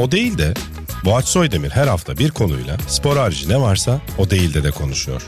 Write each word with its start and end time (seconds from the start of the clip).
O 0.00 0.10
değil 0.10 0.38
de 0.38 0.54
Boğaç 1.04 1.24
Soydemir 1.24 1.70
her 1.70 1.86
hafta 1.86 2.18
bir 2.18 2.30
konuyla 2.30 2.76
spor 2.88 3.16
harici 3.16 3.48
ne 3.48 3.60
varsa 3.60 4.00
o 4.18 4.30
değil 4.30 4.54
de 4.54 4.64
de 4.64 4.70
konuşuyor. 4.70 5.22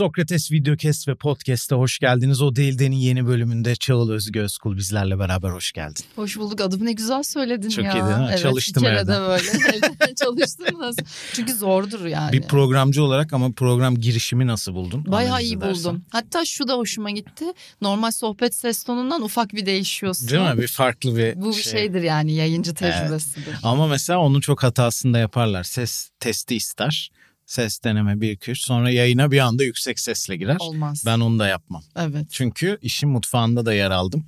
Sokrates 0.00 0.52
Videocast 0.52 1.08
ve 1.08 1.14
Podcast'a 1.14 1.76
hoş 1.76 1.98
geldiniz. 1.98 2.42
O 2.42 2.56
Değilden'in 2.56 2.96
yeni 2.96 3.26
bölümünde 3.26 3.76
Çağıl 3.76 4.10
Özgü 4.10 4.40
Özkul 4.40 4.76
bizlerle 4.76 5.18
beraber 5.18 5.50
hoş 5.50 5.72
geldin. 5.72 6.04
Hoş 6.16 6.36
bulduk. 6.36 6.60
Adımı 6.60 6.84
ne 6.84 6.92
güzel 6.92 7.22
söyledin 7.22 7.68
Çok 7.68 7.84
ya. 7.84 7.92
iyi 7.92 7.94
değil 7.94 8.04
mi? 8.18 8.26
Evet, 8.30 8.38
Çalıştım 8.38 8.82
bir 8.82 8.88
evden. 8.88 9.06
de 9.06 9.20
böyle. 9.20 10.14
Çalıştınız. 10.14 10.96
Çünkü 11.32 11.54
zordur 11.54 12.06
yani. 12.06 12.32
Bir 12.32 12.42
programcı 12.42 13.02
olarak 13.02 13.32
ama 13.32 13.52
program 13.52 13.96
girişimi 13.96 14.46
nasıl 14.46 14.74
buldun? 14.74 15.04
Bayağı 15.06 15.42
iyi 15.42 15.56
edersen. 15.56 15.74
buldum. 15.74 16.04
Hatta 16.10 16.44
şu 16.44 16.68
da 16.68 16.74
hoşuma 16.74 17.10
gitti. 17.10 17.44
Normal 17.82 18.10
sohbet 18.10 18.54
ses 18.54 18.84
tonundan 18.84 19.22
ufak 19.22 19.54
bir 19.54 19.66
değişiyorsun. 19.66 20.28
Değil 20.28 20.54
mi? 20.54 20.62
Bir 20.62 20.68
farklı 20.68 21.16
bir 21.16 21.36
Bu 21.40 21.48
bir 21.48 21.62
şey. 21.62 21.72
şeydir 21.72 22.02
yani 22.02 22.32
yayıncı 22.32 22.74
tecrübesidir. 22.74 23.54
Ama 23.62 23.86
mesela 23.86 24.18
onun 24.18 24.40
çok 24.40 24.62
hatasını 24.62 25.14
da 25.14 25.18
yaparlar. 25.18 25.64
Ses 25.64 26.10
testi 26.20 26.56
ister. 26.56 27.10
Ses 27.50 27.84
deneme 27.84 28.20
1 28.20 28.30
2 28.30 28.50
3 28.50 28.60
sonra 28.60 28.90
yayına 28.90 29.30
bir 29.30 29.38
anda 29.38 29.64
yüksek 29.64 30.00
sesle 30.00 30.36
girer. 30.36 30.56
Olmaz. 30.60 31.02
Ben 31.06 31.20
onu 31.20 31.38
da 31.38 31.46
yapmam. 31.48 31.82
Evet. 31.96 32.26
Çünkü 32.30 32.78
işin 32.82 33.08
mutfağında 33.08 33.66
da 33.66 33.74
yer 33.74 33.90
aldım. 33.90 34.24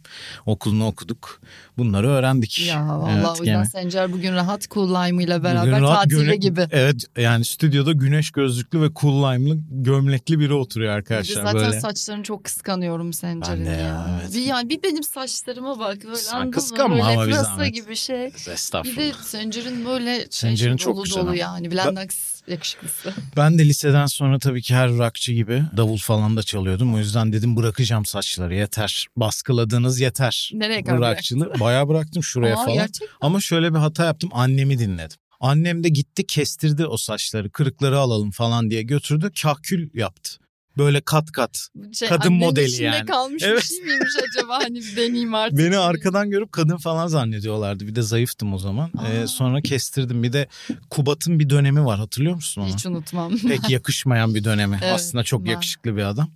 Okulunu 0.46 0.86
okuduk. 0.86 1.40
Bunları 1.78 2.08
öğrendik. 2.08 2.66
Ya 2.68 2.88
vallahi 2.88 3.12
Evet, 3.14 3.26
o 3.26 3.30
yüzden 3.30 3.44
gene. 3.44 3.64
Sencer 3.66 4.12
bugün 4.12 4.32
rahat 4.32 4.70
cool 4.70 4.88
lime 4.88 5.24
ile 5.24 5.42
beraber 5.42 5.62
Bugün 5.72 5.82
rahat 5.82 6.02
tatilde 6.02 6.22
güne- 6.24 6.36
gibi. 6.36 6.66
Evet 6.70 7.04
yani 7.16 7.44
stüdyoda 7.44 7.92
güneş 7.92 8.30
gözlüklü 8.30 8.80
ve 8.82 8.88
cool 9.00 9.32
lime'lı 9.32 9.58
gömlekli 9.70 10.38
biri 10.38 10.52
oturuyor 10.54 10.92
Bir 10.92 10.96
arkadaşlar 10.96 11.42
zaten 11.42 11.54
böyle. 11.54 11.80
saçlarını 11.80 12.22
çok 12.22 12.44
kıskanıyorum 12.44 13.12
Sencer'in 13.12 13.64
Ben 13.64 13.72
de 13.72 13.76
ya. 13.76 13.86
ya, 13.86 14.20
evet. 14.22 14.34
Bir, 14.34 14.40
yani 14.40 14.68
bir 14.68 14.82
benim 14.82 15.02
saçlarıma 15.02 15.78
bak 15.78 16.04
böyle 16.04 16.16
Sen 16.16 16.32
anladın 16.32 16.48
mı? 16.48 16.54
kıskanma 16.54 16.94
Böyle 16.94 17.38
ama 17.38 17.60
bir 17.64 17.66
gibi 17.66 17.96
şey. 17.96 18.32
Bir 18.46 18.52
Estağfurullah. 18.52 18.96
de 18.96 19.12
Sencer'in 19.22 19.84
böyle 19.84 20.16
şey, 20.18 20.26
Sencer'in 20.30 20.76
çok 20.76 20.96
dolu 20.96 21.04
güzel 21.04 21.22
dolu 21.22 21.34
yani. 21.34 21.70
Blendax 21.70 22.31
yakışıklısı. 22.48 23.14
Ben 23.36 23.58
de 23.58 23.64
liseden 23.64 24.06
sonra 24.06 24.38
tabii 24.38 24.62
ki 24.62 24.74
her 24.74 24.90
rockçı 24.90 25.32
gibi 25.32 25.62
davul 25.76 25.98
falan 25.98 26.36
da 26.36 26.42
çalıyordum. 26.42 26.94
O 26.94 26.98
yüzden 26.98 27.32
dedim 27.32 27.56
bırakacağım 27.56 28.06
saçları 28.06 28.54
yeter. 28.54 29.06
Baskıladığınız 29.16 30.00
yeter. 30.00 30.50
Nereye 30.54 30.82
kadar 30.84 31.14
rockçılığı 31.14 31.60
bayağı 31.60 31.88
bıraktım 31.88 32.22
şuraya 32.22 32.54
Aa, 32.54 32.64
falan. 32.64 32.74
gerçek 32.74 33.08
Ama 33.20 33.40
şöyle 33.40 33.74
bir 33.74 33.78
hata 33.78 34.04
yaptım. 34.04 34.30
Annemi 34.32 34.78
dinledim. 34.78 35.16
Annem 35.40 35.84
de 35.84 35.88
gitti 35.88 36.26
kestirdi 36.26 36.86
o 36.86 36.96
saçları. 36.96 37.50
Kırıkları 37.50 37.98
alalım 37.98 38.30
falan 38.30 38.70
diye 38.70 38.82
götürdü. 38.82 39.30
Kahkül 39.42 39.90
yaptı. 39.94 40.41
Böyle 40.78 41.00
kat 41.00 41.32
kat. 41.32 41.68
şey, 41.92 42.08
Kadın 42.08 42.32
modeli 42.32 42.82
yani. 42.82 43.06
kalmış 43.06 43.42
Evet. 43.46 43.62
bir 43.62 43.66
şey 43.66 43.78
miymiş 43.84 44.12
acaba 44.30 44.58
hani 44.62 44.74
bir 44.74 44.96
deneyeyim 44.96 45.34
artık. 45.34 45.58
Beni 45.58 45.78
arkadan 45.78 46.30
görüp 46.30 46.52
kadın 46.52 46.76
falan 46.76 47.06
zannediyorlardı. 47.06 47.86
Bir 47.86 47.94
de 47.94 48.02
zayıftım 48.02 48.54
o 48.54 48.58
zaman. 48.58 48.90
Ee, 49.12 49.26
sonra 49.26 49.60
kestirdim. 49.60 50.22
Bir 50.22 50.32
de 50.32 50.46
Kubat'ın 50.90 51.38
bir 51.38 51.50
dönemi 51.50 51.84
var 51.84 51.98
hatırlıyor 51.98 52.34
musun 52.34 52.62
onu? 52.62 52.68
Hiç 52.74 52.86
unutmam. 52.86 53.36
Pek 53.38 53.70
yakışmayan 53.70 54.34
bir 54.34 54.44
dönemi. 54.44 54.78
Evet, 54.82 54.94
Aslında 54.94 55.24
çok 55.24 55.44
ben- 55.44 55.50
yakışıklı 55.50 55.96
bir 55.96 56.02
adam. 56.02 56.28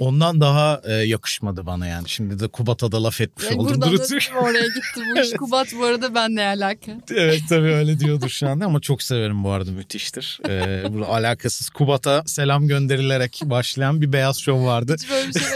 Ondan 0.00 0.40
daha 0.40 0.80
e, 0.84 0.92
yakışmadı 0.92 1.66
bana 1.66 1.86
yani. 1.86 2.08
Şimdi 2.08 2.40
de 2.40 2.48
Kubat'a 2.48 2.92
da 2.92 3.02
laf 3.02 3.20
etmiş 3.20 3.46
Yani 3.46 3.60
oldum. 3.60 3.74
buradan 3.74 3.98
da 3.98 4.02
oraya 4.42 4.66
gitti 4.66 5.00
bu 5.16 5.20
iş. 5.20 5.30
Kubat 5.38 5.68
bu 5.78 5.84
arada 5.84 6.14
benle 6.14 6.46
alaka. 6.46 6.92
Evet 7.14 7.42
tabii 7.48 7.68
öyle 7.68 8.00
diyordur 8.00 8.28
şu 8.28 8.48
anda 8.48 8.64
ama 8.66 8.80
çok 8.80 9.02
severim 9.02 9.44
bu 9.44 9.50
arada 9.50 9.70
müthiştir. 9.70 10.40
Ee, 10.48 10.84
bu 10.90 11.06
alakasız 11.06 11.70
Kubat'a 11.70 12.22
selam 12.26 12.68
gönderilerek 12.68 13.40
başlayan 13.44 14.00
bir 14.00 14.12
beyaz 14.12 14.38
şov 14.38 14.64
vardı. 14.64 14.96
Hiç 14.98 15.10
böyle 15.10 15.28
bir 15.28 15.40
şey 15.40 15.48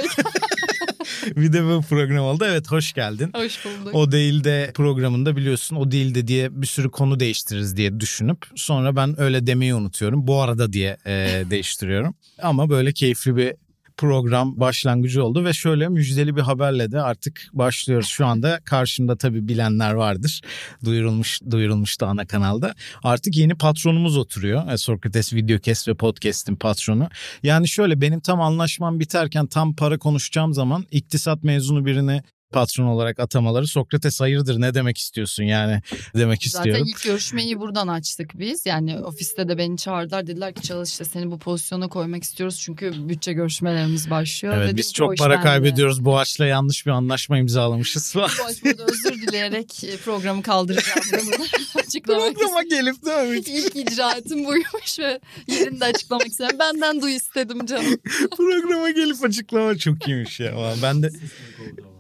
bir 1.37 1.53
de 1.53 1.65
bu 1.65 1.83
program 1.89 2.25
oldu. 2.25 2.45
Evet 2.49 2.71
hoş 2.71 2.93
geldin. 2.93 3.31
Hoş 3.35 3.65
bulduk. 3.65 3.95
O 3.95 4.13
değil 4.13 4.45
de 4.45 4.71
programında 4.75 5.37
biliyorsun 5.37 5.77
o 5.77 5.91
değil 5.91 6.15
de 6.15 6.29
diye 6.29 6.63
bir 6.63 6.67
sürü 6.67 6.91
konu 6.91 7.21
değiştiririz 7.21 7.77
diye 7.77 8.01
düşünüp 8.01 8.39
sonra 8.57 8.97
ben 8.97 9.21
öyle 9.21 9.47
demeyi 9.47 9.75
unutuyorum. 9.75 10.27
Bu 10.27 10.41
arada 10.43 10.73
diye 10.73 10.97
e, 11.07 11.45
değiştiriyorum. 11.51 12.15
Ama 12.43 12.71
böyle 12.71 12.93
keyifli 12.93 13.37
bir 13.37 13.55
program 13.97 14.61
başlangıcı 14.61 15.25
oldu 15.25 15.45
ve 15.45 15.53
şöyle 15.53 15.89
müjdeli 15.89 16.37
bir 16.37 16.41
haberle 16.41 16.93
de 16.93 17.01
artık 17.01 17.49
başlıyoruz. 17.53 18.09
Şu 18.09 18.27
anda 18.27 18.61
karşımda 18.65 19.17
tabii 19.17 19.49
bilenler 19.49 19.93
vardır. 19.93 20.41
Duyurulmuş 20.85 21.41
duyurulmuştu 21.51 22.07
ana 22.07 22.27
kanalda. 22.27 22.75
Artık 23.03 23.37
yeni 23.37 23.55
patronumuz 23.55 24.17
oturuyor. 24.17 24.73
E, 24.73 24.77
Sokrates 24.77 25.33
Videocast 25.35 25.89
ve 25.89 25.95
Podcast'in 25.95 26.57
patronu. 26.57 27.09
Yani 27.43 27.69
şöyle 27.69 28.01
benim 28.01 28.21
tam 28.21 28.41
anlaşmam 28.41 29.01
biterken 29.01 29.47
tam 29.47 29.75
para 29.75 29.99
konuşacağım 29.99 30.55
zaman 30.55 30.85
iktisat 30.91 31.45
mezunu 31.45 31.87
birini 31.87 32.23
patron 32.55 32.85
olarak 32.85 33.21
atamaları 33.21 33.67
Sokrates 33.67 34.21
hayırdır 34.21 34.61
ne 34.61 34.75
demek 34.75 34.99
istiyorsun 34.99 35.45
yani 35.45 35.81
demek 36.17 36.45
Zaten 36.45 36.59
istiyorum. 36.71 36.87
ilk 36.89 37.03
görüşmeyi 37.05 37.61
buradan 37.61 37.89
açtık 37.89 38.39
biz. 38.39 38.67
Yani 38.67 38.99
ofiste 38.99 39.49
de 39.49 39.59
beni 39.59 39.77
çağırdılar. 39.77 40.27
Dediler 40.27 40.55
ki 40.55 40.63
çalış 40.63 40.91
işte 40.91 41.05
seni 41.05 41.31
bu 41.31 41.39
pozisyona 41.39 41.89
koymak 41.89 42.23
istiyoruz. 42.23 42.61
Çünkü 42.61 43.09
bütçe 43.09 43.33
görüşmelerimiz 43.33 44.11
başlıyor. 44.11 44.55
Evet 44.55 44.67
Dedim 44.67 44.77
biz 44.77 44.93
çok 44.93 45.19
para 45.19 45.41
kaybediyoruz. 45.41 46.05
Boğaç'la 46.05 46.47
yanlış 46.47 46.87
bir 46.87 46.91
anlaşma 46.91 47.39
imzalamışız 47.39 48.13
falan. 48.13 48.31
Bu 48.41 48.45
aşamada 48.45 48.85
özür 48.85 49.23
dileyerek 49.23 49.85
e, 49.85 49.97
programı 49.97 50.43
kaldıracağım. 50.43 51.01
Açıklamak 51.75 52.35
Programa 52.35 52.63
gelip 52.63 53.05
değil 53.05 53.31
mi? 53.31 53.39
İlk 53.47 53.77
icraatim 53.77 54.45
buymuş 54.45 54.99
ve 54.99 55.21
yerinde 55.49 55.85
açıklamak 55.85 56.27
istedim. 56.27 56.59
Benden 56.59 57.03
duy 57.03 57.17
istedim 57.17 57.67
canım. 57.67 57.97
Programa 58.37 58.91
gelip 58.91 59.25
açıklama 59.25 59.79
çok 59.79 60.09
iyiymiş 60.09 60.41
ya. 60.41 60.75
Ben 60.83 61.03
de 61.03 61.11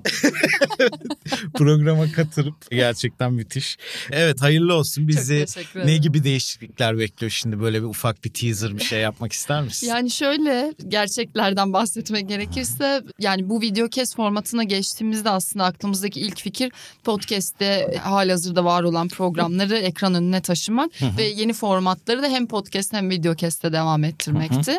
programa 1.55 2.13
katılıp 2.13 2.71
gerçekten 2.71 3.33
müthiş. 3.33 3.77
Evet 4.11 4.43
hayırlı 4.43 4.75
olsun. 4.75 5.09
Bizi 5.09 5.47
ne 5.85 5.97
gibi 5.97 6.25
değişiklikler 6.25 6.99
bekliyor 6.99 7.31
şimdi? 7.31 7.61
Böyle 7.61 7.83
bir 7.83 7.87
ufak 7.87 8.25
bir 8.25 8.31
teaser 8.31 8.75
bir 8.79 8.85
şey 8.85 9.01
yapmak 9.01 9.33
ister 9.33 9.63
misin? 9.63 9.87
Yani 9.87 10.11
şöyle 10.11 10.75
gerçeklerden 10.89 11.73
bahsetmek 11.73 12.29
gerekirse 12.29 13.03
yani 13.19 13.49
bu 13.49 13.61
video 13.61 13.89
kes 13.89 14.15
formatına 14.15 14.65
geçtiğimizde 14.65 15.31
aslında 15.31 15.65
aklımızdaki 15.65 16.21
ilk 16.21 16.41
fikir 16.41 16.73
podcast'te 17.05 17.99
halihazırda 18.03 18.65
var 18.65 18.83
olan 18.83 19.09
programları 19.09 19.77
ekran 19.77 20.15
önüne 20.15 20.41
taşımak 20.41 20.91
ve 21.19 21.23
yeni 21.23 21.53
formatları 21.53 22.23
da 22.23 22.29
hem 22.29 22.47
podcast 22.47 22.93
hem 22.93 23.11
video 23.11 23.35
keste 23.35 23.73
devam 23.73 24.05
ettirmekti. 24.05 24.79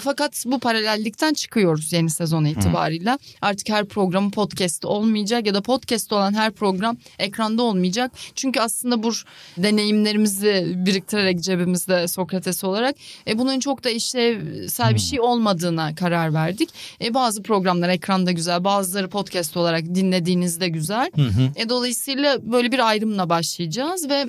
Fakat 0.00 0.44
bu 0.46 0.58
paralellikten 0.58 1.34
çıkıyoruz 1.34 1.92
yeni 1.92 2.10
sezon 2.10 2.44
itibariyle. 2.44 3.18
Artık 3.42 3.68
her 3.68 3.84
programın 3.84 4.30
podcast'te 4.30 4.86
olmayacak 4.86 5.46
ya 5.46 5.54
da 5.54 5.60
podcast 5.60 6.12
olan 6.12 6.34
her 6.34 6.52
program 6.52 6.96
ekranda 7.18 7.62
olmayacak. 7.62 8.12
Çünkü 8.34 8.60
aslında 8.60 9.02
bu 9.02 9.12
deneyimlerimizi 9.56 10.72
biriktirerek 10.76 11.40
cebimizde 11.40 12.08
Sokrates 12.08 12.64
olarak 12.64 12.96
e, 13.26 13.38
bunun 13.38 13.60
çok 13.60 13.84
da 13.84 13.90
işlevsel 13.90 14.94
bir 14.94 15.00
şey 15.00 15.20
olmadığına 15.20 15.94
karar 15.94 16.34
verdik. 16.34 16.68
E, 17.00 17.14
bazı 17.14 17.42
programlar 17.42 17.88
ekranda 17.88 18.32
güzel, 18.32 18.64
bazıları 18.64 19.08
podcast 19.08 19.56
olarak 19.56 19.84
dinlediğinizde 19.84 20.68
güzel. 20.68 21.10
Hı 21.16 21.22
hı. 21.22 21.50
E, 21.56 21.68
dolayısıyla 21.68 22.52
böyle 22.52 22.72
bir 22.72 22.88
ayrımla 22.88 23.28
başlayacağız 23.28 24.08
ve 24.08 24.26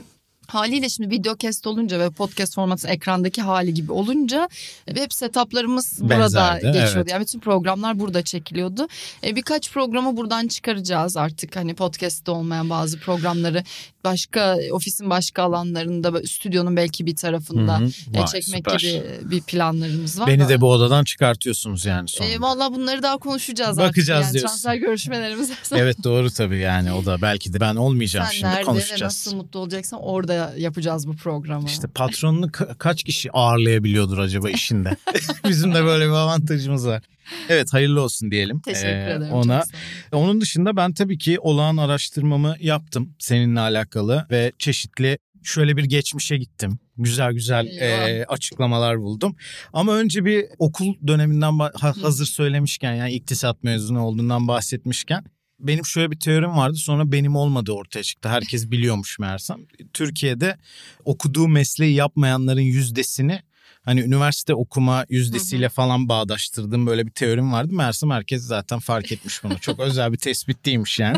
Haliyle 0.47 0.89
şimdi 0.89 1.09
videocast 1.09 1.67
olunca 1.67 1.99
ve 1.99 2.09
podcast 2.09 2.55
formatı 2.55 2.87
ekrandaki 2.87 3.41
hali 3.41 3.73
gibi 3.73 3.91
olunca 3.91 4.49
web 4.87 5.11
setuplarımız 5.11 5.97
burada 6.01 6.19
Benzerdi, 6.19 6.65
geçiyordu. 6.65 6.91
evet. 6.95 7.11
Yani 7.11 7.21
bütün 7.21 7.39
programlar 7.39 7.99
burada 7.99 8.21
çekiliyordu. 8.23 8.87
E, 9.23 9.35
birkaç 9.35 9.71
programı 9.71 10.17
buradan 10.17 10.47
çıkaracağız 10.47 11.17
artık. 11.17 11.55
Hani 11.55 11.73
podcast'te 11.75 12.31
olmayan 12.31 12.69
bazı 12.69 12.99
programları 12.99 13.63
başka 14.03 14.57
ofisin 14.71 15.09
başka 15.09 15.43
alanlarında 15.43 16.21
stüdyonun 16.27 16.75
belki 16.77 17.05
bir 17.05 17.15
tarafında 17.15 17.79
Hı 17.79 17.83
hı. 17.83 17.89
e, 18.13 18.19
Vay, 18.19 18.25
çekmek 18.27 18.57
süper. 18.71 18.79
gibi 18.79 19.03
bir 19.31 19.41
planlarımız 19.41 20.19
var. 20.19 20.27
Beni 20.27 20.49
de 20.49 20.61
bu 20.61 20.71
odadan 20.71 21.03
çıkartıyorsunuz 21.03 21.85
yani 21.85 22.07
sonra. 22.09 22.29
E, 22.29 22.41
Valla 22.41 22.73
bunları 22.73 23.03
daha 23.03 23.17
konuşacağız 23.17 23.77
Bakacağız 23.77 24.09
artık. 24.09 24.25
Yani 24.25 24.33
diyorsun. 24.33 24.47
transfer 24.47 24.75
görüşmelerimiz. 24.75 25.51
Evet 25.71 26.03
doğru 26.03 26.31
tabii 26.31 26.59
yani 26.59 26.93
o 26.93 27.05
da 27.05 27.21
belki 27.21 27.53
de 27.53 27.59
ben 27.59 27.75
olmayacağım 27.75 28.25
Sen 28.25 28.31
şimdi 28.33 28.51
nerede 28.51 28.63
konuşacağız. 28.63 29.01
nasıl 29.01 29.35
mutlu 29.35 29.59
olacaksan 29.59 29.99
orada 30.03 30.33
yapacağız 30.57 31.07
bu 31.07 31.15
programı. 31.15 31.65
İşte 31.65 31.87
patronunu 31.87 32.45
ka- 32.45 32.77
kaç 32.77 33.03
kişi 33.03 33.31
ağırlayabiliyordur 33.31 34.17
acaba 34.17 34.49
işinde? 34.49 34.97
Bizim 35.49 35.73
de 35.75 35.83
böyle 35.83 36.05
bir 36.05 36.11
avantajımız 36.11 36.87
var. 36.87 37.03
Evet 37.49 37.73
hayırlı 37.73 38.01
olsun 38.01 38.31
diyelim. 38.31 38.59
Teşekkür 38.59 38.87
Ee, 38.87 39.13
ederim. 39.13 39.31
Ona. 39.33 39.63
Onun 40.11 40.41
dışında 40.41 40.75
ben 40.75 40.93
tabii 40.93 41.17
ki 41.17 41.39
olağan 41.39 41.77
araştırmamı 41.77 42.55
yaptım 42.59 43.15
seninle 43.19 43.59
alakalı 43.59 44.25
ve 44.31 44.51
çeşitli 44.59 45.17
şöyle 45.43 45.77
bir 45.77 45.83
geçmişe 45.83 46.37
gittim. 46.37 46.79
Güzel 46.97 47.33
güzel 47.33 47.65
e, 47.67 48.25
açıklamalar 48.27 48.99
buldum. 48.99 49.35
Ama 49.73 49.95
önce 49.95 50.25
bir 50.25 50.45
okul 50.59 50.93
döneminden 51.07 51.59
hazır 52.01 52.25
söylemişken 52.25 52.93
yani 52.93 53.13
iktisat 53.13 53.63
mezunu 53.63 54.05
olduğundan 54.05 54.47
bahsetmişken 54.47 55.23
benim 55.59 55.85
şöyle 55.85 56.11
bir 56.11 56.19
teorim 56.19 56.57
vardı 56.57 56.75
sonra 56.77 57.11
benim 57.11 57.35
olmadığı 57.35 57.71
ortaya 57.71 58.03
çıktı. 58.03 58.29
Herkes 58.29 58.71
biliyormuş 58.71 59.19
meğersem. 59.19 59.57
Türkiye'de 59.93 60.57
okuduğu 61.05 61.47
mesleği 61.47 61.95
yapmayanların 61.95 62.61
yüzdesini 62.61 63.41
hani 63.81 64.01
üniversite 64.01 64.53
okuma 64.53 65.05
yüzdesiyle 65.09 65.69
falan 65.69 66.09
bağdaştırdığım 66.09 66.87
böyle 66.87 67.05
bir 67.05 67.11
teorim 67.11 67.53
vardı. 67.53 67.73
Meğersem 67.73 68.09
herkes 68.09 68.41
zaten 68.43 68.79
fark 68.79 69.11
etmiş 69.11 69.43
bunu. 69.43 69.59
Çok 69.59 69.79
özel 69.89 70.13
bir 70.13 70.17
tespit 70.17 70.65
değilmiş 70.65 70.99
yani. 70.99 71.17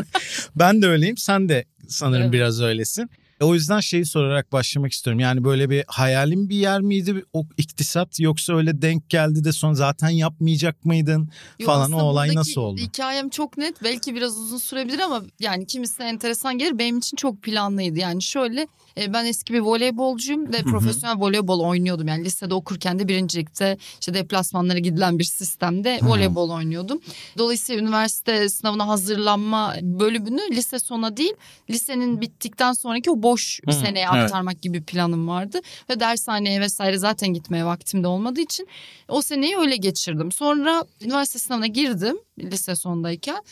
Ben 0.56 0.82
de 0.82 0.86
öyleyim. 0.86 1.16
Sen 1.16 1.48
de 1.48 1.64
sanırım 1.88 2.22
Evet. 2.22 2.32
biraz 2.32 2.60
öylesin. 2.62 3.10
E, 3.40 3.44
O 3.44 3.54
yüzden 3.54 3.80
şeyi 3.80 4.06
sorarak 4.06 4.52
başlamak 4.52 4.92
istiyorum. 4.92 5.20
Yani 5.20 5.44
böyle 5.44 5.70
bir 5.70 5.84
hayalim 5.86 6.48
bir 6.48 6.56
yer 6.56 6.80
miydi 6.80 7.24
o 7.32 7.46
iktisat 7.56 8.20
yoksa 8.20 8.56
öyle 8.56 8.82
denk 8.82 9.10
geldi 9.10 9.44
de 9.44 9.52
sonra 9.52 9.74
zaten 9.74 10.08
yapmayacak 10.08 10.84
mıydın 10.84 11.28
Yo, 11.58 11.66
falan 11.66 11.92
o 11.92 12.02
olay 12.02 12.34
nasıl 12.34 12.60
oldu? 12.60 12.80
Hikayem 12.80 13.28
çok 13.28 13.58
net. 13.58 13.82
Belki 13.84 14.14
biraz 14.14 14.38
uzun 14.38 14.58
sürebilir 14.58 14.98
ama 14.98 15.22
yani 15.40 15.66
kimisine 15.66 16.08
enteresan 16.08 16.58
gelir. 16.58 16.78
Benim 16.78 16.98
için 16.98 17.16
çok 17.16 17.42
planlıydı. 17.42 17.98
Yani 17.98 18.22
şöyle 18.22 18.66
e, 19.00 19.12
ben 19.12 19.24
eski 19.24 19.54
bir 19.54 19.60
voleybolcuyum 19.60 20.52
ve 20.52 20.62
profesyonel 20.62 21.16
voleybol 21.18 21.60
oynuyordum. 21.60 22.08
Yani 22.08 22.24
lisede 22.24 22.54
okurken 22.54 22.98
de 22.98 23.08
birincilikte 23.08 23.78
işte 24.00 24.14
deplasmanlara 24.14 24.78
gidilen 24.78 25.18
bir 25.18 25.24
sistemde 25.24 25.98
voleybol 26.02 26.50
oynuyordum. 26.50 27.00
Dolayısıyla 27.38 27.82
üniversite 27.82 28.48
sınavına 28.48 28.88
hazırlanma 28.88 29.74
bölümünü 29.82 30.40
lise 30.50 30.78
sona 30.78 31.16
değil 31.16 31.34
lisenin 31.70 32.20
bittikten 32.20 32.72
sonraki 32.72 33.10
o 33.10 33.22
boş 33.32 33.60
Hı, 33.66 33.72
seneye 33.72 34.06
evet. 34.12 34.24
aktarmak 34.24 34.62
gibi 34.62 34.78
bir 34.78 34.84
planım 34.84 35.28
vardı. 35.28 35.60
Ve 35.90 36.00
dershaneye 36.00 36.60
vesaire 36.60 36.98
zaten 36.98 37.28
gitmeye 37.28 37.64
vaktim 37.64 38.04
de 38.04 38.06
olmadığı 38.06 38.40
için 38.40 38.68
o 39.08 39.22
seneyi 39.22 39.58
öyle 39.58 39.76
geçirdim. 39.76 40.32
Sonra 40.32 40.84
üniversite 41.00 41.38
sınavına 41.38 41.66
girdim 41.66 42.16
lise 42.38 42.76
sondayken 42.76 43.42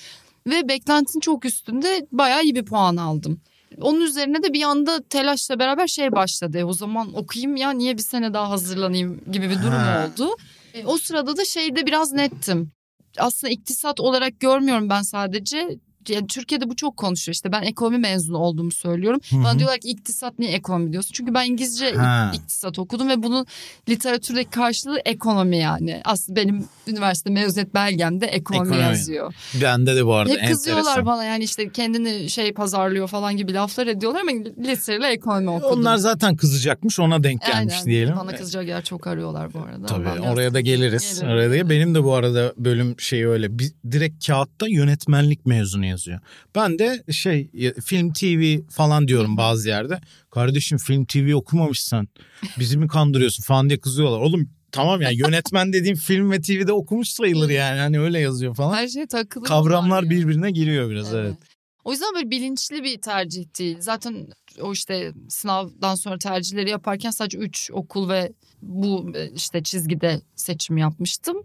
ve 0.46 0.69
beklentinin 0.69 1.20
çok 1.20 1.44
üstünde 1.44 2.06
bayağı 2.12 2.43
iyi 2.43 2.55
bir 2.55 2.64
puan 2.64 2.96
aldım. 2.96 3.40
Onun 3.81 4.00
üzerine 4.00 4.43
de 4.43 4.52
bir 4.52 4.62
anda 4.62 5.02
telaşla 5.02 5.58
beraber 5.58 5.87
şey 5.87 6.12
başladı. 6.12 6.58
E, 6.58 6.64
o 6.64 6.72
zaman 6.72 7.14
okuyayım 7.14 7.56
ya 7.56 7.70
niye 7.70 7.96
bir 7.96 8.02
sene 8.02 8.34
daha 8.34 8.50
hazırlanayım 8.50 9.20
gibi 9.32 9.50
bir 9.50 9.62
durum 9.62 9.72
Ha. 9.72 10.11
oldu. 10.12 10.37
E, 10.75 10.84
o 10.84 10.99
sırada 10.99 11.37
da 11.37 11.44
şeyde 11.44 11.87
biraz 11.87 12.12
nettim. 12.12 12.70
Aslında 13.19 13.52
iktisat 13.52 14.00
olarak 14.00 14.40
görmüyorum 14.40 14.88
ben 14.90 15.02
sadece. 15.02 15.79
Yani 16.14 16.26
Türkiye'de 16.26 16.70
bu 16.70 16.76
çok 16.76 16.97
konuşuyor 16.97 17.35
işte 17.35 17.53
ben 17.53 17.62
ekonomi 17.62 17.99
mezunu 17.99 18.38
olduğumu 18.38 18.73
söylüyorum. 18.73 19.20
Hı 19.31 19.37
hı. 19.37 19.44
Bana 19.44 19.58
diyorlar 19.58 19.79
ki 19.79 19.88
iktisat 19.88 20.38
niye 20.38 20.53
ekonomi 20.53 20.93
diyorsun? 20.93 21.11
Çünkü 21.12 21.35
ben 21.35 21.44
İngilizce 21.47 21.91
Ha. 21.93 22.32
iktisat 22.35 22.79
okudum 22.79 23.08
ve 23.08 23.23
bunun 23.23 23.47
literatürdeki 23.88 24.50
karşılığı 24.50 24.99
ekonomi 25.05 25.56
yani. 25.58 26.00
Aslında 26.05 26.41
benim 26.41 26.64
üniversite 26.87 27.31
mezuniyet 27.31 27.75
belgemde 27.75 28.26
ekonomi, 28.26 28.67
Ekonomi. 28.67 28.82
yazıyor. 28.82 29.35
Bende 29.62 29.97
de 29.97 30.06
bu 30.06 30.14
arada 30.14 30.32
Hep 30.32 30.49
kızıyorlar 30.49 30.81
enteresan. 30.82 31.06
bana 31.06 31.25
yani 31.25 31.44
işte 31.44 31.69
kendini 31.73 32.31
şey 32.31 32.53
pazarlıyor 32.53 33.08
falan 33.08 33.37
gibi 33.37 33.55
laflar 33.55 33.87
ediyorlar 33.87 34.20
ama 34.20 34.31
liseyle 34.58 35.06
ekonomi 35.08 35.50
okudum. 35.50 35.79
Onlar 35.81 35.97
zaten 35.97 36.37
kızacakmış 36.37 37.00
ona 37.00 37.23
denk 37.23 37.41
gelmiş 37.47 37.75
Aynen. 37.75 37.87
diyelim. 37.87 38.14
Bana 38.17 38.37
kızacak 38.37 38.67
yer 38.69 38.85
çok 38.85 39.06
arıyorlar 39.06 39.55
bu 39.55 39.58
arada. 39.58 39.87
Tabii 39.87 40.08
Allah 40.08 40.32
oraya 40.32 40.55
da 40.55 40.61
geliriz. 40.61 41.14
Gelirim. 41.20 41.35
Oraya 41.35 41.50
da 41.64 41.70
benim 41.70 41.94
de 41.94 42.05
bu 42.05 42.14
arada 42.14 42.53
bölüm 42.56 43.00
şeyi 43.00 43.29
öyle. 43.29 43.58
Bir, 43.58 43.73
direkt 43.91 44.26
kağıtta 44.26 44.67
yönetmenlik 44.69 45.47
mezunu 45.47 45.87
yazıyor. 45.96 46.20
Ben 46.54 46.78
de 46.78 47.02
şey 47.12 47.50
film 47.84 48.12
TV 48.12 48.70
falan 48.70 49.08
diyorum 49.08 49.37
bazı 49.37 49.69
yerde. 49.69 50.00
Kardeşim 50.31 50.78
film 50.78 51.04
TV 51.04 51.34
okumamışsan 51.34 52.08
bizi 52.58 52.78
mi 52.78 52.88
kandırıyorsun 52.88 53.43
falan 53.43 53.69
diye 53.69 53.81
kızıyorlar. 53.81 54.19
Oğlum 54.19 54.50
tamam 54.72 55.00
ya 55.00 55.10
yönetmen 55.10 55.72
dediğim 55.72 55.96
film 55.96 56.31
ve 56.31 56.40
TV'de 56.40 56.72
okumuş 56.72 57.08
sayılır 57.08 57.50
yani. 57.50 57.81
Hani 57.81 58.00
öyle 58.00 58.19
yazıyor 58.19 58.54
falan. 58.54 58.75
Her 58.75 58.88
şey 58.88 59.06
takılı. 59.06 59.44
Kavramlar 59.44 60.02
ya. 60.02 60.10
birbirine 60.10 60.50
giriyor 60.50 60.90
biraz 60.90 61.14
evet. 61.14 61.34
O 61.84 61.93
yüzden 61.93 62.14
böyle 62.14 62.31
bilinçli 62.31 62.84
bir 62.84 63.00
tercih 63.00 63.58
değil. 63.58 63.76
Zaten 63.81 64.26
o 64.60 64.72
işte 64.72 65.12
sınavdan 65.28 65.94
sonra 65.94 66.19
tercihleri 66.19 66.70
yaparken 66.70 67.10
sadece 67.10 67.38
3 67.38 67.70
okul 67.72 68.08
ve 68.08 68.32
bu 68.62 69.12
e, 69.14 69.31
işte 69.31 69.62
çizgide 69.62 70.20
seçim 70.37 70.76
yapmıştım. 70.76 71.37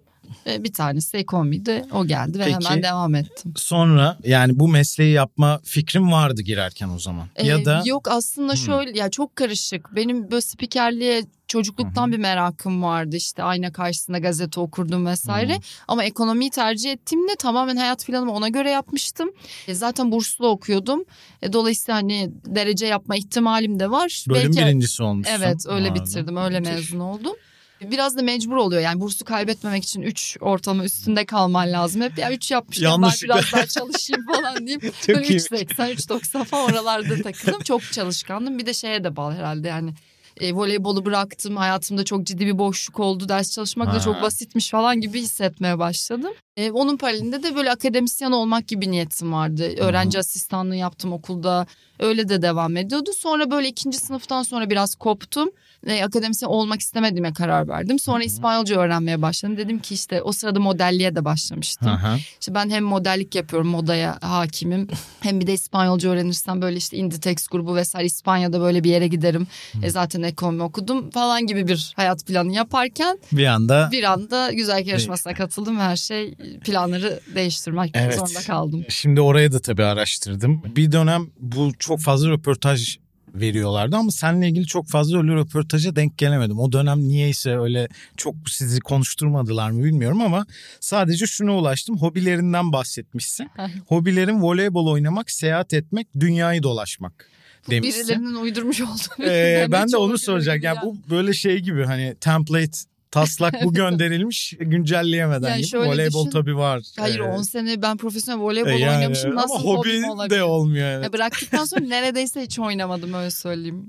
E, 0.48 0.64
Bir 0.64 0.74
tanesi 0.74 1.18
ekonomiydi. 1.18 1.86
O 1.94 2.06
geldi 2.06 2.40
ve 2.40 2.44
Peki. 2.44 2.56
hemen 2.56 2.84
devam 2.84 3.16
ettim. 3.16 3.54
Sonra 3.58 4.18
yani 4.24 4.60
bu 4.60 4.68
mesleği 4.68 5.14
yapma 5.14 5.60
fikrim 5.64 6.12
vardı 6.12 6.42
girerken 6.42 6.90
o 6.90 7.00
zaman. 7.00 7.28
Ee, 7.36 7.48
ya 7.48 7.66
da 7.66 7.84
Yok 7.86 8.08
aslında 8.12 8.52
Hmm. 8.54 8.58
şöyle 8.60 9.00
ya 9.00 9.10
çok 9.10 9.36
karışık. 9.36 9.96
Benim 9.96 10.32
böyle 10.32 10.42
spikerliğe 10.42 11.24
çocukluktan 11.48 12.12
bir 12.12 12.18
merakım 12.18 12.84
vardı. 12.84 13.16
İşte 13.16 13.44
ayna 13.44 13.72
karşısında 13.72 14.18
gazete 14.20 14.60
okurdum 14.60 15.06
vesaire. 15.06 15.60
Ama 15.88 16.04
ekonomiyi 16.04 16.50
tercih 16.52 16.92
ettiğimde 16.92 17.36
tamamen 17.36 17.76
hayat 17.78 18.06
planımı 18.06 18.32
ona 18.32 18.50
göre 18.50 18.70
yapmıştım. 18.70 19.30
E, 19.68 19.74
zaten 19.74 20.12
burslu 20.12 20.48
okuyordum. 20.48 21.04
E, 21.42 21.54
dolayısıyla 21.54 21.98
hani 21.98 22.32
derece 22.46 22.86
yapma 22.86 23.16
ihtimalim 23.16 23.80
de 23.80 23.92
var. 23.92 24.26
bölüm 24.30 24.44
Belki 24.44 24.58
birincisi 24.68 25.04
olmuşsun. 25.04 25.34
Evet 25.36 25.66
öyle 25.68 25.90
be. 25.90 25.96
bitirdim 26.00 26.38
öyle 26.38 26.60
Müthiş. 26.60 26.76
mezun 26.76 27.00
oldum. 27.00 27.34
Biraz 27.82 28.18
da 28.18 28.22
mecbur 28.22 28.56
oluyor 28.56 28.82
yani 28.82 29.02
bursu 29.02 29.26
kaybetmemek 29.26 29.84
için 29.84 30.02
3 30.02 30.38
ortalama 30.42 30.84
üstünde 30.86 31.26
kalman 31.26 31.72
lazım. 31.72 32.02
Hep 32.02 32.18
ya 32.18 32.32
3 32.32 32.52
yapmışken 32.52 32.86
ben 32.86 32.92
Yanlışlıkla. 32.92 33.36
biraz 33.36 33.52
daha 33.54 33.66
çalışayım 33.66 34.26
falan 34.26 34.58
diyeyim. 34.68 34.82
Böyle 35.08 35.28
iyi. 35.28 35.38
3.80 35.38 35.94
3.90 35.94 36.44
falan 36.46 36.72
oralarda 36.72 37.22
takıldım. 37.22 37.62
Çok 37.64 37.92
çalışkandım 37.92 38.58
bir 38.60 38.66
de 38.66 38.74
şeye 38.74 39.04
de 39.04 39.16
bağlı 39.16 39.34
herhalde 39.34 39.68
yani. 39.68 39.94
E, 40.40 40.54
voleybolu 40.54 41.06
bıraktım 41.06 41.58
hayatımda 41.58 42.06
çok 42.06 42.24
ciddi 42.24 42.46
bir 42.46 42.58
boşluk 42.58 43.00
oldu 43.00 43.30
ders 43.30 43.52
çalışmak 43.52 43.88
da 43.88 43.94
Ha. 43.94 44.00
çok 44.00 44.22
basitmiş 44.22 44.70
falan 44.70 45.02
gibi 45.02 45.22
hissetmeye 45.22 45.80
başladım. 45.80 46.32
E, 46.58 46.72
onun 46.72 46.98
paralelinde 46.98 47.44
de 47.44 47.56
böyle 47.56 47.72
akademisyen 47.72 48.32
olmak 48.32 48.68
gibi 48.68 48.92
niyetim 48.92 49.34
vardı. 49.34 49.64
Öğrenci 49.78 50.20
asistanlığı 50.20 50.76
yaptım 50.76 51.14
okulda 51.14 51.68
öyle 52.00 52.30
de 52.30 52.42
devam 52.42 52.78
ediyordu. 52.78 53.10
Sonra 53.18 53.52
böyle 53.52 53.68
ikinci 53.68 53.98
sınıftan 53.98 54.44
sonra 54.44 54.70
biraz 54.70 54.96
koptum. 54.96 55.50
E, 55.88 56.04
akademisyen 56.04 56.50
olmak 56.50 56.82
istemediğime 56.82 57.34
karar 57.34 57.68
verdim. 57.68 58.00
Sonra 58.00 58.24
İspanyolca 58.24 58.80
öğrenmeye 58.80 59.22
başladım. 59.22 59.58
Dedim 59.58 59.80
ki 59.80 59.94
işte 59.94 60.22
o 60.22 60.32
sırada 60.32 60.60
modelliğe 60.60 61.16
de 61.16 61.26
başlamıştım. 61.26 61.88
Aha. 61.90 62.18
İşte 62.40 62.54
ben 62.56 62.70
hem 62.70 62.84
modellik 62.84 63.36
yapıyorum 63.36 63.68
modaya 63.68 64.18
hakimim. 64.22 64.88
Hem 65.20 65.40
bir 65.40 65.48
de 65.48 65.54
İspanyolca 65.54 66.10
öğrenirsem 66.10 66.62
böyle 66.62 66.78
işte 66.78 66.98
Inditex 66.98 67.48
grubu 67.48 67.76
vesaire 67.76 68.06
İspanya'da 68.06 68.62
böyle 68.62 68.84
bir 68.84 68.90
yere 68.90 69.08
giderim. 69.08 69.48
E 69.84 69.90
zaten 69.90 70.22
ekonomi 70.22 70.64
okudum 70.64 71.10
falan 71.10 71.48
gibi 71.48 71.68
bir 71.68 71.94
hayat 71.96 72.26
planı 72.28 72.54
yaparken 72.54 73.20
Bir 73.32 73.46
anda 73.46 73.90
bir 73.92 74.04
anda 74.04 74.52
güzel 74.52 74.88
yarışmasına 74.88 75.34
katıldım 75.34 75.78
ve 75.78 75.82
her 75.82 75.96
şey 75.96 76.36
planları 76.66 77.20
değiştirmek 77.36 77.92
Evet. 77.96 78.16
zorunda 78.16 78.40
kaldım. 78.40 78.86
Şimdi 78.90 79.22
oraya 79.22 79.52
da 79.52 79.60
tabii 79.60 79.84
araştırdım. 79.84 80.62
Bir 80.76 80.92
dönem 80.92 81.28
bu 81.40 81.72
çok 81.80 82.00
fazla 82.00 82.30
röportaj 82.30 82.98
veriyorlardı 83.36 83.96
ama 83.96 84.12
seninle 84.12 84.50
ilgili 84.50 84.66
çok 84.66 84.88
fazla 84.88 85.18
öyle 85.18 85.36
röportaja 85.36 85.96
denk 85.96 86.18
gelemedim. 86.18 86.60
O 86.60 86.72
dönem 86.72 87.00
niyeyse 87.00 87.60
öyle 87.60 87.88
çok 88.18 88.36
sizi 88.50 88.80
konuşturmadılar 88.80 89.72
mı 89.72 89.84
bilmiyorum 89.84 90.22
ama 90.22 90.46
sadece 90.80 91.26
şuna 91.26 91.58
ulaştım. 91.58 91.98
Hobilerinden 91.98 92.74
bahsetmişsin. 92.74 93.50
Hobilerin 93.88 94.42
voleybol 94.42 94.88
oynamak, 94.88 95.32
seyahat 95.32 95.74
etmek, 95.74 96.08
dünyayı 96.20 96.64
dolaşmak 96.64 97.30
demişsin. 97.70 98.04
Birilerinin 98.04 98.36
uydurmuş 98.36 98.82
olduğu. 98.82 99.24
Ee, 99.24 99.68
ben 99.72 99.92
de 99.92 99.98
onu 99.98 100.18
soracak. 100.18 100.64
Yani 100.64 100.76
ya. 100.76 100.82
bu 100.86 100.98
böyle 101.10 101.34
şey 101.34 101.60
gibi 101.60 101.86
hani 101.86 102.16
template 102.22 102.78
taslak 103.12 103.54
bu 103.64 103.74
gönderilmiş 103.82 104.54
güncelleyemeden 104.60 105.50
Yani 105.50 105.62
gibi. 105.62 105.78
Voleybol 105.80 106.26
düşün. 106.26 106.32
tabii 106.32 106.56
var. 106.58 106.82
Hayır 107.00 107.20
Ee, 107.20 107.24
10 107.24 107.42
sene 107.42 107.82
ben 107.82 107.98
profesyonel 107.98 108.42
voleybol 108.42 108.70
e, 108.70 108.76
yani, 108.78 108.98
oynamışım. 108.98 109.36
Nasıl 109.36 109.56
ama 109.56 109.64
hobi 109.64 110.06
olabilir? 110.06 110.40
de 110.40 110.44
olmuyor. 110.44 110.88
Evet. 110.88 111.04
Ya 111.04 111.14
bıraktıktan 111.14 111.66
sonra 111.66 111.82
neredeyse 111.88 112.42
hiç 112.42 112.60
oynamadım 112.60 113.14
öyle 113.14 113.32
söyleyeyim. 113.32 113.86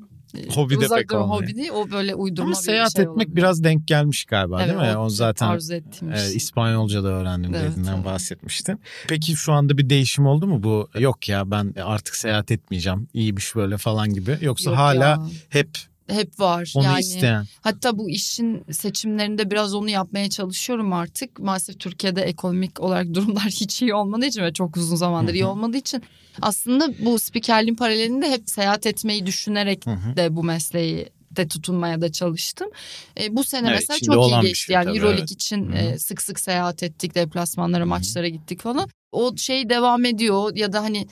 Hobi 0.55 0.81
de 0.81 0.89
pek 0.97 1.13
olmuyor. 1.13 1.29
hobi 1.43 1.57
değil 1.57 1.71
o 1.75 1.91
böyle 1.91 2.15
uydurma 2.15 2.47
Ama 2.47 2.57
bir 2.57 2.63
seyahat 2.63 2.93
şey 2.97 3.03
etmek 3.03 3.17
olabilir. 3.17 3.37
biraz 3.37 3.65
denk 3.65 3.89
gelmiş 3.89 4.25
galiba 4.25 4.59
değil 4.59 4.71
Evet, 4.81 4.93
mi? 4.93 4.99
O 4.99 5.09
zaten 5.09 5.47
arzu 5.47 5.75
ettiğim 5.75 6.13
e. 6.13 6.33
İspanyolca 6.35 7.05
da 7.05 7.09
öğrendim 7.09 7.55
Evet, 7.55 7.71
dediğinden 7.71 7.95
evet. 7.95 8.05
bahsetmiştin. 8.05 8.81
Peki 9.09 9.37
şu 9.37 9.53
anda 9.53 9.79
bir 9.79 9.91
değişim 9.91 10.27
oldu 10.27 10.47
mu 10.47 10.63
bu? 10.63 10.89
Yok 10.99 11.29
ya 11.29 11.51
ben 11.51 11.75
artık 11.83 12.17
seyahat 12.17 12.51
etmeyeceğim. 12.51 13.09
İyiymiş 13.15 13.55
böyle 13.57 13.77
falan 13.77 14.15
gibi. 14.15 14.39
Yoksa 14.41 14.71
Yok 14.71 14.79
hala 14.79 15.05
ya. 15.05 15.27
hep 15.49 15.69
hep 16.13 16.41
var. 16.41 16.73
onu 16.77 16.85
yani 16.85 17.01
isteyen. 17.01 17.47
hatta 17.61 17.99
bu 17.99 18.11
işin 18.11 18.65
seçimlerinde 18.71 19.51
biraz 19.51 19.75
onu 19.75 19.91
yapmaya 19.91 20.31
çalışıyorum 20.31 20.93
artık. 20.93 21.39
Maalesef 21.39 21.81
Türkiye'de 21.81 22.23
ekonomik 22.23 22.81
olarak 22.81 23.07
durumlar 23.15 23.45
hiç 23.45 23.83
iyi 23.83 23.95
olmadığı 23.95 24.27
için 24.27 24.43
ve 24.43 24.53
çok 24.53 24.77
uzun 24.77 24.97
zamandır 24.97 25.35
iyi 25.35 25.45
olmadığı 25.45 25.77
için 25.77 26.03
aslında 26.43 26.89
bu 27.05 27.19
spikerliğin 27.19 27.77
paralelinde 27.77 28.31
hep 28.31 28.51
seyahat 28.51 28.87
etmeyi 28.87 29.27
düşünerek 29.27 29.87
de 30.17 30.37
bu 30.37 30.45
mesleği 30.45 31.09
de 31.37 31.49
tutunmaya 31.49 32.01
da 32.01 32.13
çalıştım. 32.13 32.69
E, 33.21 33.37
bu 33.37 33.45
sene 33.45 33.69
Evet, 33.69 33.79
mesela 33.81 34.15
çok 34.15 34.31
iyi 34.31 34.41
geçti. 34.41 34.67
şey 34.67 34.75
yani 34.75 34.85
tabii, 34.85 34.97
Euroleague 34.97 35.21
evet. 35.21 35.31
için 35.31 35.73
e, 35.73 35.99
sık 35.99 36.23
sık 36.23 36.41
seyahat 36.41 36.83
ettik, 36.83 37.15
deplasmanlara, 37.15 37.87
maçlara 37.87 38.29
gittik 38.29 38.61
falan. 38.61 38.89
O 39.13 39.37
şey 39.37 39.69
devam 39.69 40.05
ediyor 40.05 40.57
ya 40.57 40.73
da 40.73 40.83
hani 40.83 41.07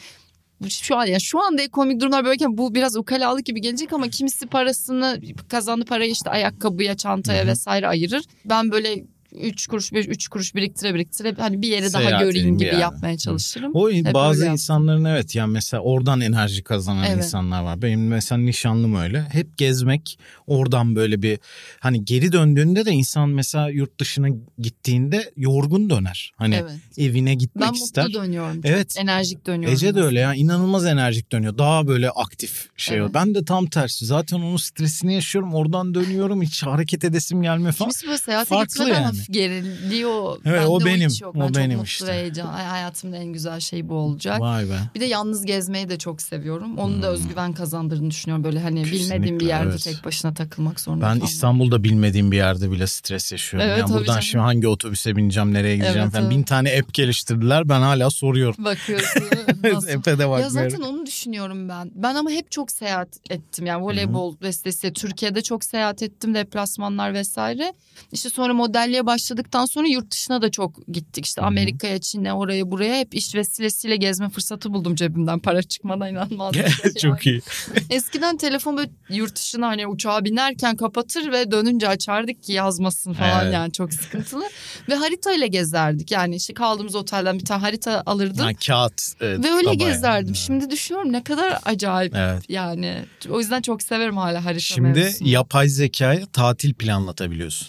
şu 0.69 0.97
an 0.97 1.07
ya 1.07 1.19
şu 1.21 1.41
anda 1.41 1.63
ekonomik 1.63 2.01
durumlar 2.01 2.25
böyleyken 2.25 2.59
bu 2.59 2.75
biraz 2.75 2.97
ukalalık 2.97 3.47
gibi 3.47 3.61
gelecek 3.61 3.93
ama 3.93 4.09
kimisi 4.09 4.47
parasını 4.47 5.21
kazandığı 5.49 5.85
parayı 5.85 6.11
işte 6.11 6.31
ayakkabıya, 6.31 6.97
çantaya 6.97 7.47
vesaire 7.47 7.89
ayırır. 7.89 8.25
Ben 8.45 8.71
böyle 8.71 9.05
üç 9.33 9.67
kuruş 9.67 9.93
beş 9.93 10.07
üç 10.09 10.29
kuruş 10.29 10.55
biriktire 10.55 10.95
biriktire 10.95 11.35
hani 11.39 11.63
bir 11.63 11.69
yere 11.69 11.93
daha 11.93 12.11
göreyim 12.23 12.59
gibi 12.59 12.65
yerden. 12.65 12.79
yapmaya 12.81 13.19
çalışırım. 13.19 13.71
O 13.75 13.91
Hep 13.91 14.15
bazı 14.15 14.41
yaptım. 14.41 14.53
insanların 14.53 15.05
evet 15.05 15.35
yani 15.35 15.53
mesela 15.53 15.83
oradan 15.83 16.21
enerji 16.21 16.63
kazanan 16.63 17.05
Evet. 17.05 17.17
insanlar 17.25 17.63
var. 17.63 17.83
Benim 17.83 18.09
mesela 18.09 18.39
nişanlım 18.39 18.95
öyle. 18.97 19.21
Hep 19.33 19.59
gezmek 19.59 20.19
oradan 20.47 20.97
böyle 20.97 21.23
bir 21.23 21.39
hani 21.81 22.05
geri 22.05 22.33
döndüğünde 22.33 22.85
de 22.87 22.91
insan 22.91 23.29
mesela 23.29 23.69
yurt 23.71 24.01
dışına 24.01 24.29
gittiğinde 24.59 25.33
yorgun 25.37 25.91
döner. 25.91 26.33
Hani 26.37 26.55
Evet. 26.55 26.73
evine 26.99 27.35
gitmek 27.35 27.69
Ben 27.69 27.73
ister. 27.73 28.05
mutlu 28.05 28.21
dönüyorum. 28.23 28.61
Evet. 28.65 28.97
enerjik 28.99 29.47
dönüyorum. 29.47 29.75
Ece 29.75 29.95
de 29.95 30.01
öyle 30.03 30.21
ya 30.21 30.35
inanılmaz 30.35 30.87
enerjik 30.87 31.33
dönüyor. 31.33 31.59
Daha 31.59 31.87
böyle 31.87 32.11
aktif 32.11 32.69
şey 32.77 32.97
Evet. 32.97 33.03
oluyor. 33.11 33.15
Ben 33.15 33.35
de 33.35 33.45
tam 33.45 33.67
tersi. 33.67 34.07
Zaten 34.07 34.37
onun 34.37 34.57
stresini 34.57 35.15
yaşıyorum. 35.15 35.55
Oradan 35.55 35.95
dönüyorum. 35.95 36.43
Hiç 36.43 36.63
hareket 36.63 37.05
edesim 37.05 37.43
gelmiyor 37.43 37.73
falan. 37.73 37.91
Kimisi 37.91 38.07
böyle 38.07 38.19
seyahate 38.19 38.49
Farklı 38.49 38.85
gitmeden 38.85 39.03
yani. 39.03 39.17
Hafif 39.21 39.35
geriliyor. 39.35 40.37
Evet, 40.45 40.59
Bende 40.61 40.69
o 40.69 40.85
benim, 40.85 41.11
hiç 41.11 41.23
yok. 41.23 41.37
o 41.37 41.41
Ben 41.41 41.47
çok 41.47 41.57
benim 41.57 41.71
mutlu 41.71 41.85
işte. 41.85 42.07
ve 42.07 42.13
heyecan. 42.13 42.47
Ay, 42.55 42.65
Hayatımın 42.65 43.13
en 43.15 43.25
güzel 43.25 43.61
şeyi 43.61 43.89
bu 43.89 43.95
olacak. 43.95 44.41
Vay 44.41 44.69
be. 44.69 44.79
Bir 44.95 45.01
de 45.01 45.05
yalnız 45.05 45.45
gezmeyi 45.47 45.89
de 45.89 45.99
çok 45.99 46.23
seviyorum. 46.23 46.79
Onun 46.79 47.03
da 47.03 47.11
özgüven 47.11 47.53
kazandırdığını 47.53 48.11
düşünüyorum. 48.11 48.45
Böyle 48.45 48.61
hani 48.61 48.85
bilmediğim 48.85 49.23
bir 49.23 49.31
Hmm. 49.31 49.31
Kesinlikle, 49.31 49.47
yerde 49.47 49.71
evet. 49.71 49.83
tek 49.85 50.05
başına 50.05 50.35
takılmak 50.35 50.81
zorunda 50.81 51.05
Ben 51.05 51.13
kalmam. 51.13 51.27
İstanbul'da 51.27 51.85
bilmediğim 51.85 52.33
bir 52.33 52.37
yerde 52.37 52.71
bile 52.71 52.87
stres 52.87 53.33
yaşıyorum. 53.33 53.69
Evet, 53.69 53.79
yani 53.81 53.91
buradan 53.91 54.05
canım. 54.07 54.23
şimdi 54.23 54.43
hangi 54.43 54.69
otobüse 54.69 55.17
bineceğim, 55.17 55.55
nereye 55.55 55.77
gideceğim 55.77 55.99
Evet, 56.03 56.13
falan. 56.13 56.25
evet. 56.25 56.37
Bin 56.39 56.43
tane 56.43 56.79
app 56.79 56.95
geliştirdiler. 56.95 57.69
Ben 57.69 57.81
hala 57.81 58.11
soruyorum. 58.11 58.65
Bakıyorsun. 58.65 59.21
App'e 59.97 60.19
de 60.19 60.23
Ya 60.23 60.31
bakmıyorum. 60.31 60.51
zaten 60.51 60.81
onu 60.81 61.07
düşünüyorum 61.07 61.69
ben. 61.69 61.91
Ben 61.95 62.15
ama 62.15 62.31
hep 62.31 62.51
çok 62.51 62.71
seyahat 62.71 63.09
ettim. 63.31 63.67
Yani 63.67 63.85
voleybol 63.85 64.37
vesilesiyle 64.43 64.93
Türkiye'de 64.95 65.43
çok 65.43 65.65
seyahat 65.65 66.03
ettim. 66.03 66.35
Deplasmanlar 66.35 67.15
vesaire. 67.15 67.73
İşte 68.13 68.31
sonra 68.31 68.55
modelliğe 68.55 69.07
başladıktan 69.15 69.65
sonra 69.67 69.87
yurt 69.89 70.11
dışına 70.11 70.43
da 70.43 70.51
çok 70.51 70.87
gittik. 70.89 71.27
İşte 71.27 71.43
Amerika'ya, 71.43 71.99
Çin'e, 72.01 72.33
oraya 72.33 72.71
buraya 72.71 72.99
hep 72.99 73.15
iş 73.15 73.35
vesilesiyle 73.35 73.97
gezme 73.97 74.29
fırsatı 74.29 74.73
buldum 74.73 74.95
cebimden. 74.95 75.39
Para 75.39 75.63
çıkmadan 75.63 76.11
inanmaz. 76.11 76.55
Çok 77.03 77.27
iyi. 77.27 77.41
Eskiden 77.91 78.37
telefon 78.37 78.77
böyle 78.77 78.91
yurt 79.09 79.37
dışına 79.37 79.67
hani 79.67 79.87
uçağa 79.87 80.25
binerken 80.25 80.77
kapatır 80.77 81.33
ve 81.33 81.51
dönünce 81.51 81.89
açardık 81.89 82.43
ki 82.43 82.53
yazmasın 82.53 83.13
falan 83.13 83.43
Evet. 83.45 83.55
yani 83.55 83.73
çok 83.73 83.93
sıkıntılı. 83.93 84.45
ve 84.89 84.95
haritayla 84.95 85.47
gezerdik 85.47 86.11
yani 86.11 86.37
işte 86.37 86.55
kaldığımız 86.55 86.95
otelden 86.95 87.39
bir 87.39 87.45
tane 87.45 87.61
harita 87.61 88.03
alırdım. 88.07 88.45
Ha, 88.45 88.51
kağıt. 88.67 89.03
e, 89.21 89.27
Ve 89.43 89.51
öyle 89.51 89.75
gezerdim. 89.75 90.27
Evet. 90.29 90.37
Şimdi 90.37 90.71
düşünüyorum 90.71 91.13
ne 91.13 91.25
kadar 91.25 91.59
acayip 91.65 92.15
Evet. 92.17 92.43
yani. 92.49 93.05
O 93.31 93.41
yüzden 93.41 93.63
çok 93.63 93.83
severim 93.83 94.17
hala 94.17 94.45
harita 94.45 94.61
Şimdi 94.61 94.89
mevzusunu. 94.89 95.29
yapay 95.29 95.69
zekaya 95.69 96.27
tatil 96.27 96.75
planlatabiliyorsun. 96.75 97.69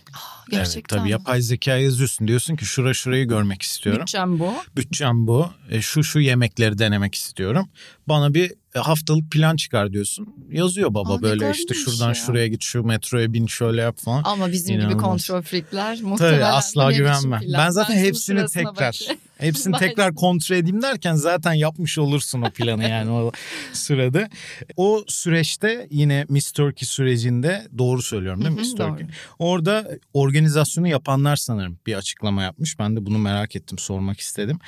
Gerçekten 0.51 0.77
Evet, 0.79 0.89
tabii 0.89 1.03
mi? 1.03 1.11
yapay 1.11 1.41
zekaya 1.41 1.77
yazıyorsun. 1.83 2.27
Diyorsun 2.27 2.55
ki 2.55 2.65
şura 2.65 2.93
şurayı 2.93 3.27
görmek 3.27 3.61
istiyorum. 3.61 4.01
Bütçem 4.01 4.39
bu. 4.39 4.53
Bütçem 4.75 5.27
bu. 5.27 5.49
E, 5.69 5.81
şu 5.81 6.03
şu 6.03 6.19
yemekleri 6.19 6.77
denemek 6.77 7.15
istiyorum. 7.15 7.69
Bana 8.07 8.33
bir 8.33 8.51
e, 8.75 8.79
haftalık 8.79 9.31
plan 9.31 9.55
çıkar 9.55 9.93
diyorsun. 9.93 10.35
Yazıyor 10.51 10.93
baba 10.93 11.13
Aa, 11.15 11.21
böyle 11.21 11.51
işte 11.51 11.73
şuradan 11.73 12.07
ya. 12.07 12.13
şuraya 12.15 12.47
git 12.47 12.63
şu 12.63 12.83
metroya 12.83 13.33
bin 13.33 13.47
şöyle 13.47 13.81
yap 13.81 13.97
falan. 13.97 14.21
Ama 14.25 14.51
bizim 14.51 14.75
gibi 14.75 14.83
İnanılmaz. 14.83 15.01
kontrol 15.03 15.41
freakler 15.41 16.01
muhtemelen. 16.01 16.35
Tabii 16.35 16.45
asla 16.45 16.91
güvenme. 16.91 17.39
Ben 17.53 17.69
zaten 17.69 17.95
hepsini 17.97 18.45
tekrar. 18.45 18.99
Hepsini 19.41 19.77
tekrar 19.77 20.15
kontrol 20.15 20.55
edeyim 20.55 20.81
derken 20.81 21.15
zaten 21.15 21.53
yapmış 21.53 21.97
olursun 21.97 22.41
o 22.41 22.49
planı 22.51 22.83
yani 22.89 23.11
o 23.11 23.31
sürede. 23.73 24.29
O 24.77 25.03
süreçte 25.07 25.87
yine 25.91 26.25
Miss 26.29 26.51
Turkey 26.51 26.87
sürecinde 26.87 27.67
doğru 27.77 28.01
söylüyorum 28.01 28.41
değil 28.41 28.53
mi 28.53 28.59
Miss 28.59 28.75
Turkey? 28.75 29.05
Orada 29.39 29.91
organizasyonu 30.13 30.87
yapanlar 30.87 31.35
sanırım 31.35 31.79
bir 31.85 31.93
açıklama 31.93 32.43
yapmış. 32.43 32.79
Ben 32.79 32.95
de 32.95 33.05
bunu 33.05 33.17
merak 33.17 33.55
ettim, 33.55 33.77
sormak 33.77 34.19
istedim. 34.19 34.59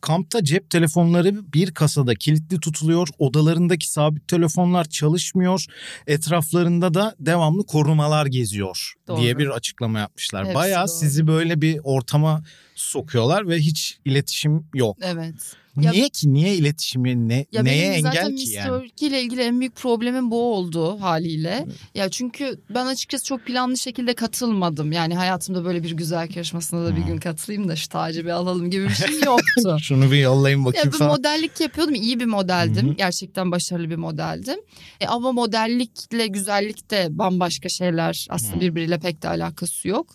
Kampta 0.00 0.44
cep 0.44 0.70
telefonları 0.70 1.52
bir 1.52 1.74
kasada 1.74 2.14
kilitli 2.14 2.60
tutuluyor. 2.60 3.08
Odalarındaki 3.18 3.90
sabit 3.90 4.28
telefonlar 4.28 4.84
çalışmıyor. 4.84 5.66
Etraflarında 6.06 6.94
da 6.94 7.14
devamlı 7.20 7.66
korumalar 7.66 8.26
geziyor 8.26 8.92
Doğru. 9.08 9.20
diye 9.20 9.38
bir 9.38 9.48
açıklama 9.48 9.98
yapmışlar. 9.98 10.44
Hepsi 10.44 10.54
Bayağı 10.54 10.86
doğru. 10.88 10.96
sizi 10.96 11.26
böyle 11.26 11.60
bir 11.60 11.80
ortama 11.84 12.42
sokuyorlar 12.82 13.48
ve 13.48 13.58
hiç 13.58 13.98
iletişim 14.04 14.66
yok. 14.74 14.96
Evet. 15.02 15.34
Ya- 15.80 15.90
Niye 15.90 16.08
ki? 16.08 16.32
Niye 16.32 16.54
iletişimi? 16.54 17.28
Ne, 17.28 17.46
Ya 17.52 17.62
neye 17.62 17.90
benim 17.90 18.02
zaten 18.02 18.18
engel 18.18 18.26
ki 18.36 18.42
Miss 18.42 18.54
yani? 18.54 18.68
Turkey 18.68 19.08
ile 19.08 19.22
ilgili 19.22 19.42
en 19.42 19.60
büyük 19.60 19.76
problemim 19.76 20.30
bu 20.30 20.54
oldu 20.54 21.00
haliyle. 21.00 21.66
Ya 21.94 22.08
çünkü 22.08 22.60
ben 22.70 22.86
açıkçası 22.86 23.24
çok 23.24 23.44
planlı 23.46 23.78
şekilde 23.78 24.14
katılmadım. 24.14 24.92
Yani 24.92 25.14
hayatımda 25.16 25.64
böyle 25.64 25.82
bir 25.82 25.90
güzel 25.92 26.28
yarışmasına 26.34 26.84
da 26.86 26.96
bir 26.96 27.00
Hmm. 27.00 27.06
gün 27.06 27.16
katılayım 27.18 27.68
da 27.68 27.76
şu 27.76 27.88
tacı 27.88 28.24
bir 28.24 28.30
alalım 28.30 28.70
gibi 28.70 28.84
bir 28.84 28.94
şey 28.94 29.20
yoktu. 29.26 29.76
Şunu 29.82 30.12
bir 30.12 30.18
yollayayım 30.20 30.64
bakayım 30.64 30.86
Ya 30.86 30.92
bir 30.92 30.98
falan. 30.98 31.10
modellik 31.12 31.60
yapıyordum. 31.60 31.94
iyi 31.94 32.20
bir 32.20 32.26
modeldim. 32.26 32.86
Hı 32.86 32.90
hı. 32.90 32.94
Gerçekten 32.94 33.50
başarılı 33.52 33.90
bir 33.90 33.96
modeldim. 33.96 34.58
E, 35.00 35.06
ama 35.06 35.32
modellikle 35.32 36.26
güzellik 36.26 36.90
de 36.90 37.06
bambaşka 37.10 37.68
şeyler. 37.68 38.26
Aslında 38.30 38.56
Hı. 38.56 38.60
birbiriyle 38.60 38.98
pek 38.98 39.22
de 39.22 39.28
alakası 39.28 39.88
yok. 39.88 40.06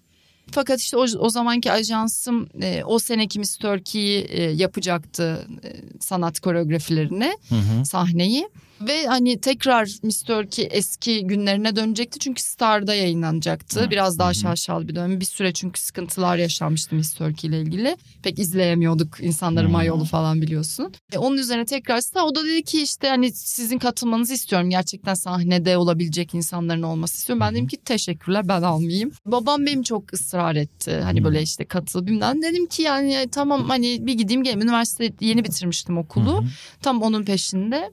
Fakat 0.51 0.79
işte 0.79 0.97
o, 0.97 1.05
o 1.19 1.29
zamanki 1.29 1.71
ajansım 1.71 2.49
e, 2.61 2.83
o 2.83 2.99
seneki 2.99 3.39
Miss 3.39 3.57
Turkey'yi 3.57 4.21
e, 4.29 4.43
yapacaktı 4.43 5.47
e, 5.63 5.69
sanat 5.99 6.39
koreografilerini, 6.39 7.37
Hı 7.49 7.55
hı. 7.55 7.85
sahneyi. 7.85 8.49
Ve 8.81 9.07
hani 9.07 9.41
tekrar 9.41 9.89
Miss 10.03 10.23
Turkey 10.23 10.67
eski 10.71 11.23
günlerine 11.23 11.75
dönecekti 11.75 12.19
çünkü 12.19 12.41
Star'da 12.41 12.93
yayınlanacaktı. 12.95 13.81
Hı. 13.81 13.89
Biraz 13.89 14.19
daha 14.19 14.33
şaşalı 14.33 14.87
bir 14.87 14.95
dönem. 14.95 15.19
Bir 15.19 15.25
süre 15.25 15.53
çünkü 15.53 15.81
sıkıntılar 15.81 16.37
yaşanmıştı 16.37 16.95
Miss 16.95 17.13
Turkey 17.13 17.49
ile 17.49 17.61
ilgili. 17.61 17.97
Pek 18.23 18.39
izleyemiyorduk 18.39 19.17
insanları 19.21 19.67
Hı. 19.67 19.71
mayolu 19.71 20.05
falan 20.05 20.41
biliyorsun. 20.41 20.93
E, 21.13 21.17
onun 21.17 21.37
üzerine 21.37 21.65
tekrar 21.65 22.01
Star 22.01 22.23
o 22.23 22.35
da 22.35 22.45
dedi 22.45 22.63
ki 22.63 22.81
işte 22.81 23.07
hani 23.07 23.31
sizin 23.31 23.79
katılmanızı 23.79 24.33
istiyorum. 24.33 24.69
Gerçekten 24.69 25.13
sahnede 25.13 25.77
olabilecek 25.77 26.33
insanların 26.33 26.83
olması 26.83 27.17
istiyorum. 27.17 27.41
Ben 27.41 27.53
dedim 27.55 27.67
ki 27.67 27.77
teşekkürler 27.77 28.47
ben 28.47 28.61
almayayım. 28.61 29.11
Babam 29.25 29.65
benim 29.65 29.83
çok 29.83 30.13
ısrar 30.13 30.55
etti. 30.55 30.99
Hani 31.03 31.23
böyle 31.23 31.41
işte 31.41 31.65
katıl 31.65 32.07
bilmem. 32.07 32.41
Dedim 32.41 32.65
ki 32.65 32.81
yani 32.81 33.27
tamam 33.31 33.69
hani 33.69 34.07
bir 34.07 34.13
gideyim 34.13 34.43
geleyim. 34.43 34.61
Üniversite 34.61 35.13
yeni 35.21 35.43
bitirmiştim 35.43 35.97
okulu. 35.97 36.43
Tam 36.81 37.01
onun 37.01 37.23
peşinde. 37.23 37.91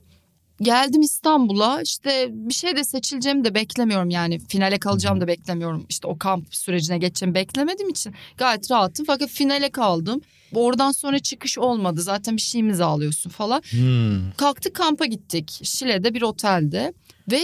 Geldim 0.62 1.00
İstanbul'a 1.00 1.82
işte 1.82 2.28
bir 2.32 2.54
şey 2.54 2.76
de 2.76 2.84
seçileceğimi 2.84 3.44
de 3.44 3.54
beklemiyorum 3.54 4.11
yani 4.11 4.38
finale 4.38 4.78
kalacağımı 4.78 5.20
da 5.20 5.26
beklemiyorum. 5.26 5.87
İşte 5.88 6.06
o 6.06 6.18
kamp 6.18 6.54
sürecine 6.54 6.99
geçeceğimi 6.99 7.34
beklemediğim 7.34 7.90
için 7.90 8.14
gayet 8.37 8.70
rahatım 8.70 9.06
fakat 9.06 9.28
finale 9.28 9.70
kaldım. 9.70 10.20
Oradan 10.54 10.92
sonra 10.92 11.18
çıkış 11.18 11.58
olmadı 11.58 12.02
zaten 12.02 12.37
bir 12.37 12.42
şey 12.42 12.61
imzalıyorsun 12.61 13.30
falan. 13.30 13.62
Hmm. 13.70 14.30
Kalktık 14.37 14.75
kampa 14.75 15.04
gittik 15.04 15.61
Şile'de 15.62 16.14
bir 16.14 16.23
otelde 16.23 16.92
ve 17.30 17.40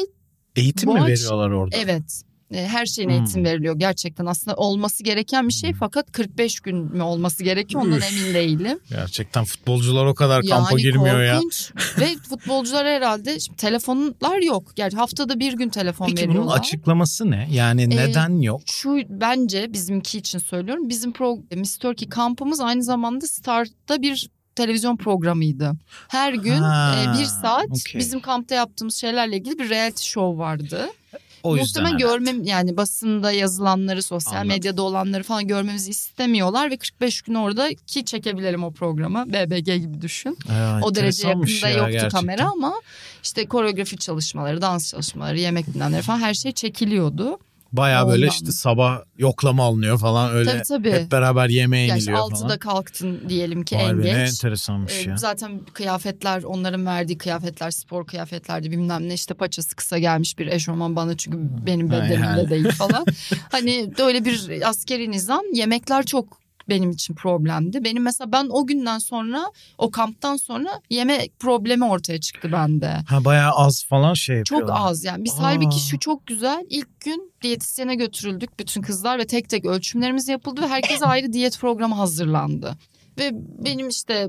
Eğitim 0.56 0.88
Bu 0.88 0.94
mi 0.94 1.06
veriyorlar 1.06 1.50
orada? 1.50 1.76
evet 1.76 2.22
her 2.52 2.86
şeyin 2.86 3.08
Hmm. 3.08 3.16
eğitim 3.16 3.44
veriliyor 3.44 3.78
gerçekten 3.78 4.26
aslında 4.26 4.56
olması 4.56 5.04
gereken 5.04 5.48
bir 5.48 5.52
şey 5.52 5.70
Hmm. 5.70 5.78
fakat 5.78 6.12
45 6.12 6.60
gün 6.60 6.76
mü 6.76 7.02
olması 7.02 7.44
gerekiyor 7.44 7.82
ondan 7.82 7.98
Üf. 7.98 8.12
emin 8.12 8.34
değilim. 8.34 8.78
Gerçekten 8.90 9.44
futbolcular 9.44 10.06
o 10.06 10.14
kadar 10.14 10.42
kampa 10.46 10.70
Yani 10.70 10.82
girmiyor 10.82 11.22
ya. 11.22 11.40
Ve 12.00 12.08
futbolcular 12.28 12.86
herhalde 12.86 13.40
şimdi 13.40 13.56
telefonlar 13.56 14.42
yok. 14.42 14.72
Yani 14.76 14.94
haftada 14.94 15.40
bir 15.40 15.52
gün 15.52 15.68
telefon 15.68 16.06
Peki 16.06 16.16
bunun 16.22 16.28
veriyorlar. 16.28 16.58
açıklaması 16.58 17.30
ne? 17.30 17.48
Yani 17.52 17.82
Ee, 17.82 17.88
neden 17.90 18.40
yok? 18.40 18.60
Şu 18.66 18.96
bence 19.08 19.72
bizimki 19.72 20.18
için 20.18 20.38
söylüyorum. 20.38 20.88
Bizim 20.88 21.12
pro, 21.12 21.38
Miss 21.54 21.76
Turkey 21.78 22.08
kampımız 22.08 22.60
aynı 22.60 22.82
zamanda 22.82 23.26
Star'da 23.26 24.02
bir 24.02 24.30
televizyon 24.54 24.96
programıydı. 24.96 25.72
Her 26.08 26.32
gün 26.32 26.58
Ha, 26.58 26.94
e, 27.16 27.18
bir 27.20 27.24
saat 27.24 27.64
okey. 27.70 27.98
bizim 28.00 28.20
kampta 28.20 28.54
yaptığımız 28.54 28.94
şeylerle 28.94 29.36
ilgili 29.36 29.58
bir 29.58 29.68
reality 29.70 30.02
show 30.04 30.38
vardı. 30.38 30.86
O 31.42 31.56
Muhtemelen 31.56 31.98
görmem 31.98 32.44
yani 32.44 32.76
basında 32.76 33.32
yazılanları, 33.32 34.02
sosyal 34.02 34.32
Anladım. 34.32 34.48
medyada 34.48 34.82
olanları 34.82 35.22
falan 35.22 35.46
görmemizi 35.46 35.90
istemiyorlar 35.90 36.70
ve 36.70 36.76
45 36.76 37.22
gün 37.22 37.34
orada 37.34 37.68
ki 37.86 38.04
çekebilelim 38.04 38.64
o 38.64 38.70
programı. 38.72 39.24
BBG 39.32 39.64
gibi 39.66 40.00
düşün. 40.02 40.38
Aa, 40.50 40.80
O 40.82 40.94
derece 40.94 41.28
yakında 41.28 41.68
ya 41.68 41.76
yoktu 41.78 41.92
gerçekten. 41.92 42.20
kamera 42.20 42.50
ama 42.50 42.74
işte 43.22 43.46
koreografi 43.46 43.96
çalışmaları, 43.96 44.62
dans 44.62 44.90
çalışmaları, 44.90 45.38
yemek 45.38 45.74
dinlenmeleri 45.74 46.02
falan 46.02 46.18
her 46.20 46.34
şey 46.34 46.52
çekiliyordu. 46.52 47.38
Baya 47.72 48.08
böyle 48.08 48.26
işte 48.28 48.52
sabah 48.52 48.98
yoklama 49.18 49.64
alınıyor 49.64 49.98
falan 49.98 50.32
öyle 50.32 50.50
Tabii, 50.52 50.62
tabii. 50.62 50.92
hep 50.92 51.12
beraber 51.12 51.48
yemeğe 51.48 51.86
Yani 51.86 51.98
işte 51.98 52.10
iniliyor 52.10 52.26
6'da 52.30 52.36
falan. 52.36 52.58
kalktın 52.58 53.20
diyelim 53.28 53.64
ki 53.64 53.76
Vay 53.76 53.84
en 53.90 53.98
be, 53.98 54.02
ne 54.02 54.06
geç. 54.06 54.16
enteresanmış 54.30 54.92
Ee, 55.06 55.10
ya. 55.10 55.16
zaten 55.16 55.60
kıyafetler 55.72 56.42
onların 56.42 56.86
verdiği 56.86 57.18
kıyafetler 57.18 57.70
spor 57.70 58.06
kıyafetlerdi 58.06 58.70
bilmem 58.70 59.08
ne 59.08 59.14
işte 59.14 59.34
paçası 59.34 59.76
kısa 59.76 59.98
gelmiş 59.98 60.38
bir 60.38 60.46
eşofman 60.46 60.96
bana 60.96 61.16
çünkü 61.16 61.38
benim 61.66 61.90
bedenimde 61.90 62.16
yani. 62.24 62.50
değil 62.50 62.70
falan. 62.70 63.06
hani 63.50 63.90
öyle 63.98 64.24
bir 64.24 64.68
askeri 64.68 65.10
nizam 65.10 65.42
yemekler 65.54 66.06
çok 66.06 66.39
benim 66.70 66.90
için 66.90 67.14
problemdi. 67.14 67.84
Benim 67.84 68.02
mesela 68.02 68.32
ben 68.32 68.46
o 68.50 68.66
günden 68.66 68.98
sonra 68.98 69.42
o 69.78 69.90
kamptan 69.90 70.36
sonra 70.36 70.68
yeme 70.90 71.28
problemi 71.38 71.84
ortaya 71.84 72.20
çıktı 72.20 72.52
bende. 72.52 72.96
Ha 73.08 73.24
bayağı 73.24 73.52
az 73.52 73.84
falan 73.88 74.14
şey 74.14 74.42
Çok 74.44 74.60
yapıyorlar. 74.60 74.90
az 74.90 75.04
yani. 75.04 75.24
Biz 75.24 75.34
Aa. 75.34 75.42
halbuki 75.42 75.80
şu 75.80 75.98
çok 75.98 76.26
güzel. 76.26 76.64
İlk 76.68 77.00
gün 77.00 77.32
diyetisyene 77.42 77.94
götürüldük 77.94 78.58
bütün 78.58 78.82
kızlar 78.82 79.18
ve 79.18 79.26
tek 79.26 79.48
tek 79.48 79.64
ölçümlerimiz 79.64 80.28
yapıldı 80.28 80.62
ve 80.62 80.68
herkese 80.68 81.06
ayrı 81.06 81.32
diyet 81.32 81.58
programı 81.58 81.94
hazırlandı. 81.94 82.76
Ve 83.18 83.30
benim 83.34 83.88
işte 83.88 84.28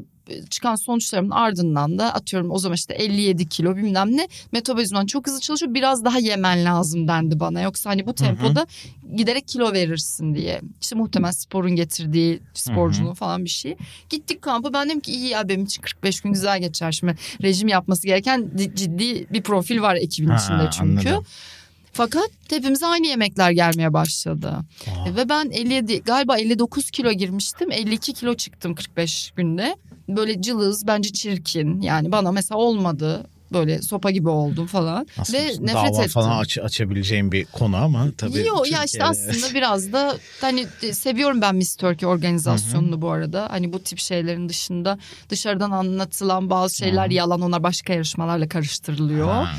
çıkan 0.49 0.75
sonuçlarımın 0.75 1.29
ardından 1.31 1.99
da 1.99 2.13
atıyorum 2.13 2.51
o 2.51 2.57
zaman 2.57 2.75
işte 2.75 2.93
57 2.93 3.49
kilo 3.49 3.75
bilmem 3.75 4.17
ne 4.17 4.27
metabolizman 4.51 5.05
çok 5.05 5.27
hızlı 5.27 5.39
çalışıyor 5.39 5.73
biraz 5.73 6.05
daha 6.05 6.19
yemen 6.19 6.65
lazım 6.65 7.07
dendi 7.07 7.39
bana 7.39 7.61
yoksa 7.61 7.89
hani 7.89 8.05
bu 8.07 8.13
tempoda 8.13 8.67
giderek 9.15 9.47
kilo 9.47 9.73
verirsin 9.73 10.35
diye 10.35 10.61
işte 10.81 10.95
muhtemelen 10.95 11.31
sporun 11.31 11.75
getirdiği 11.75 12.39
sporculuğun 12.53 13.13
falan 13.13 13.45
bir 13.45 13.49
şey 13.49 13.75
gittik 14.09 14.41
kampa 14.41 14.73
ben 14.73 14.89
dedim 14.89 14.99
ki 14.99 15.11
iyi 15.11 15.27
ya 15.27 15.49
benim 15.49 15.65
için 15.65 15.81
45 15.81 16.21
gün 16.21 16.33
güzel 16.33 16.59
geçer 16.61 16.91
şimdi 16.91 17.15
rejim 17.41 17.67
yapması 17.67 18.07
gereken 18.07 18.57
di- 18.57 18.75
ciddi 18.75 19.27
bir 19.33 19.41
profil 19.43 19.81
var 19.81 19.95
ekibin 19.95 20.29
Ha, 20.29 20.35
içinde 20.37 20.69
çünkü. 20.71 21.09
anladım. 21.09 21.25
Fakat 21.93 22.29
hepimize 22.49 22.85
aynı 22.85 23.07
yemekler 23.07 23.51
gelmeye 23.51 23.93
başladı. 23.93 24.49
Aa. 24.87 25.15
Ve 25.15 25.29
ben 25.29 25.49
57 25.49 26.01
galiba 26.01 26.37
59 26.37 26.91
kilo 26.91 27.11
girmiştim. 27.11 27.71
52 27.71 28.13
kilo 28.13 28.35
çıktım 28.35 28.75
45 28.75 29.31
günde. 29.35 29.75
Böyle 30.09 30.41
cılız 30.41 30.87
bence 30.87 31.09
çirkin. 31.13 31.81
Yani 31.81 32.11
bana 32.11 32.31
mesela 32.31 32.57
olmadı. 32.59 33.27
Böyle 33.53 33.81
sopa 33.81 34.11
gibi 34.11 34.29
oldum 34.29 34.67
falan. 34.67 35.07
Aslında 35.17 35.39
Ve 35.39 35.43
nefret 35.43 35.73
dava 35.73 35.87
ettim. 35.87 36.07
falan 36.11 36.39
aç, 36.39 36.57
açabileceğim 36.57 37.31
bir 37.31 37.45
konu 37.45 37.77
ama 37.77 38.07
tabii. 38.17 38.45
Yok 38.45 38.71
ya 38.71 38.83
işte 38.83 39.03
aslında 39.03 39.53
biraz 39.53 39.93
da 39.93 40.17
hani 40.41 40.65
e, 40.81 40.93
seviyorum 40.93 41.41
ben 41.41 41.55
Miss 41.55 41.75
Turkey 41.75 42.09
organizasyonunu 42.09 43.01
bu 43.01 43.11
arada. 43.11 43.47
Hani 43.51 43.73
bu 43.73 43.83
tip 43.83 43.99
şeylerin 43.99 44.49
dışında 44.49 44.99
dışarıdan 45.29 45.71
anlatılan 45.71 46.49
bazı 46.49 46.75
şeyler 46.75 47.09
Hı. 47.09 47.13
yalan 47.13 47.41
onlar 47.41 47.63
başka 47.63 47.93
yarışmalarla 47.93 48.49
karıştırılıyor. 48.49 49.27
Ha. 49.27 49.51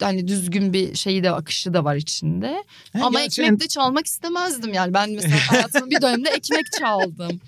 Hani 0.00 0.28
düzgün 0.28 0.72
bir 0.72 0.94
şeyi 0.94 1.22
de 1.22 1.30
akışı 1.30 1.74
da 1.74 1.84
var 1.84 1.96
içinde. 1.96 2.64
Ha, 2.92 3.06
Ama 3.06 3.20
gerçi 3.20 3.42
ekmek 3.42 3.60
de 3.60 3.68
çalmak 3.68 4.06
istemezdim 4.06 4.72
yani. 4.72 4.94
Ben 4.94 5.10
mesela 5.10 5.38
hayatımın 5.48 5.90
bir 5.90 6.02
döneminde 6.02 6.28
ekmek 6.30 6.66
çaldım. 6.78 7.40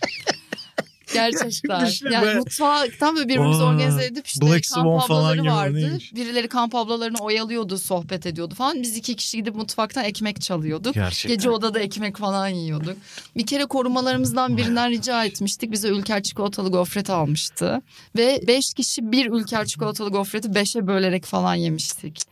Gerçekten. 1.12 1.88
Yani 2.10 2.24
böyle. 2.26 2.38
mutfaktan 2.38 3.16
böyle 3.16 3.28
birbirimizi 3.28 3.62
Aa, 3.62 3.66
organize 3.66 4.04
edip 4.04 4.26
işte 4.26 4.46
Black 4.46 4.68
kamp 4.74 5.02
Swan 5.02 5.16
ablaları 5.16 5.44
vardı. 5.44 5.74
neymiş? 5.74 6.14
Birileri 6.14 6.48
kamp 6.48 6.74
ablalarını 6.74 7.18
oyalıyordu, 7.18 7.78
sohbet 7.78 8.26
ediyordu 8.26 8.54
falan. 8.54 8.82
Biz 8.82 8.96
iki 8.96 9.16
kişi 9.16 9.36
gidip 9.36 9.54
mutfaktan 9.54 10.04
ekmek 10.04 10.40
çalıyorduk. 10.40 10.94
Gerçekten. 10.94 11.36
Gece 11.36 11.50
odada 11.50 11.80
ekmek 11.80 12.16
falan 12.16 12.48
yiyorduk. 12.48 12.96
Bir 13.36 13.46
kere 13.46 13.64
korumalarımızdan 13.64 14.56
birinden 14.56 14.90
rica 14.90 15.24
etmiştik. 15.24 15.70
Bize 15.72 15.88
ülker 15.88 16.22
çikolatalı 16.22 16.70
gofret 16.70 17.10
almıştı. 17.10 17.82
Ve 18.16 18.40
beş 18.46 18.74
kişi 18.74 19.12
bir 19.12 19.30
ülker 19.30 19.66
çikolatalı 19.66 20.10
gofreti 20.10 20.54
beşe 20.54 20.86
bölerek 20.86 21.24
falan 21.24 21.54
yemiştik. 21.54 22.22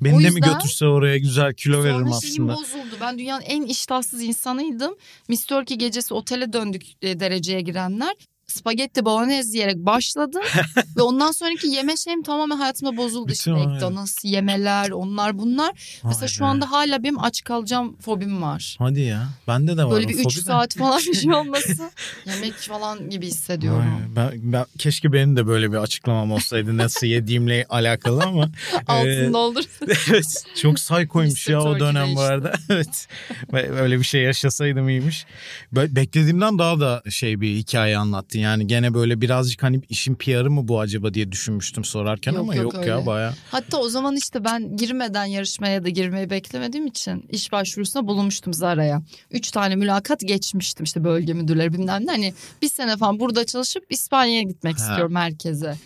Beni 0.00 0.14
O 0.16 0.20
de 0.20 0.30
mi 0.30 0.40
götürse 0.40 0.86
oraya 0.86 1.18
güzel 1.18 1.54
kilo 1.54 1.84
veririm 1.84 2.08
Sonra 2.08 2.20
şeyim 2.20 2.50
aslında. 2.50 2.54
bozuldu. 2.54 2.96
Ben 3.00 3.18
dünyanın 3.18 3.42
en 3.42 3.62
iştahsız 3.62 4.22
insanıydım. 4.22 4.94
Miss 5.28 5.46
Turkey 5.46 5.76
gecesi 5.78 6.14
otele 6.14 6.52
döndük 6.52 6.82
e, 7.02 7.20
dereceye 7.20 7.60
girenler. 7.60 8.14
Spagetti 8.56 9.04
bolognese 9.04 9.48
yiyerek 9.52 9.76
başladım. 9.76 10.42
ve 10.96 11.02
ondan 11.02 11.30
sonraki 11.32 11.66
yeme 11.66 11.96
şeyim 11.96 12.22
tamamen 12.22 12.56
hayatımda 12.56 12.96
bozuldu. 12.96 13.28
Bütün 13.28 13.54
İşte 13.56 13.66
McDonald's 13.66 14.24
yemeler 14.24 14.90
onlar 14.90 15.38
bunlar. 15.38 15.72
Mesela 16.04 16.20
Vay 16.22 16.28
şu 16.28 16.40
be. 16.40 16.44
anda 16.46 16.70
hala 16.70 17.02
benim 17.02 17.20
aç 17.24 17.44
kalacağım 17.44 17.96
fobim 18.00 18.42
var. 18.42 18.76
Hadi 18.78 19.00
ya. 19.00 19.28
Bende 19.48 19.76
de 19.76 19.84
var 19.84 19.90
Böyle 19.90 20.08
bir 20.08 20.14
3 20.14 20.22
fobi 20.22 20.34
de. 20.36 20.40
saat 20.40 20.74
falan 20.76 21.00
bir 21.06 21.14
şey 21.14 21.34
olması 21.34 21.90
yemek 22.26 22.52
falan 22.54 23.10
gibi 23.10 23.26
hissediyorum. 23.26 23.84
Vay, 24.16 24.16
Ben, 24.32 24.52
ben, 24.52 24.64
keşke 24.78 25.12
benim 25.12 25.36
de 25.36 25.46
böyle 25.46 25.72
bir 25.72 25.76
açıklamam 25.76 26.32
olsaydı 26.32 26.76
nasıl 26.76 27.06
yediğimle 27.06 27.66
alakalı 27.68 28.22
ama. 28.24 28.50
Altın 28.88 29.06
Ee, 29.30 29.32
doldur. 29.32 29.64
evet 30.10 30.44
çok 30.62 30.78
saykoymuş 30.80 31.48
ya 31.48 31.62
o 31.62 31.80
dönem 31.80 32.16
bu 32.16 32.20
arada. 32.20 32.52
evet. 32.70 33.08
Ve 33.52 33.70
Öyle 33.80 33.98
bir 33.98 34.04
şey 34.04 34.22
yaşasaydım 34.22 34.88
iyiymiş. 34.88 35.26
Be- 35.72 35.96
Beklediğimden 35.96 36.58
daha 36.58 36.80
da 36.80 37.02
şey 37.10 37.40
bir 37.40 37.56
hikaye 37.56 37.98
anlattın. 38.38 38.50
Yani 38.52 38.66
gene 38.66 38.94
böyle 38.94 39.20
birazcık 39.20 39.62
hani 39.62 39.80
işin 39.88 40.14
PR'ı 40.14 40.50
mı 40.50 40.68
bu 40.68 40.80
acaba 40.80 41.14
diye 41.14 41.32
düşünmüştüm 41.32 41.84
sorarken 41.84 42.32
Yok, 42.32 42.40
ama 42.40 42.54
yok, 42.54 42.74
yok, 42.74 42.86
ya 42.86 43.06
baya. 43.06 43.34
Hatta 43.50 43.78
o 43.78 43.88
zaman 43.88 44.16
işte 44.16 44.44
ben 44.44 44.76
girmeden 44.76 45.24
yarışmaya 45.24 45.84
da 45.84 45.88
girmeyi 45.88 46.30
beklemediğim 46.30 46.86
için 46.86 47.24
iş 47.30 47.52
başvurusuna 47.52 48.06
bulunmuştum 48.06 48.54
Zara'ya. 48.54 49.02
Üç 49.30 49.50
tane 49.50 49.76
mülakat 49.76 50.20
geçmiştim 50.20 50.84
işte 50.84 51.04
bölge 51.04 51.32
müdürleri 51.32 51.72
bilmem 51.72 52.06
ne. 52.06 52.10
Hani 52.10 52.34
bir 52.62 52.68
sene 52.68 52.96
falan 52.96 53.20
burada 53.20 53.46
çalışıp 53.46 53.84
İspanya'ya 53.90 54.42
gitmek 54.42 54.78
Ha. 54.78 54.82
istiyorum 54.82 55.14
herkese. 55.14 55.76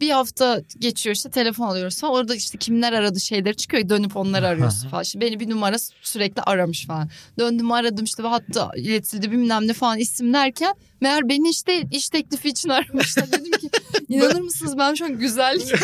Bir 0.00 0.10
hafta 0.10 0.62
geçiyor 0.78 1.16
işte 1.16 1.30
telefon 1.30 1.66
alıyoruz 1.66 2.00
falan. 2.00 2.14
Orada 2.14 2.34
işte 2.34 2.58
kimler 2.58 2.92
aradı 2.92 3.20
şeyleri 3.20 3.56
çıkıyor. 3.56 3.88
Dönüp 3.88 4.16
onları 4.16 4.46
arıyorsun 4.46 4.88
falan. 4.88 5.02
İşte 5.02 5.20
beni 5.20 5.40
bir 5.40 5.50
numara 5.50 5.76
sürekli 6.02 6.42
aramış 6.42 6.86
falan. 6.86 7.10
Döndüm 7.38 7.72
aradım 7.72 8.04
işte 8.04 8.22
hatta 8.22 8.70
iletildi 8.76 9.30
bilmem 9.30 9.68
ne 9.68 9.72
falan 9.72 9.98
isim 9.98 10.32
derken 10.32 10.74
meğer 11.00 11.28
beni 11.28 11.48
işte 11.50 11.82
iş 11.90 12.08
teklifi 12.08 12.48
için 12.48 12.68
aramışlar. 12.68 13.32
Dedim 13.32 13.52
ki 13.52 13.70
inanır 14.08 14.40
mısınız 14.40 14.78
ben 14.78 14.94
şu 14.94 15.04
an 15.04 15.18
güzellik 15.18 15.68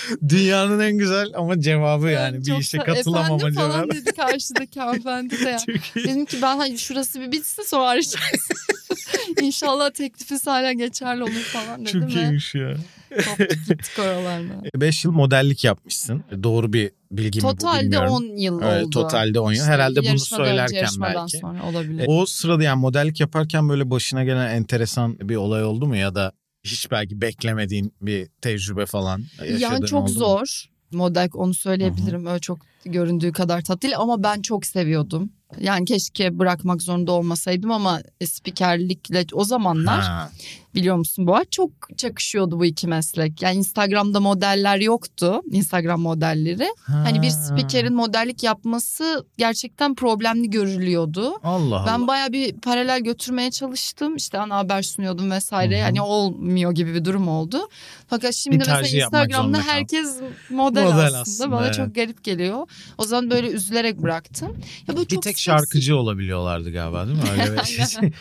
Dünyanın 0.28 0.80
en 0.80 0.98
güzel 0.98 1.28
ama 1.34 1.60
cevabı 1.60 2.08
yani 2.08 2.38
bir 2.38 2.44
Çok 2.44 2.60
işe 2.60 2.78
sa- 2.78 2.84
katılamama 2.84 3.36
Efendim 3.36 3.54
falan 3.54 3.72
cevabı. 3.72 3.90
dedi 3.94 4.12
karşıdaki 4.12 4.80
hanımefendi 4.80 5.40
de 5.44 5.48
ya. 5.50 5.58
Çok 5.66 5.96
iyi. 5.96 6.04
Dedim 6.08 6.24
ki 6.24 6.36
ben 6.42 6.56
hani 6.56 6.78
şurası 6.78 7.20
bir 7.20 7.32
bitsin 7.32 7.62
sonra 7.62 7.88
arayacağız. 7.88 8.48
İnşallah 9.42 9.90
teklifiniz 9.90 10.46
hala 10.46 10.72
geçerli 10.72 11.22
olur 11.22 11.30
falan 11.32 11.86
dedim 11.86 12.00
Çok 12.00 12.14
iyiymiş 12.14 12.54
ya. 12.54 12.74
koptuk 13.16 13.50
gittik 13.68 13.98
oralardan. 13.98 14.64
5 14.76 15.04
yıl 15.04 15.12
modellik 15.12 15.64
yapmışsın. 15.64 16.24
Doğru 16.42 16.72
bir 16.72 16.90
bilgi 17.10 17.38
mi 17.38 17.44
bu 17.44 17.48
Totalde 17.48 17.82
bilmiyorum. 17.82 18.12
10 18.12 18.22
yıl 18.36 18.62
Evet, 18.62 18.82
oldu. 18.86 18.90
totalde 18.90 19.40
10 19.40 19.52
yıl. 19.52 19.60
İşte 19.60 19.66
Herhalde 19.72 20.00
bunu 20.02 20.10
önce, 20.10 20.24
söylerken 20.24 20.76
yarışmadan 20.76 21.14
belki. 21.16 21.38
sonra 21.38 21.62
olabilir. 21.62 22.04
O 22.08 22.26
sırada 22.26 22.62
yani 22.62 22.80
modellik 22.80 23.20
yaparken 23.20 23.68
böyle 23.68 23.90
başına 23.90 24.24
gelen 24.24 24.50
enteresan 24.50 25.18
bir 25.28 25.36
olay 25.36 25.64
oldu 25.64 25.86
mu 25.86 25.96
ya 25.96 26.14
da 26.14 26.32
hiç 26.64 26.90
belki 26.90 27.20
beklemediğin 27.20 27.94
bir 28.00 28.28
tecrübe 28.42 28.86
falan 28.86 29.24
yaşadığın 29.38 29.60
Yani 29.60 29.86
çok 29.86 30.02
oldu 30.02 30.12
mu? 30.12 30.18
zor. 30.18 30.64
Model 30.92 31.28
onu 31.34 31.54
söyleyebilirim. 31.54 32.26
Öyle 32.26 32.40
çok 32.40 32.58
göründüğü 32.84 33.32
kadar 33.32 33.60
tatlı 33.62 33.82
değil 33.82 33.94
ama 33.98 34.22
ben 34.22 34.42
çok 34.42 34.66
seviyordum. 34.66 35.32
Yani 35.60 35.84
keşke 35.84 36.38
bırakmak 36.38 36.82
zorunda 36.82 37.12
olmasaydım 37.12 37.70
ama 37.70 38.02
spikerlikle 38.24 39.26
o 39.32 39.44
zamanlar 39.44 40.00
Ha. 40.00 40.30
Biliyor 40.74 40.96
musun 40.96 41.26
Boğa 41.26 41.44
çok 41.50 41.70
çakışıyordu 41.96 42.58
bu 42.60 42.64
iki 42.64 42.88
meslek. 42.88 43.42
Yani 43.42 43.56
Instagram'da 43.56 44.20
modeller 44.20 44.76
yoktu. 44.80 45.40
Instagram 45.50 46.00
modelleri. 46.00 46.68
Hani 46.86 47.22
bir 47.22 47.26
Ha. 47.30 47.32
spikerin 47.32 47.94
modellik 47.94 48.42
yapması 48.42 49.26
gerçekten 49.38 49.94
problemli 49.94 50.50
görülüyordu. 50.50 51.32
Allah 51.44 51.76
Allah. 51.80 51.84
Ben 51.86 52.06
baya 52.06 52.32
bir 52.32 52.52
paralel 52.60 53.00
götürmeye 53.00 53.50
çalıştım. 53.50 54.16
İşte 54.16 54.38
ana 54.38 54.56
haber 54.56 54.82
sunuyordum 54.82 55.30
vesaire. 55.30 55.76
Hı 55.78 55.80
hı. 55.80 55.84
Hani 55.84 56.00
olmuyor 56.02 56.72
gibi 56.72 56.94
bir 56.94 57.04
durum 57.04 57.28
oldu. 57.28 57.68
Fakat 58.08 58.34
şimdi 58.34 58.54
Bir 58.60 58.66
mesela 58.68 59.04
Instagram'da 59.04 59.60
herkes 59.62 60.16
model, 60.50 60.84
Model 60.84 61.04
aslında. 61.06 61.18
aslında, 61.20 61.50
Bana 61.50 61.64
evet. 61.66 61.74
çok 61.74 61.94
garip 61.94 62.24
geliyor. 62.24 62.66
O 62.98 63.04
zaman 63.04 63.30
böyle 63.30 63.48
üzülerek 63.50 64.02
bıraktım. 64.02 64.56
Ya 64.88 64.96
böyle 64.96 65.00
bir 65.08 65.14
çok 65.14 65.22
tek 65.22 65.32
seksi- 65.32 65.42
şarkıcı 65.42 65.96
olabiliyorlardı 65.96 66.72
galiba 66.72 67.06
değil 67.06 67.16
mi? 67.18 67.22
Öyle 67.32 67.52
bir, 67.52 68.12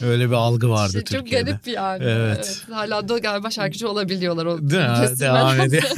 öyle 0.06 0.26
bir 0.28 0.32
algı 0.34 0.70
vardı 0.70 0.98
İşte 0.98 1.16
çok 1.16 1.20
Türkiye'de. 1.24 1.50
garip 1.50 1.68
yani. 1.96 2.04
Evet. 2.10 2.62
Hala 2.70 3.08
da 3.08 3.18
galiba 3.18 3.50
şarkıcı 3.50 3.88
olabiliyorlar. 3.88 4.46
O 4.46 4.56
kesilmeden 4.56 5.18
Devam 5.20 5.60
ediyor. 5.60 5.82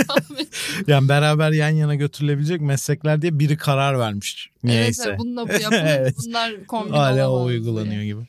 Yani 0.86 1.08
beraber 1.08 1.50
yan 1.52 1.68
yana 1.68 1.94
götürülebilecek 1.94 2.60
meslekler 2.60 3.22
diye 3.22 3.38
biri 3.38 3.56
karar 3.56 3.98
vermiş. 3.98 4.50
Evet, 4.54 4.64
Niyeyse. 4.64 5.02
evet, 5.08 5.18
bununla 5.18 5.48
bu 5.48 5.52
yapın. 5.52 5.76
Evet. 5.86 6.14
Bunlar 6.26 6.64
kombin 6.66 6.92
Hala 6.92 7.30
o 7.30 7.44
uygulanıyor 7.44 7.92
diye. 7.94 8.04
gibi. 8.06 8.20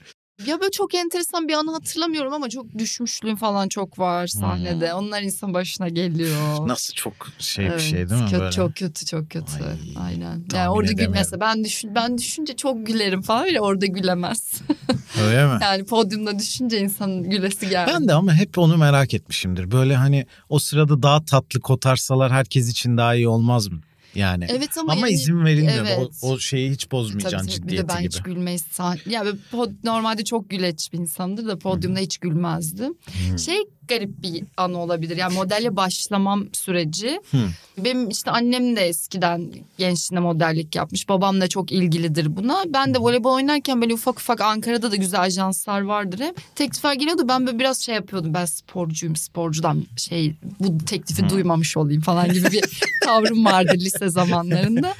Ya 0.47 0.59
böyle 0.59 0.71
çok 0.71 0.95
enteresan 0.95 1.47
bir 1.47 1.53
anı 1.53 1.71
hatırlamıyorum 1.71 2.33
ama 2.33 2.49
çok 2.49 2.77
düşmüşlüğüm 2.77 3.35
falan 3.35 3.69
çok 3.69 3.99
var 3.99 4.27
sahnede. 4.27 4.93
Onlar 4.93 5.21
insan 5.21 5.53
başına 5.53 5.89
geliyor. 5.89 6.59
Hmm. 6.59 6.67
Nasıl 6.67 6.93
çok 6.93 7.13
şey 7.39 7.65
bir 7.65 7.69
Evet, 7.69 7.81
şey 7.81 8.09
değil 8.09 8.21
mi 8.21 8.27
kötü, 8.29 8.39
böyle? 8.39 8.51
Çok 8.51 8.75
kötü 8.75 9.05
çok 9.05 9.29
kötü. 9.29 9.63
Ay, 9.63 10.05
Aynen. 10.07 10.43
Yani 10.53 10.69
orada 10.69 10.91
gülmese 10.91 11.39
ben 11.39 11.63
düşün 11.63 11.95
ben 11.95 12.17
düşünce 12.17 12.55
çok 12.55 12.87
gülerim 12.87 13.21
falan 13.21 13.45
bile 13.45 13.61
orada 13.61 13.85
gülemez. 13.85 14.61
Öyle 15.21 15.45
mi? 15.45 15.59
yani 15.61 15.85
podyumda 15.85 16.39
düşünce 16.39 16.79
insanın 16.79 17.29
gülesi 17.29 17.69
geldi. 17.69 17.91
Ben 17.93 18.07
de 18.07 18.13
ama 18.13 18.33
hep 18.33 18.57
onu 18.57 18.77
merak 18.77 19.13
etmişimdir. 19.13 19.71
Böyle 19.71 19.95
hani 19.95 20.25
o 20.49 20.59
sırada 20.59 21.03
daha 21.03 21.25
tatlı 21.25 21.59
kotarsalar 21.59 22.31
herkes 22.31 22.69
için 22.69 22.97
daha 22.97 23.15
iyi 23.15 23.27
olmaz 23.27 23.67
mı? 23.67 23.79
Yani. 24.15 24.45
Evet 24.49 24.77
ama, 24.77 24.91
ama 24.93 25.07
yani- 25.07 25.15
izin 25.15 25.45
verilmiyor. 25.45 25.85
Evet. 25.85 26.09
O, 26.21 26.29
o 26.31 26.39
şeyi 26.39 26.71
hiç 26.71 26.91
bozmayacaksın 26.91 27.37
Tabii, 27.37 27.57
tabii. 27.57 27.61
Ciddiyeti 27.61 27.87
de 27.89 27.93
ben 27.93 28.01
gibi. 28.03 28.13
hiç 28.13 28.21
gülmeyi 28.21 28.57
sah- 28.57 29.09
ya 29.09 29.23
pod- 29.51 29.73
normalde 29.83 30.23
çok 30.23 30.49
güleç 30.49 30.93
bir 30.93 30.97
insandır 30.97 31.47
da 31.47 31.57
podyumda 31.59 31.99
hiç 31.99 32.17
gülmezdim. 32.17 32.93
Hmm. 33.29 33.39
Şey 33.39 33.57
garip 33.87 34.23
bir 34.23 34.43
anı 34.57 34.77
olabilir. 34.77 35.17
Yani 35.17 35.33
modelle 35.33 35.75
başlamam 35.75 36.47
süreci. 36.53 37.21
Hı. 37.31 37.37
Benim 37.77 38.09
işte 38.09 38.31
annem 38.31 38.75
de 38.75 38.81
eskiden 38.81 39.53
gençliğinde 39.77 40.23
modellik 40.23 40.75
yapmış. 40.75 41.09
Babam 41.09 41.41
da 41.41 41.47
çok 41.47 41.71
ilgilidir 41.71 42.35
buna. 42.35 42.63
Ben 42.67 42.93
de 42.93 42.99
voleybol 42.99 43.33
oynarken 43.33 43.81
böyle 43.81 43.93
ufak 43.93 44.19
ufak 44.19 44.41
Ankara'da 44.41 44.91
da 44.91 44.95
güzel 44.95 45.21
ajanslar 45.21 45.81
vardır 45.81 46.19
hep. 46.19 46.55
Teklifler 46.55 46.93
geliyordu. 46.93 47.27
Ben 47.27 47.47
böyle 47.47 47.59
biraz 47.59 47.81
şey 47.81 47.95
yapıyordum. 47.95 48.33
Ben 48.33 48.45
sporcuyum 48.45 49.15
sporcudan 49.15 49.83
şey 49.97 50.35
bu 50.59 50.77
teklifi 50.85 51.29
duymamış 51.29 51.77
olayım 51.77 52.01
falan 52.01 52.33
gibi 52.33 52.51
bir 52.51 52.63
tavrım 53.03 53.45
vardı 53.45 53.73
lise 53.75 54.09
zamanlarında. 54.09 54.93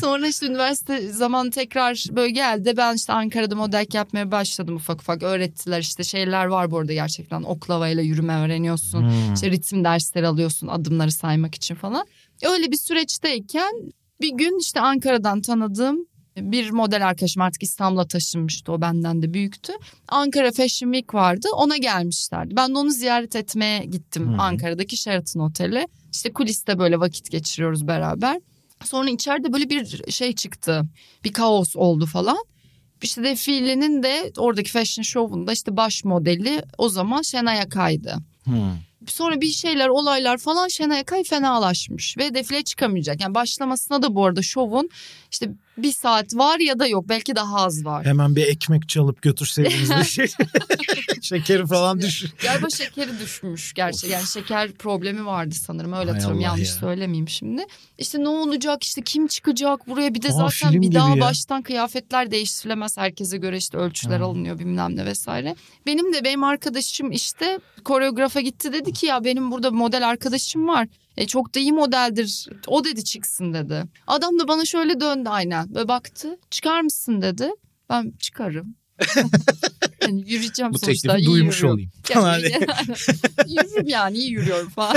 Sonra 0.00 0.28
işte 0.28 0.46
üniversite 0.46 1.08
zaman 1.08 1.50
tekrar 1.50 2.04
böyle 2.10 2.30
geldi. 2.30 2.74
Ben 2.76 2.94
işte 2.94 3.12
Ankara'da 3.12 3.54
modellik 3.54 3.94
yapmaya 3.94 4.30
başladım 4.30 4.76
ufak 4.76 5.00
ufak. 5.00 5.22
Öğrettiler 5.22 5.80
işte 5.80 6.04
şeyler 6.04 6.46
var 6.46 6.70
bu 6.70 6.78
arada 6.78 6.92
gerçekten. 6.92 7.42
Oklavayla 7.42 8.02
yürüme 8.20 8.34
öğreniyorsun. 8.34 9.02
Hmm. 9.02 9.34
İşte 9.34 9.50
ritim 9.50 9.84
dersleri 9.84 10.26
alıyorsun 10.26 10.66
adımları 10.66 11.12
saymak 11.12 11.54
için 11.54 11.74
falan. 11.74 12.06
Öyle 12.44 12.70
bir 12.72 12.76
süreçteyken 12.76 13.72
bir 14.20 14.32
gün 14.32 14.58
işte 14.60 14.80
Ankara'dan 14.80 15.42
tanıdığım 15.42 16.06
bir 16.36 16.70
model 16.70 17.06
arkadaşım 17.06 17.42
artık 17.42 17.62
İstanbul'a 17.62 18.06
taşınmıştı 18.06 18.72
o 18.72 18.80
benden 18.80 19.22
de 19.22 19.34
büyüktü. 19.34 19.72
Ankara 20.08 20.52
Fashion 20.52 20.92
Week 20.92 21.14
vardı 21.14 21.48
ona 21.56 21.76
gelmişlerdi. 21.76 22.56
Ben 22.56 22.74
de 22.74 22.78
onu 22.78 22.90
ziyaret 22.90 23.36
etmeye 23.36 23.84
gittim 23.84 24.32
Hı. 24.32 24.42
Ankara'daki 24.42 24.96
Sheraton 24.96 25.40
Otel'e. 25.40 25.88
İşte 26.12 26.32
kuliste 26.32 26.78
böyle 26.78 27.00
vakit 27.00 27.30
geçiriyoruz 27.30 27.86
beraber. 27.86 28.40
Sonra 28.84 29.10
içeride 29.10 29.52
böyle 29.52 29.70
bir 29.70 30.12
şey 30.12 30.34
çıktı. 30.34 30.82
Bir 31.24 31.32
kaos 31.32 31.76
oldu 31.76 32.06
falan. 32.06 32.38
İşte 33.02 33.22
defilenin 33.22 34.02
de 34.02 34.32
oradaki 34.36 34.70
fashion 34.70 35.02
show'unda 35.02 35.52
işte 35.52 35.76
baş 35.76 36.04
modeli 36.04 36.62
o 36.78 36.88
zaman 36.88 37.22
Şenay 37.22 37.60
Akay'dı. 37.60 38.16
Hı. 38.44 38.76
Sonra 39.06 39.40
bir 39.40 39.52
şeyler 39.52 39.88
olaylar 39.88 40.38
falan 40.38 40.68
Şenay 40.68 41.00
Akay 41.00 41.24
fenalaşmış 41.24 42.18
ve 42.18 42.34
defile 42.34 42.62
çıkamayacak. 42.62 43.20
Yani 43.20 43.34
başlamasına 43.34 44.02
da 44.02 44.14
bu 44.14 44.24
arada 44.24 44.42
şovun 44.42 44.90
işte 45.30 45.50
bir 45.78 45.92
saat 45.92 46.34
var 46.34 46.58
ya 46.58 46.78
da 46.78 46.86
yok 46.86 47.04
belki 47.08 47.36
daha 47.36 47.56
az 47.56 47.84
var. 47.84 48.04
Hemen 48.06 48.36
bir 48.36 48.46
ekmek 48.46 48.88
çalıp 48.88 49.22
götürseydiniz 49.22 49.90
bir 49.90 50.04
şey. 50.04 50.26
Şekeri 51.22 51.66
falan 51.66 52.00
düş. 52.00 52.24
Galiba 52.42 52.70
şekeri 52.70 53.18
düşmüş 53.20 53.72
gerçi. 53.72 54.06
Yani 54.06 54.26
şeker 54.26 54.72
problemi 54.72 55.26
vardı 55.26 55.54
sanırım. 55.54 55.92
Öyle 55.92 56.04
Hay 56.10 56.12
hatırlıyorum. 56.20 56.38
Allah 56.38 56.42
Yanlış 56.46 56.68
ya. 56.68 56.74
söylemeyeyim 56.74 57.28
şimdi. 57.28 57.62
İşte 57.98 58.18
ne 58.20 58.28
olacak 58.28 58.84
işte 58.84 59.02
kim 59.02 59.26
çıkacak 59.26 59.88
buraya 59.88 60.14
bir 60.14 60.22
de 60.22 60.28
Aa, 60.28 60.32
zaten 60.32 60.70
film 60.70 60.82
bir 60.82 60.86
gibi 60.86 60.94
daha 60.94 61.14
ya. 61.14 61.20
baştan 61.20 61.62
kıyafetler 61.62 62.30
değiştirilemez. 62.30 62.98
Herkese 62.98 63.36
göre 63.36 63.56
işte 63.56 63.78
ölçüler 63.78 64.20
Ha. 64.20 64.26
alınıyor 64.26 64.58
bilmem 64.58 64.96
ne 64.96 65.04
vesaire. 65.06 65.56
Benim 65.86 66.12
de 66.14 66.24
benim 66.24 66.44
arkadaşım 66.44 67.12
işte 67.12 67.58
koreografa 67.84 68.40
gitti 68.40 68.72
dedi 68.72 68.92
ki 68.92 69.06
ya 69.06 69.24
benim 69.24 69.50
burada 69.50 69.70
model 69.70 70.08
arkadaşım 70.08 70.68
var. 70.68 70.88
E, 71.20 71.26
çok 71.26 71.54
da 71.54 71.60
iyi 71.60 71.72
modeldir. 71.72 72.46
O 72.66 72.84
dedi 72.84 73.04
çıksın 73.04 73.54
dedi. 73.54 73.84
Adam 74.06 74.38
da 74.38 74.48
bana 74.48 74.64
şöyle 74.64 75.00
döndü 75.00 75.28
aynen 75.28 75.74
ve 75.74 75.88
baktı. 75.88 76.38
Çıkar 76.50 76.80
mısın 76.80 77.22
dedi. 77.22 77.50
Ben 77.90 78.12
çıkarım. 78.18 78.74
yani 80.02 80.20
yürüyeceğim 80.30 80.72
Bu 80.72 80.78
sonuçta. 80.78 81.18
iyi 81.18 81.26
duymuş 81.26 81.56
yürüyorum. 81.56 81.74
olayım. 81.74 81.90
Yani, 82.14 82.66
yürürüm 83.46 83.88
yani 83.88 84.16
iyi 84.16 84.30
yürüyorum 84.30 84.70
falan. 84.70 84.96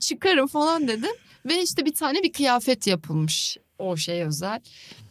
Çıkarım 0.00 0.46
falan 0.46 0.88
dedim. 0.88 1.12
Ve 1.46 1.62
işte 1.62 1.86
bir 1.86 1.94
tane 1.94 2.22
bir 2.22 2.32
kıyafet 2.32 2.86
yapılmış. 2.86 3.56
O 3.78 3.96
şey 3.96 4.22
özel. 4.22 4.60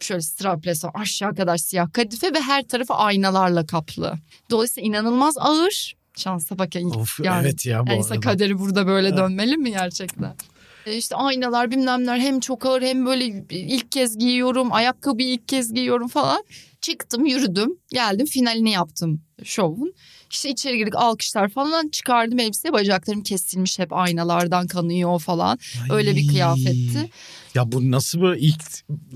Şöyle 0.00 0.20
strapless 0.20 0.84
var, 0.84 0.90
aşağı 0.94 1.34
kadar 1.34 1.56
siyah 1.56 1.92
kadife 1.92 2.34
ve 2.34 2.40
her 2.40 2.62
tarafı 2.68 2.94
aynalarla 2.94 3.66
kaplı. 3.66 4.14
Dolayısıyla 4.50 4.88
inanılmaz 4.88 5.34
ağır. 5.38 5.97
Şansa 6.18 6.58
bak 6.58 6.74
yani. 6.74 6.86
Of 6.86 7.20
yani, 7.20 7.40
evet 7.46 7.66
ya 7.66 7.86
bu 7.86 7.90
yani 7.90 8.04
arada. 8.04 8.20
kaderi 8.20 8.58
burada 8.58 8.86
böyle 8.86 9.16
dönmeli 9.16 9.56
mi 9.56 9.70
gerçekten? 9.70 10.34
E 10.86 10.96
İşte 10.96 11.16
aynalar 11.16 11.70
bilmemler 11.70 12.18
hem 12.18 12.40
çok 12.40 12.66
ağır 12.66 12.82
hem 12.82 13.06
böyle 13.06 13.26
ilk 13.50 13.92
kez 13.92 14.18
giyiyorum. 14.18 14.72
Ayakkabıyı 14.72 15.28
ilk 15.28 15.48
kez 15.48 15.74
giyiyorum 15.74 16.08
falan. 16.08 16.44
Çıktım 16.80 17.26
yürüdüm 17.26 17.78
geldim 17.92 18.26
finalini 18.26 18.70
yaptım 18.70 19.20
şovun. 19.44 19.94
İşte 20.30 20.50
içeri 20.50 20.78
girdik 20.78 20.96
alkışlar 20.96 21.48
falan 21.48 21.88
çıkardım 21.88 22.38
elbise 22.38 22.72
bacaklarım 22.72 23.22
kesilmiş 23.22 23.78
hep 23.78 23.92
aynalardan 23.92 24.66
kanıyor 24.66 25.20
falan. 25.20 25.58
Öyle 25.90 26.16
bir 26.16 26.20
Ay. 26.20 26.26
kıyafetti. 26.26 27.10
Ya 27.54 27.72
bu 27.72 27.90
nasıl 27.90 28.20
böyle 28.20 28.40
ilk 28.40 28.62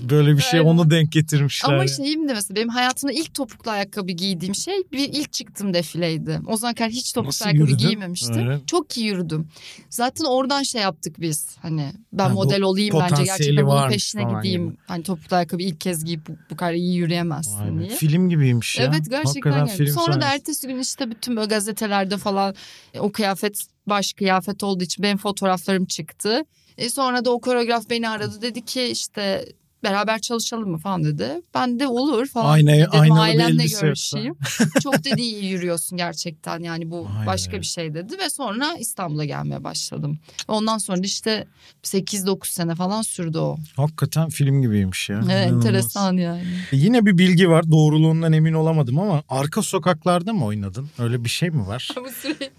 böyle 0.09 0.37
bir 0.37 0.41
şey 0.41 0.59
Aynen. 0.59 0.69
onu 0.71 0.89
denk 0.89 1.11
getirmişler. 1.11 1.73
Ama 1.73 1.87
şeyim 1.87 2.29
de 2.29 2.33
mesela 2.33 2.55
benim 2.55 2.69
hayatımda 2.69 3.13
ilk 3.13 3.33
topuklu 3.33 3.71
ayakkabı 3.71 4.11
giydiğim 4.11 4.55
şey 4.55 4.73
bir 4.91 5.09
ilk 5.13 5.33
çıktığım 5.33 5.73
defileydi. 5.73 6.39
O 6.47 6.57
zaman 6.57 6.73
kadar 6.75 6.91
hiç 6.91 7.13
topuklu 7.13 7.27
Nasıl 7.27 7.45
ayakkabı 7.45 7.69
yürüdün? 7.69 7.87
giymemiştim. 7.87 8.33
Öyle. 8.37 8.59
Çok 8.67 8.97
iyi 8.97 9.05
yürüdüm. 9.07 9.47
Zaten 9.89 10.25
oradan 10.25 10.63
şey 10.63 10.81
yaptık 10.81 11.21
biz. 11.21 11.47
Hani 11.61 11.91
ben 12.13 12.23
Ha, 12.27 12.33
model 12.33 12.61
olayım 12.61 12.95
bence 12.99 13.23
gerçekten 13.23 13.65
bunun 13.67 13.89
peşine 13.89 14.23
gideyim. 14.23 14.65
gibi. 14.69 14.77
Hani 14.87 15.03
topuklu 15.03 15.35
ayakkabı 15.35 15.61
ilk 15.63 15.81
kez 15.81 16.05
giyip 16.05 16.27
bu, 16.27 16.31
bu 16.49 16.55
kadar 16.55 16.73
iyi 16.73 16.95
yürüyemezsin 16.95 17.79
diye. 17.79 17.89
Film 17.89 18.29
gibiymiş 18.29 18.77
ya. 18.79 18.85
Evet 18.85 19.09
gerçekten 19.09 19.67
film 19.67 19.87
Sonra 19.93 20.07
da 20.07 20.11
sahnesi. 20.21 20.35
ertesi 20.35 20.67
gün 20.67 20.79
işte 20.79 21.11
bütün 21.11 21.35
böyle 21.35 21.47
gazetelerde 21.47 22.17
falan 22.17 22.55
e, 22.93 22.99
o 22.99 23.11
kıyafet 23.11 23.61
baş 23.87 24.13
kıyafet 24.13 24.63
olduğu 24.63 24.83
için 24.83 25.03
benim 25.03 25.17
fotoğraflarım 25.17 25.85
çıktı. 25.85 26.41
E 26.77 26.89
sonra 26.89 27.25
da 27.25 27.31
o 27.31 27.41
koreograf 27.41 27.89
beni 27.89 28.09
aradı 28.09 28.41
dedi 28.41 28.65
ki 28.65 28.83
işte 28.83 29.45
beraber 29.83 30.19
çalışalım 30.19 30.69
mı 30.69 30.77
falan 30.77 31.03
dedi. 31.03 31.41
Ben 31.53 31.79
de 31.79 31.87
olur 31.87 32.27
falan 32.27 32.53
Aynaya- 32.53 32.87
dedim 32.87 33.01
aynalı 33.01 33.19
ailemle 33.21 33.65
görüşeyim. 33.81 34.35
Çok 34.83 35.03
dedi 35.03 35.21
iyi 35.21 35.45
yürüyorsun 35.45 35.97
gerçekten 35.97 36.59
yani 36.59 36.91
bu 36.91 37.05
Vay 37.05 37.25
başka 37.25 37.57
bir 37.57 37.65
şey 37.65 37.93
dedi 37.93 38.17
ve 38.19 38.29
sonra 38.29 38.75
İstanbul'a 38.79 39.25
gelmeye 39.25 39.63
başladım. 39.63 40.19
Ondan 40.47 40.77
sonra 40.77 40.99
işte 41.03 41.47
8-9 41.83 42.45
sene 42.47 42.75
falan 42.75 43.01
sürdü 43.01 43.37
o. 43.37 43.57
Hakikaten 43.75 44.29
film 44.29 44.61
gibiymiş 44.61 45.09
ya. 45.09 45.15
Evet, 45.17 45.25
İnanılmaz. 45.25 45.65
enteresan 45.65 46.17
yani. 46.17 46.43
Yine 46.71 47.05
bir 47.05 47.17
bilgi 47.17 47.49
var 47.49 47.71
doğruluğundan 47.71 48.33
emin 48.33 48.53
olamadım 48.53 48.99
ama 48.99 49.23
arka 49.29 49.61
sokaklarda 49.61 50.33
mı 50.33 50.45
oynadın? 50.45 50.89
Öyle 50.99 51.23
bir 51.23 51.29
şey 51.29 51.49
mi 51.49 51.67
var? 51.67 51.89
Bu 52.05 52.09
süre 52.11 52.35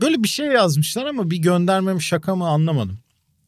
Böyle 0.00 0.22
bir 0.22 0.28
şey 0.28 0.46
yazmışlar 0.46 1.06
ama 1.06 1.30
bir 1.30 1.36
gönderme 1.38 1.94
mi 1.94 2.02
şaka 2.02 2.36
mı 2.36 2.48
anlamadım. 2.48 2.98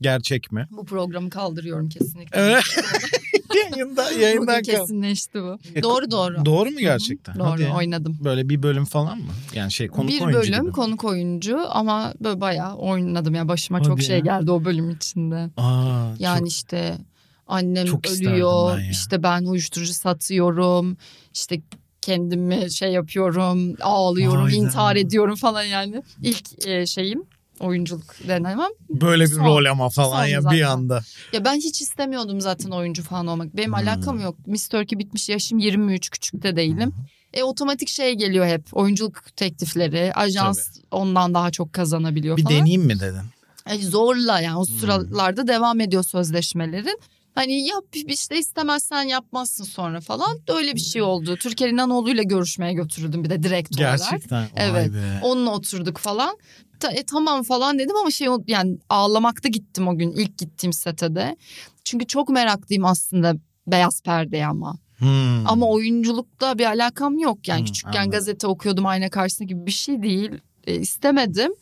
Gerçek 0.01 0.53
mi? 0.53 0.69
bu 0.71 0.85
programı 0.85 1.31
kaldırıyorum 1.31 1.89
kesinlikle. 1.89 2.41
Evet. 2.41 2.63
Yayında, 3.73 4.11
yayından 4.11 4.63
kesinleşti 4.63 5.43
bu. 5.43 5.59
E, 5.75 5.83
Doğru 5.83 6.11
doğru. 6.11 6.45
Doğru 6.45 6.71
mu 6.71 6.79
gerçekten? 6.79 7.39
Doğru 7.39 7.49
Hadi 7.49 7.69
oynadım. 7.69 8.19
Böyle 8.25 8.49
bir 8.49 8.63
bölüm 8.63 8.85
falan 8.85 9.19
mı? 9.19 9.33
Yani 9.55 9.73
şey 9.73 9.89
konuk 9.89 10.11
bir 10.11 10.21
oyuncu 10.21 10.39
bölüm 10.53 10.63
gibi. 10.63 10.73
konuk 10.73 11.05
oyuncu 11.05 11.59
ama 11.71 12.15
böyle 12.21 12.41
bayağı 12.41 12.77
oynadım 12.77 13.35
ya 13.35 13.49
başıma 13.49 13.79
Hadi 13.79 13.89
çok 13.89 14.03
şey 14.03 14.17
ya. 14.17 14.23
geldi 14.25 14.51
o 14.51 14.65
bölüm 14.65 14.91
içinde. 14.91 15.51
Aa, 15.57 16.07
Yani 16.19 16.39
çok- 16.39 16.49
işte 16.49 16.99
annem 17.47 17.87
Çok 17.87 18.11
ölüyor 18.11 18.77
ben 18.79 18.83
ya. 18.85 18.91
işte 18.91 19.23
ben 19.23 19.45
uyuşturucu 19.45 19.93
satıyorum 19.95 20.97
işte 21.35 21.61
kendimi 22.03 22.73
şey 22.73 22.93
yapıyorum 22.93 23.77
ağlıyorum 23.81 24.49
be. 24.49 24.53
intihar 24.53 24.97
ediyorum 24.97 25.35
falan 25.37 25.63
yani. 25.63 26.03
İlk 26.23 26.67
e, 26.69 26.87
şeyim 26.87 27.23
oyunculuk 27.61 28.15
denemem. 28.29 28.69
böyle 28.91 29.25
bir 29.25 29.29
son- 29.31 29.45
rol 29.45 29.65
ama 29.65 29.89
falan 29.89 30.27
ya 30.27 30.39
bir 30.39 30.43
zaten. 30.43 30.63
anda. 30.63 31.03
Ya 31.33 31.45
ben 31.45 31.55
hiç 31.55 31.81
istemiyordum 31.81 32.41
zaten 32.41 32.71
oyuncu 32.71 33.03
falan 33.03 33.27
olmak. 33.27 33.57
Benim 33.57 33.69
Hmm. 33.73 33.75
alakam 33.89 34.21
yok. 34.21 34.37
Miss 34.47 34.69
Turkey 34.69 34.99
bitmiş 34.99 35.29
yaşım 35.29 35.59
23 35.59 36.11
küçük 36.11 36.43
de 36.43 36.57
değilim. 36.57 36.93
E 37.35 37.43
otomatik 37.43 37.89
şey 37.89 38.15
geliyor 38.15 38.47
hep. 38.47 38.63
Oyunculuk 38.73 39.37
teklifleri, 39.37 40.13
ajans 40.15 40.79
ondan 40.91 41.35
daha 41.35 41.51
çok 41.51 41.73
kazanabiliyor 41.73 42.37
Bir 42.37 42.43
falan. 42.43 42.57
deneyeyim 42.57 42.83
mi 42.83 43.01
dedin? 43.01 43.23
E, 43.67 43.79
zorla 43.79 44.41
yani 44.41 44.59
o 44.59 44.67
Hmm. 44.67 44.79
sıralarda 44.79 45.49
devam 45.49 45.81
ediyor 45.81 46.03
sözleşmelerin. 46.03 47.01
Hani 47.35 47.67
yap 47.67 47.85
işte 48.07 48.39
istemezsen 48.39 49.03
yapmazsın 49.03 49.65
sonra 49.65 50.01
falan. 50.01 50.39
Öyle 50.49 50.75
bir 50.75 50.81
şey 50.81 51.03
oldu. 51.03 51.37
Türker 51.37 51.69
İnanoğlu'yla 51.69 52.23
görüşmeye 52.23 52.73
götürüldüm 52.73 53.25
bir 53.25 53.31
de 53.31 53.43
direkt 53.43 53.77
olarak. 53.79 53.99
Gerçekten. 54.01 54.47
Evet. 54.57 54.93
be. 54.93 55.21
Onunla 55.23 55.51
oturduk 55.51 55.99
falan. 55.99 56.37
Ta- 56.81 56.93
e, 56.93 57.03
tamam 57.05 57.43
falan 57.43 57.79
dedim 57.79 57.97
ama 57.97 58.11
şey 58.11 58.29
yani 58.47 58.79
ağlamakta 58.89 59.49
gittim 59.49 59.89
o 59.89 59.99
gün 59.99 60.11
ilk 60.13 60.39
gittiğim 60.39 60.73
setede. 60.73 61.37
Çünkü 61.85 62.07
çok 62.07 62.29
meraklıyım 62.29 62.85
aslında 62.85 63.35
beyaz 63.67 64.03
perdeye 64.03 64.47
ama. 64.47 64.79
Hmm. 64.99 65.47
Ama 65.47 65.67
oyunculukta 65.69 66.59
bir 66.59 66.65
alakam 66.65 67.19
yok. 67.19 67.49
Yani 67.49 67.59
Hmm, 67.59 67.67
küçükken 67.67 67.91
anladım. 67.93 68.11
gazete 68.11 68.47
okuyordum 68.47 68.87
ayna 68.87 69.11
karşısında 69.11 69.47
gibi 69.47 69.67
bir 69.67 69.71
şey 69.73 70.03
değil. 70.03 70.31
E, 70.67 70.75
istemedim. 70.75 71.53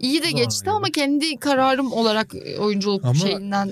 İyi 0.00 0.22
de 0.22 0.30
Zor 0.30 0.36
geçti 0.38 0.62
yani. 0.66 0.76
ama 0.76 0.86
kendi 0.86 1.36
kararım 1.36 1.92
olarak 1.92 2.34
e, 2.34 2.58
oyunculuk 2.58 3.04
Ama- 3.04 3.14
şeyinden 3.14 3.70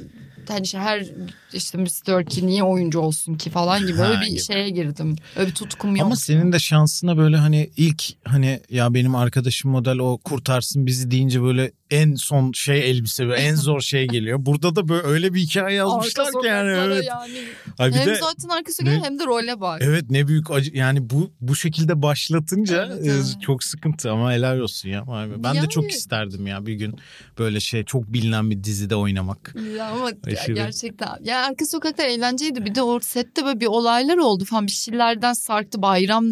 hani 0.49 0.65
işte 0.65 0.79
her 0.79 1.07
işte 1.53 1.79
Mr. 1.79 2.25
ki 2.27 2.47
niye 2.47 2.63
oyuncu 2.63 3.01
olsun 3.01 3.35
ki 3.35 3.51
falan 3.51 3.87
gibi 3.87 4.01
öyle 4.01 4.21
bir 4.21 4.27
gibi. 4.27 4.41
şeye 4.41 4.71
girdim. 4.71 5.17
Öyle 5.37 5.49
bir 5.51 5.55
tutkum 5.55 5.97
yok. 5.97 6.07
Ama 6.07 6.17
senin 6.17 6.53
de 6.53 6.59
şansına 6.59 7.17
böyle 7.19 7.37
hani 7.37 7.71
ilk 7.77 8.03
hani 8.25 8.61
ya 8.71 8.95
benim 8.95 9.15
arkadaşım 9.15 9.71
model 9.71 9.99
o 9.99 10.19
kurtarsın 10.19 10.87
bizi 10.87 11.11
deyince 11.11 11.43
böyle 11.43 11.73
en 11.91 12.15
son 12.15 12.53
şey 12.53 12.91
elbise 12.91 13.27
böyle 13.27 13.41
en 13.43 13.55
zor 13.55 13.81
şey 13.81 14.09
geliyor. 14.09 14.39
Burada 14.41 14.77
da 14.77 14.89
böyle 14.89 15.07
öyle 15.07 15.35
bir 15.35 15.41
hikaye 15.41 15.77
yazmışlar 15.77 16.25
Arka 16.27 16.41
ki 16.41 16.47
yani 16.47 16.71
evet. 16.71 17.05
yani. 17.09 17.93
Bir 17.93 17.99
hem 17.99 18.07
de 18.07 18.15
zaten 18.15 18.49
arka 18.49 18.73
sokaklara 18.73 18.99
Ne? 18.99 19.05
hem 19.05 19.19
de 19.19 19.25
role 19.27 19.61
bak. 19.61 19.83
evet 19.85 20.05
ne 20.11 20.29
büyük 20.29 20.51
acı 20.51 20.71
yani 20.77 21.11
bu 21.11 21.33
bu 21.41 21.57
şekilde 21.57 22.03
başlatınca 22.03 22.87
Evet, 22.93 23.07
e, 23.07 23.11
evet. 23.11 23.37
çok 23.43 23.65
sıkıntı 23.65 24.11
ama 24.11 24.33
helal 24.33 24.59
olsun 24.59 24.89
ya. 24.89 25.05
Ben 25.37 25.55
de 25.55 25.59
Yani- 25.59 25.69
çok 25.69 25.91
isterdim 25.93 26.47
ya 26.47 26.67
bir 26.67 26.75
gün 26.75 26.97
böyle 27.39 27.61
şey 27.61 27.85
çok 27.85 28.13
bilinen 28.13 28.51
bir 28.51 28.65
dizide 28.65 28.97
oynamak. 28.97 29.55
Ya 29.79 29.87
ama 29.91 30.11
Aşırı. 30.41 30.55
gerçekten. 30.55 31.09
Ya 31.23 31.47
arka 31.47 31.67
sokaklar 31.67 32.05
eğlenceydi. 32.05 32.65
Bir 32.65 32.75
de 32.75 32.83
o 32.83 33.01
sette 33.01 33.45
böyle 33.45 33.61
bir 33.61 33.67
olaylar 33.67 34.17
oldu 34.17 34.45
falan. 34.45 34.67
Bir 34.67 34.73
şeylerden 34.73 35.33
sarktı. 35.33 35.83
Bayram 35.83 36.25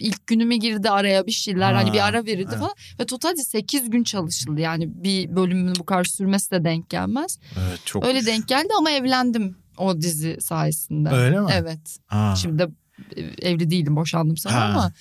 ilk 0.00 0.26
günüme 0.26 0.56
girdi 0.56 0.90
araya 0.90 1.26
bir 1.26 1.32
şeyler. 1.32 1.72
Ha, 1.72 1.78
hani 1.78 1.92
bir 1.92 2.06
ara 2.06 2.26
verildi 2.26 2.48
evet. 2.48 2.58
falan. 2.58 2.74
Ve 3.00 3.06
totalde 3.06 3.42
8 3.42 3.90
gün 3.90 4.04
çalışıldı. 4.04 4.60
Yani 4.60 5.04
bir 5.04 5.36
bölümün 5.36 5.74
bu 5.78 5.86
kadar 5.86 6.04
sürmesi 6.04 6.50
de 6.50 6.64
denk 6.64 6.90
gelmez. 6.90 7.38
Evet 7.58 7.80
çok. 7.84 8.06
Öyle 8.06 8.26
denk 8.26 8.48
geldi 8.48 8.68
ama 8.78 8.90
evlendim 8.90 9.56
o 9.78 10.00
dizi 10.00 10.36
sayesinde. 10.40 11.08
Öyle 11.08 11.40
mi? 11.40 11.48
Evet. 11.52 11.98
Ha. 12.06 12.34
Şimdi 12.36 12.58
de 12.58 12.68
e, 13.16 13.48
evli 13.48 13.70
değilim 13.70 13.96
boşandım 13.96 14.36
sana 14.36 14.54
Ha. 14.54 14.64
ama 14.64 14.92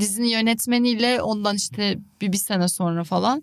dizinin 0.00 0.28
yönetmeniyle 0.28 1.22
ondan 1.22 1.56
işte 1.56 1.98
bir, 2.20 2.32
bir 2.32 2.36
sene 2.36 2.68
sonra 2.68 3.04
falan 3.04 3.42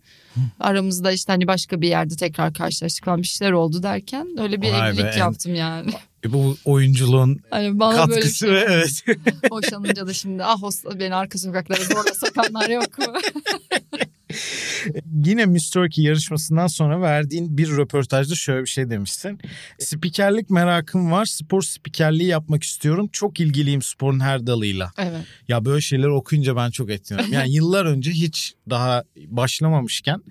aramızda 0.59 1.11
işte 1.11 1.33
hani 1.33 1.47
başka 1.47 1.81
bir 1.81 1.87
yerde 1.87 2.15
tekrar 2.15 2.53
karşılaştık 2.53 3.05
falan 3.05 3.21
bir 3.21 3.27
şeyler 3.27 3.51
oldu 3.51 3.83
derken 3.83 4.27
öyle 4.39 4.61
bir 4.61 4.71
Vay 4.71 4.81
be, 4.81 4.87
evlilik 4.87 5.13
en- 5.15 5.19
yaptım 5.19 5.55
yani. 5.55 5.91
E, 6.25 6.33
bu 6.33 6.57
oyunculuğun 6.65 7.39
Hani 7.49 7.79
bana 7.79 8.07
böyle 8.09 8.19
katkısı 8.21 8.35
şey 8.35 8.51
ve 8.51 8.65
evet. 8.69 9.03
boşanınca 9.49 10.07
da 10.07 10.13
şimdi 10.13 10.43
ah 10.43 10.61
beni 10.99 11.15
arka 11.15 11.37
sokaklara 11.37 11.83
zorla 11.83 12.13
sokanlar 12.13 12.69
yok 12.69 12.99
mu? 12.99 13.05
Yine 15.25 15.45
Miss 15.45 15.69
Turkey 15.69 16.03
yarışmasından 16.05 16.67
sonra 16.67 17.01
verdiğin 17.01 17.57
bir 17.57 17.69
röportajda 17.77 18.35
şöyle 18.35 18.61
bir 18.61 18.69
şey 18.69 18.89
demişsin. 18.89 19.39
Spikerlik 19.79 20.49
merakım 20.49 21.11
var. 21.11 21.25
Spor 21.25 21.61
spikerliği 21.61 22.29
yapmak 22.29 22.63
istiyorum. 22.63 23.09
Çok 23.11 23.39
ilgiliyim 23.39 23.81
sporun 23.81 24.19
her 24.19 24.47
dalıyla. 24.47 24.91
evet. 24.97 25.21
Ya 25.47 25.65
böyle 25.65 25.81
şeyleri 25.81 26.09
okuyunca 26.11 26.55
ben 26.55 26.71
çok 26.71 26.89
etkileniyorum. 26.89 27.33
Yani 27.33 27.53
yıllar 27.53 27.85
önce 27.85 28.11
hiç 28.11 28.53
daha 28.69 29.03
başlamamışken 29.27 30.21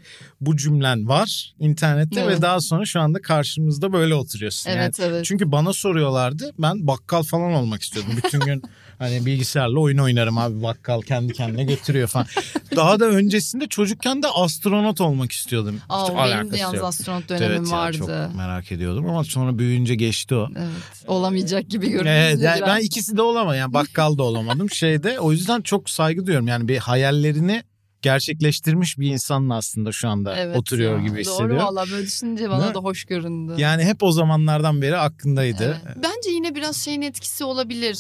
bu 0.41 0.57
cümlen 0.57 1.09
var 1.09 1.55
internette 1.59 2.21
Evet. 2.21 2.39
ve 2.39 2.43
daha 2.43 2.61
sonra 2.61 2.85
şu 2.85 3.01
anda 3.01 3.21
karşımızda 3.23 3.93
böyle 3.93 4.15
oturuyorsun. 4.15 4.71
Yani 4.71 4.81
Evet 4.81 5.01
evet. 5.01 5.25
çünkü 5.25 5.53
bana 5.53 5.73
soruyorlardı. 5.73 6.51
Ben 6.59 6.87
bakkal 6.87 7.23
falan 7.23 7.53
olmak 7.53 7.83
istiyordum. 7.83 8.13
Bütün 8.25 8.41
gün 8.41 8.63
hani 8.99 9.27
bilgisayarla 9.27 9.81
oyun 9.81 9.99
oynarım 9.99 10.39
abi 10.39 10.63
bakkal 10.63 11.01
kendi 11.03 11.33
kendine 11.33 11.65
götürüyor 11.65 12.09
falan. 12.09 12.27
Daha 12.77 13.01
da 13.01 13.05
öncesinde 13.05 13.67
çocukken 13.67 14.23
de 14.23 14.27
astronot 14.29 15.01
olmak 15.01 15.33
istiyordum. 15.33 15.81
Aa, 15.89 16.05
Hiç 16.09 16.33
benim 16.37 16.53
de 16.53 16.57
yalnız 16.59 16.77
yok. 16.79 16.85
astronot 16.85 17.29
dönemim 17.29 17.57
Evet 17.57 17.71
ya, 17.71 17.77
vardı. 17.79 17.99
çok 17.99 18.09
merak 18.37 18.73
ediyordum 18.73 19.07
ama 19.09 19.25
sonra 19.25 19.59
büyüyünce 19.59 19.95
geçti 19.95 20.35
o. 20.35 20.49
Evet. 20.59 20.69
Olamayacak 21.07 21.69
gibi 21.69 21.89
görünüyor. 21.91 22.17
Evet, 22.17 22.43
yani 22.43 22.61
ben 22.67 22.81
ikisi 22.81 23.17
de 23.17 23.23
olamam 23.23 23.55
yani 23.55 23.75
bakkal 23.75 24.19
da 24.19 24.23
olamadım 24.23 24.71
şeyde. 24.71 25.21
O 25.21 25.33
yüzden 25.33 25.61
çok 25.63 25.91
saygı 25.91 26.27
duyuyorum. 26.27 26.49
Yani 26.49 26.69
bir 26.69 26.77
hayallerini 26.79 27.63
gerçekleştirmiş 28.03 28.99
bir 28.99 29.11
insanın 29.13 29.51
aslında 29.51 29.93
şu 29.93 30.09
anda 30.09 30.37
Evet 30.37 30.57
oturuyor 30.57 30.93
ya. 30.99 31.03
gibi 31.03 31.11
Doğru 31.11 31.21
hissediyorum. 31.21 31.57
valla 31.67 31.85
böyle 31.91 32.07
düşününce 32.07 32.51
bana 32.51 32.69
mi? 32.69 32.75
da 32.75 32.79
hoş 32.79 33.05
göründü. 33.05 33.55
Yani 33.59 33.85
hep 33.85 34.03
o 34.03 34.13
zamanlardan 34.13 34.83
beri 34.83 34.97
aklındaydı. 34.97 35.81
Evet. 35.87 35.97
Bence 35.97 36.31
yine 36.31 36.55
biraz 36.55 36.77
şeyin 36.77 37.03
etkisi 37.03 37.45
olabilir. 37.45 37.99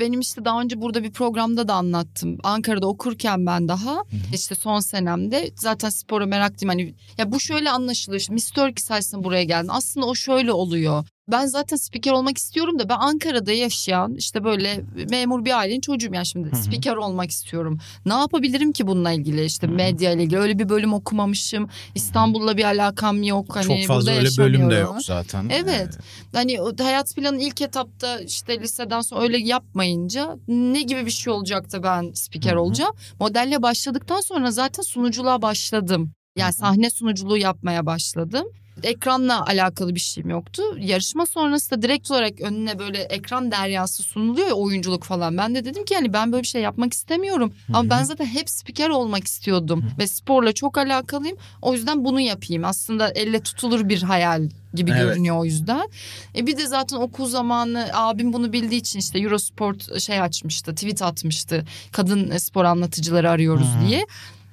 Benim 0.00 0.20
işte 0.20 0.44
daha 0.44 0.60
önce 0.60 0.80
burada 0.80 1.02
bir 1.02 1.12
programda 1.12 1.68
da 1.68 1.74
anlattım. 1.74 2.38
Ankara'da 2.42 2.86
okurken 2.86 3.46
ben 3.46 3.68
daha 3.68 4.02
işte 4.34 4.54
son 4.54 4.80
senemde 4.80 5.50
zaten 5.56 5.88
spora 5.88 6.26
meraklıyım. 6.26 6.68
Hani 6.68 6.94
ya 7.18 7.32
bu 7.32 7.40
şöyle 7.40 7.70
anlaşılıyor. 7.70 8.20
İşte 8.20 8.34
Miss 8.34 8.50
Turkey 8.50 8.82
sayesinde 8.82 9.24
buraya 9.24 9.44
geldim. 9.44 9.70
Aslında 9.70 10.06
o 10.06 10.14
şöyle 10.14 10.52
oluyor. 10.52 11.04
Ben 11.32 11.46
zaten 11.46 11.76
spiker 11.76 12.12
olmak 12.12 12.38
istiyorum 12.38 12.78
da 12.78 12.88
ben 12.88 12.96
Ankara'da 12.98 13.52
yaşayan 13.52 14.14
işte 14.14 14.44
böyle 14.44 14.84
memur 15.10 15.44
bir 15.44 15.58
ailenin 15.58 15.80
çocuğum. 15.80 16.10
Yani 16.14 16.26
şimdi 16.26 16.56
spiker 16.56 16.96
olmak 16.96 17.30
istiyorum. 17.30 17.78
Ne 18.06 18.12
yapabilirim 18.12 18.72
ki 18.72 18.86
bununla 18.86 19.12
ilgili 19.12 19.44
işte 19.44 19.66
medya 19.66 20.12
ile 20.12 20.22
ilgili. 20.22 20.38
Öyle 20.38 20.58
bir 20.58 20.68
bölüm 20.68 20.94
okumamışım. 20.94 21.68
İstanbul'la 21.94 22.56
bir 22.56 22.64
alakam 22.64 23.22
yok. 23.22 23.56
Hani 23.56 23.64
Çok 23.64 23.86
fazla 23.86 24.12
öyle 24.12 24.28
bölüm 24.38 24.70
de 24.70 24.74
yok 24.74 25.02
zaten. 25.02 25.48
Evet. 25.48 25.98
Hani 26.32 26.60
o 26.60 26.72
hayat 26.78 27.16
planı 27.16 27.42
ilk 27.42 27.60
etapta 27.60 28.20
işte 28.20 28.60
liseden 28.60 29.00
sonra 29.00 29.22
öyle 29.22 29.38
yapmayınca 29.38 30.36
ne 30.48 30.82
gibi 30.82 31.06
bir 31.06 31.10
şey 31.10 31.32
olacak 31.32 31.72
da 31.72 31.82
ben 31.82 32.12
spiker 32.12 32.54
olacağım. 32.54 32.94
Modelle 33.20 33.62
başladıktan 33.62 34.20
sonra 34.20 34.50
zaten 34.50 34.82
sunuculuğa 34.82 35.42
başladım. 35.42 36.12
Yani 36.36 36.52
sahne 36.52 36.90
sunuculuğu 36.90 37.36
yapmaya 37.36 37.86
başladım. 37.86 38.46
Ekranla 38.82 39.46
alakalı 39.46 39.94
bir 39.94 40.00
şeyim 40.00 40.30
yoktu. 40.30 40.62
Yarışma 40.78 41.26
sonrası 41.26 41.70
da 41.70 41.82
direkt 41.82 42.10
olarak 42.10 42.40
önüne 42.40 42.78
böyle 42.78 42.98
ekran 43.02 43.50
deryası 43.50 44.02
sunuluyor 44.02 44.48
ya 44.48 44.54
oyunculuk 44.54 45.04
falan. 45.04 45.38
Ben 45.38 45.54
de 45.54 45.64
dedim 45.64 45.84
ki 45.84 45.94
yani 45.94 46.12
ben 46.12 46.32
böyle 46.32 46.42
bir 46.42 46.48
şey 46.48 46.62
yapmak 46.62 46.92
istemiyorum. 46.94 47.52
Hı 47.66 47.72
hı. 47.72 47.76
Ama 47.76 47.90
ben 47.90 48.02
zaten 48.02 48.26
hep 48.26 48.50
spiker 48.50 48.88
olmak 48.88 49.24
istiyordum. 49.26 49.84
Ve 49.98 50.06
sporla 50.06 50.52
çok 50.52 50.78
alakalıyım. 50.78 51.36
O 51.62 51.72
yüzden 51.74 52.04
bunu 52.04 52.20
yapayım. 52.20 52.64
Aslında 52.64 53.08
elle 53.10 53.40
tutulur 53.42 53.88
bir 53.88 54.02
hayal 54.02 54.48
gibi 54.74 54.90
Evet. 54.90 55.02
görünüyor 55.02 55.36
o 55.38 55.44
yüzden. 55.44 55.88
E 56.36 56.46
bir 56.46 56.56
de 56.56 56.66
zaten 56.66 56.96
okul 56.96 57.26
zamanı 57.26 57.88
abim 57.92 58.32
bunu 58.32 58.52
bildiği 58.52 58.80
için 58.80 58.98
işte 58.98 59.18
Eurosport 59.18 60.00
şey 60.00 60.20
açmıştı, 60.20 60.74
tweet 60.74 61.02
atmıştı. 61.02 61.64
Kadın 61.92 62.36
spor 62.36 62.64
anlatıcıları 62.64 63.30
arıyoruz 63.30 63.74
Hı 63.74 63.78
hı. 63.84 63.88
diye. 63.88 64.06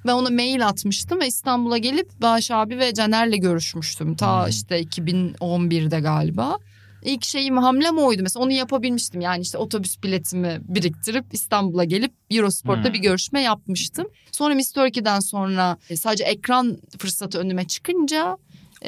Ben 0.06 0.12
ona 0.12 0.30
mail 0.30 0.66
atmıştım 0.68 1.20
ve 1.20 1.26
İstanbul'a 1.26 1.78
gelip 1.78 2.20
Bağış 2.22 2.50
abi 2.50 2.78
ve 2.78 2.94
Caner'le 2.94 3.36
görüşmüştüm. 3.40 4.16
Ta 4.16 4.44
Hı. 4.44 4.48
işte 4.50 4.80
2011'de 4.82 6.00
galiba. 6.00 6.56
İlk 7.04 7.24
şeyim 7.24 7.56
hamlem 7.56 7.98
oydu 7.98 8.22
mesela 8.22 8.44
onu 8.44 8.52
yapabilmiştim. 8.52 9.20
Yani 9.20 9.42
işte 9.42 9.58
otobüs 9.58 10.02
biletimi 10.02 10.60
biriktirip 10.68 11.24
İstanbul'a 11.32 11.84
gelip 11.84 12.12
Eurosport'ta 12.30 12.88
Hmm. 12.88 12.94
bir 12.94 12.98
görüşme 12.98 13.40
yapmıştım. 13.42 14.06
Sonra 14.32 14.54
Miss 14.54 14.72
Turkey'den 14.72 15.20
sonra 15.20 15.76
e, 15.90 15.96
sadece 15.96 16.24
ekran 16.24 16.78
fırsatı 16.98 17.38
önüme 17.38 17.66
çıkınca 17.66 18.36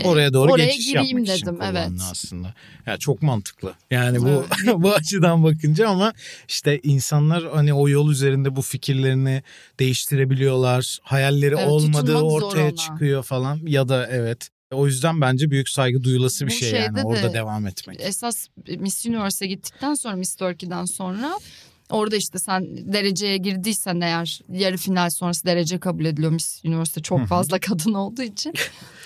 Oraya 0.04 0.32
doğru 0.32 0.52
oraya 0.52 0.66
geçiş 0.66 0.86
gireyim 0.86 1.18
yapmak 1.18 1.36
için 1.36 1.46
dedim. 1.46 1.58
kullandın 1.58 1.78
Evet. 1.98 2.00
aslında. 2.10 2.54
Ya 2.86 2.96
çok 2.96 3.22
mantıklı. 3.22 3.74
Yani 3.90 4.18
bu 4.20 4.44
bu 4.82 4.92
açıdan 4.92 5.44
bakınca 5.44 5.88
ama 5.88 6.12
işte 6.48 6.80
insanlar 6.82 7.44
hani 7.52 7.74
o 7.74 7.88
yol 7.88 8.10
üzerinde 8.10 8.56
bu 8.56 8.62
fikirlerini 8.62 9.42
değiştirebiliyorlar. 9.80 10.98
Hayalleri 11.02 11.54
Evet, 11.54 11.66
olmadığı 11.68 12.16
ortaya 12.16 12.74
çıkıyor 12.76 13.22
falan 13.22 13.60
ya 13.66 13.88
da 13.88 14.06
evet. 14.10 14.48
O 14.70 14.86
yüzden 14.86 15.20
bence 15.20 15.50
büyük 15.50 15.68
saygı 15.68 16.04
duyulası 16.04 16.46
bir 16.46 16.50
Bu 16.50 16.54
şey 16.54 16.70
yani 16.72 16.84
şeyde 16.96 17.06
orada 17.06 17.22
de- 17.28 17.32
devam 17.32 17.66
etmek. 17.66 18.00
Esas 18.00 18.46
Miss 18.78 19.06
Universe'e 19.06 19.48
gittikten 19.48 19.94
sonra 19.94 20.16
Miss 20.16 20.36
Turkey'den 20.36 20.84
sonra 20.84 21.38
Orada 21.92 22.16
işte 22.16 22.38
sen 22.38 22.92
dereceye 22.92 23.36
girdiysen 23.36 24.00
eğer 24.00 24.40
yarı 24.52 24.76
final 24.76 25.10
sonrası 25.10 25.44
derece 25.46 25.78
kabul 25.78 26.04
ediliyor 26.04 26.32
Miss 26.32 26.64
Universe'de 26.64 26.98
Hı 27.00 27.02
çok 27.02 27.26
fazla 27.26 27.58
kadın 27.60 27.94
olduğu 27.94 28.22
için. 28.22 28.54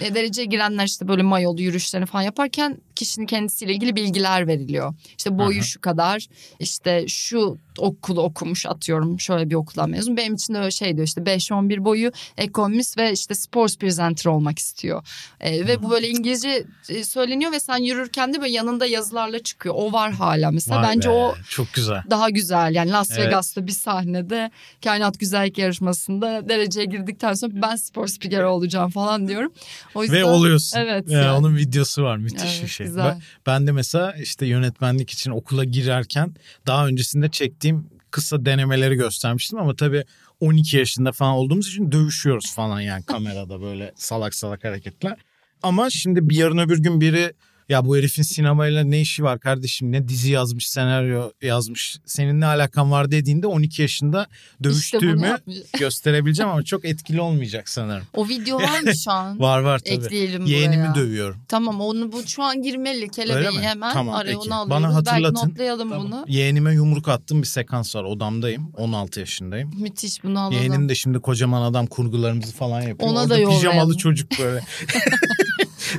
e, 0.01 0.15
dereceye 0.15 0.45
girenler 0.45 0.85
işte 0.87 1.09
böyle 1.09 1.23
mayolu 1.23 1.63
yürüyüşlerini 1.63 2.07
falan 2.07 2.23
yaparken 2.23 2.79
kişinin 2.97 3.27
kendisiyle 3.27 3.73
ilgili 3.75 3.97
bilgiler 3.97 4.47
veriliyor. 4.47 4.95
İşte 5.19 5.39
boyu 5.39 5.61
hı. 5.61 5.65
şu 5.65 5.81
kadar 5.81 6.27
işte 6.59 7.05
şu 7.09 7.59
okulu 7.79 8.23
okumuş 8.23 8.67
atıyorum 8.67 9.21
şöyle 9.21 9.51
bir 9.51 9.55
okuldan 9.55 9.91
mezun. 9.91 10.17
Benim 10.17 10.35
için 10.35 10.55
de 10.55 10.59
öyle 10.59 10.71
şey 10.71 10.97
diyor 10.97 11.07
işte 11.07 11.21
5-11 11.21 11.85
boyu 11.85 12.13
ekonomist 12.37 12.99
ve 12.99 13.13
işte 13.13 13.35
sports 13.35 13.77
presenter 13.77 14.31
olmak 14.31 14.59
istiyor. 14.59 15.07
E, 15.41 15.67
ve 15.69 15.83
bu 15.83 15.91
böyle 15.91 16.09
İngilizce 16.09 16.65
e, 16.89 17.05
söyleniyor 17.05 17.53
ve 17.53 17.61
sen 17.61 17.77
yürürken 17.77 18.35
de 18.35 18.41
böyle 18.41 18.53
yanında 18.53 18.87
yazılarla 18.87 19.39
çıkıyor. 19.39 19.75
O 19.79 19.93
var 19.93 20.13
hala 20.13 20.51
mesela. 20.51 20.83
Vay 20.83 20.89
Bence 20.89 21.09
be, 21.09 21.13
o 21.13 21.35
çok 21.49 21.73
güzel. 21.75 22.03
daha 22.11 22.31
güzel. 22.31 22.75
Yani 22.75 22.91
Las 22.91 23.11
Evet. 23.11 23.27
Vegas'ta 23.27 23.67
bir 23.67 23.73
sahnede 23.73 24.51
kainat 24.85 25.21
güzellik 25.21 25.59
yarışmasında 25.59 26.49
dereceye 26.49 26.87
girdikten 26.87 27.35
sonra 27.35 27.53
ben 27.55 27.77
spor 27.77 28.07
spikeri 28.07 28.45
olacağım 28.45 28.91
falan 28.91 29.29
diyorum. 29.29 29.53
O 29.95 30.03
yüzden 30.03 30.19
Ve 30.19 30.25
oluyorsun. 30.25 30.79
Evet. 30.79 31.11
Ya, 31.11 31.21
yani. 31.21 31.33
onun 31.33 31.57
videosu 31.57 32.03
var 32.03 32.17
müthiş 32.17 32.53
Evet, 32.53 32.63
bir 32.63 32.69
şey. 32.69 32.86
Güzel. 32.87 33.05
Ben, 33.05 33.23
ben 33.47 33.67
de 33.67 33.73
mesela 33.73 34.13
işte 34.13 34.47
yönetmenlik 34.47 35.11
için 35.11 35.31
okula 35.31 35.65
girerken 35.65 36.35
daha 36.67 36.87
öncesinde 36.87 37.31
çektiğim 37.31 37.87
kısa 38.11 38.45
denemeleri 38.45 38.95
göstermiştim 38.95 39.59
ama 39.59 39.77
tabii 39.77 40.05
12 40.41 40.77
yaşında 40.77 41.13
falan 41.13 41.33
olduğumuz 41.33 41.69
için 41.69 41.93
dövüşüyoruz 41.93 42.55
falan 42.55 42.81
yani 42.81 43.05
kamerada 43.05 43.61
böyle 43.61 43.93
salak 43.97 44.35
salak 44.35 44.65
hareketler. 44.65 45.17
Ama 45.63 45.91
şimdi 45.91 46.29
bir 46.29 46.37
yarın 46.37 46.59
öbür 46.59 46.83
gün 46.83 47.01
biri 47.01 47.33
Ya 47.69 47.85
bu 47.85 47.97
herifin 47.97 48.23
sinemayla 48.23 48.85
ne 48.85 49.01
işi 49.01 49.25
var 49.25 49.41
kardeşim? 49.41 49.93
Ne 49.93 50.09
dizi 50.09 50.33
yazmış, 50.33 50.69
senaryo 50.71 51.31
yazmış. 51.43 51.99
Senin 52.07 52.41
ne 52.41 52.47
alakan 52.47 52.91
var 52.91 53.11
dediğinde 53.11 53.47
12 53.47 53.83
yaşında 53.83 54.27
İşte 54.31 54.65
dövüştüğümü 54.65 55.27
yapmış. 55.27 55.57
gösterebileceğim 55.79 56.51
ama 56.53 56.63
çok 56.63 56.85
etkili 56.85 57.21
olmayacak 57.21 57.69
sanırım. 57.69 58.05
O 58.15 58.29
video 58.29 58.59
var 58.59 58.81
mı 58.81 58.97
şu 59.05 59.11
an? 59.11 59.41
Var 59.41 59.61
var 59.61 59.79
tabii. 59.79 59.95
Ekleyelim 59.95 60.47
Yeğenimi 60.47 60.83
buraya. 60.83 60.95
dövüyorum. 60.95 61.37
Tamam 61.49 61.81
onu 61.81 62.13
bu 62.13 62.27
şu 62.27 62.43
an 62.43 62.63
girmeli. 62.63 63.09
Kelebeği 63.09 63.61
hemen 63.61 63.93
Tamam, 63.93 64.15
araya 64.15 64.27
peki. 64.27 64.39
onu 64.39 64.55
alıyoruz. 64.55 64.71
Bana 64.85 64.95
hatırlatın. 64.95 65.35
Belki 65.37 65.49
notlayalım 65.51 65.91
bunu. 65.91 66.25
Yeğenime 66.29 66.75
yumruk 66.75 67.09
attığım 67.09 67.43
bir 67.43 67.47
sekans 67.47 67.97
var. 67.97 68.05
Odamdayım. 68.05 68.71
16 68.77 69.21
yaşındayım. 69.21 69.71
Müthiş 69.81 70.25
bunu 70.25 70.41
alalım. 70.41 70.53
Yeğenim 70.57 70.89
de 70.89 70.95
şimdi 70.95 71.19
kocaman 71.19 71.63
adam 71.63 71.87
kurgularımızı 71.87 72.53
falan 72.53 72.81
yapıyor. 72.81 73.11
Ona 73.13 73.21
Orada 73.21 73.31
da 73.31 73.39
yollayalım. 73.39 73.63
pijamalı 73.71 73.97
çocuk 73.97 74.31
böyle. 74.39 74.61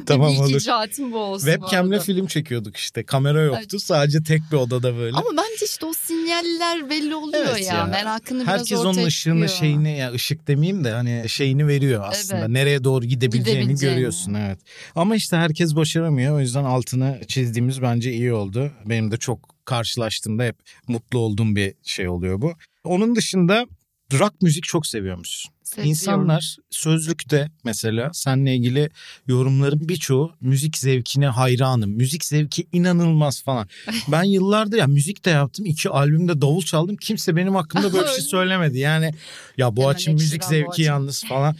tamam 0.06 0.32
İlk 0.34 0.41
olur. 0.41 0.50
icraatim 0.62 1.12
bu 1.12 1.17
olsun. 1.17 1.47
Webcam'le 1.47 2.00
film 2.00 2.28
çekiyorduk 2.28 2.78
işte. 2.78 3.04
Kamera 3.04 3.41
yoktu. 3.41 3.80
Sadece 3.80 4.23
tek 4.23 4.41
bir 4.52 4.58
odada 4.58 4.97
böyle. 4.97 5.17
Ama 5.17 5.30
bence 5.32 5.65
işte 5.65 5.86
o 5.86 5.93
sinyaller 5.93 6.89
belli 6.89 7.15
oluyor 7.15 7.45
Evet 7.50 7.67
ya. 7.67 7.76
ya. 7.76 7.86
Merakını 7.86 8.43
biraz 8.43 8.47
Herkes 8.60 8.78
ortaya 8.78 8.89
onun 8.89 9.06
ışığını 9.08 9.47
çıkıyor. 9.47 9.60
şeyini 9.60 9.97
ya 9.97 10.12
ışık 10.12 10.47
demeyeyim 10.47 10.84
de 10.84 10.91
hani 10.91 11.23
şeyini 11.30 11.67
veriyor 11.67 12.04
aslında. 12.08 12.39
Evet. 12.39 12.50
Nereye 12.50 12.84
doğru 12.84 13.06
gidebileceğini, 13.06 13.60
Gidebileceğini. 13.62 13.95
görüyorsun 13.95 14.34
evet. 14.34 14.60
Ama 14.95 15.15
işte 15.15 15.38
herkes 15.38 15.76
başaramıyor. 15.76 16.36
O 16.36 16.39
yüzden 16.39 16.63
altını 16.63 17.21
çizdiğimiz 17.28 17.82
bence 17.82 18.13
iyi 18.13 18.34
oldu. 18.34 18.71
Benim 18.86 19.12
de 19.12 19.17
çok 19.17 19.56
karşılaştığımda 19.65 20.43
hep 20.43 20.56
mutlu 20.88 21.19
olduğum 21.19 21.56
bir 21.56 21.73
şey 21.84 22.08
oluyor 22.08 22.41
bu. 22.41 22.54
Onun 22.84 23.15
dışında 23.15 23.65
rock 24.13 24.41
müzik 24.41 24.63
çok 24.63 24.88
seviyormuşsun. 24.88 25.52
Seviyorum. 25.67 25.89
İnsanlar 25.89 26.58
sözlükte 26.69 27.51
mesela 27.63 28.10
seninle 28.13 28.56
ilgili 28.56 28.89
yorumların 29.27 29.89
birçoğu 29.89 30.36
müzik 30.41 30.77
zevkine 30.77 31.27
hayranım. 31.27 31.89
Müzik 31.89 32.25
zevki 32.25 32.67
inanılmaz 32.73 33.43
falan. 33.43 33.67
Ben 34.08 34.23
yıllardır 34.23 34.77
ya 34.77 34.88
müzik 34.88 35.25
de 35.25 35.30
yaptım. 35.30 35.65
iki 35.65 35.89
albümde 35.89 36.41
davul 36.41 36.62
çaldım. 36.62 36.95
Kimse 36.95 37.36
benim 37.36 37.56
hakkımda 37.56 37.93
böyle 37.93 38.03
bir 38.03 38.08
şey 38.08 38.15
Öyle. 38.15 38.21
söylemedi. 38.27 38.80
Yani 38.80 39.12
ya 39.58 39.75
bu 39.75 39.88
açım 39.88 40.13
müzik 40.13 40.43
zevki 40.43 40.65
Boğaç'ın. 40.65 40.84
yalnız 40.84 41.23
falan. 41.23 41.56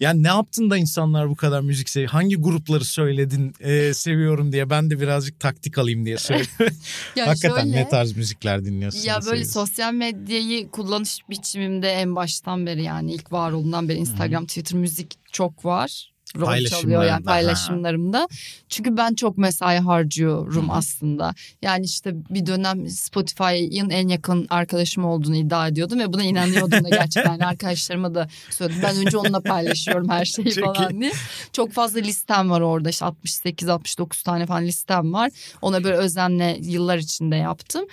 Yani 0.00 0.22
ne 0.22 0.28
yaptın 0.28 0.70
da 0.70 0.76
insanlar 0.76 1.28
bu 1.28 1.36
kadar 1.36 1.60
müzik 1.60 1.88
seviyor? 1.90 2.10
Hangi 2.10 2.36
grupları 2.36 2.84
söyledin 2.84 3.54
e, 3.60 3.94
seviyorum 3.94 4.52
diye 4.52 4.70
ben 4.70 4.90
de 4.90 5.00
birazcık 5.00 5.40
taktik 5.40 5.78
alayım 5.78 6.06
diye 6.06 6.18
söyledim. 6.18 6.50
Hakikaten 7.24 7.62
şöyle, 7.62 7.76
ne 7.76 7.88
tarz 7.88 8.16
müzikler 8.16 8.64
dinliyorsun? 8.64 9.00
Ya 9.00 9.14
böyle 9.14 9.22
seviyorsun? 9.24 9.52
sosyal 9.52 9.92
medyayı 9.92 10.70
kullanış 10.70 11.18
biçimimde 11.30 11.88
en 11.90 12.16
baştan 12.16 12.66
beri 12.66 12.82
yani 12.82 13.12
ilk 13.14 13.32
var 13.32 13.43
olduğundan 13.52 13.88
beri 13.88 13.98
Instagram, 13.98 14.46
Twitter, 14.46 14.78
müzik 14.80 15.18
çok 15.32 15.64
var. 15.64 16.14
Rol 16.36 16.66
çalıyor 16.66 17.04
yani 17.04 17.24
Paylaşımlarında, 17.24 17.30
ha. 17.30 17.34
paylaşımlarımda. 17.34 18.28
Çünkü 18.68 18.96
ben 18.96 19.14
çok 19.14 19.38
mesai 19.38 19.78
harcıyorum 19.78 20.70
aslında. 20.70 21.34
Yani 21.62 21.84
işte 21.84 22.14
bir 22.30 22.46
dönem 22.46 22.88
Spotify'ın 22.88 23.90
en 23.90 24.08
yakın 24.08 24.46
arkadaşım 24.50 25.04
olduğunu 25.04 25.36
iddia 25.36 25.68
ediyordum 25.68 25.98
ve 25.98 26.12
buna 26.12 26.22
inanıyordum 26.22 26.84
da 26.84 26.88
gerçekten. 26.88 27.30
Yani 27.30 27.46
arkadaşlarıma 27.46 28.14
da 28.14 28.28
söyledim. 28.50 28.82
Ben 28.82 28.96
önce 28.96 29.18
onunla 29.18 29.40
paylaşıyorum 29.40 30.08
her 30.08 30.24
şeyi 30.24 30.50
Çok 30.50 30.76
falan 30.76 31.00
diye. 31.00 31.12
Çok 31.52 31.72
fazla 31.72 32.00
listem 32.00 32.50
var 32.50 32.60
orada. 32.60 32.90
İşte 32.90 33.04
68-69 33.04 34.24
tane 34.24 34.46
falan 34.46 34.64
listem 34.64 35.12
var. 35.12 35.30
Ona 35.62 35.84
böyle 35.84 35.96
özenle 35.96 36.58
yıllar 36.60 36.98
içinde 36.98 37.36
yaptım. 37.36 37.84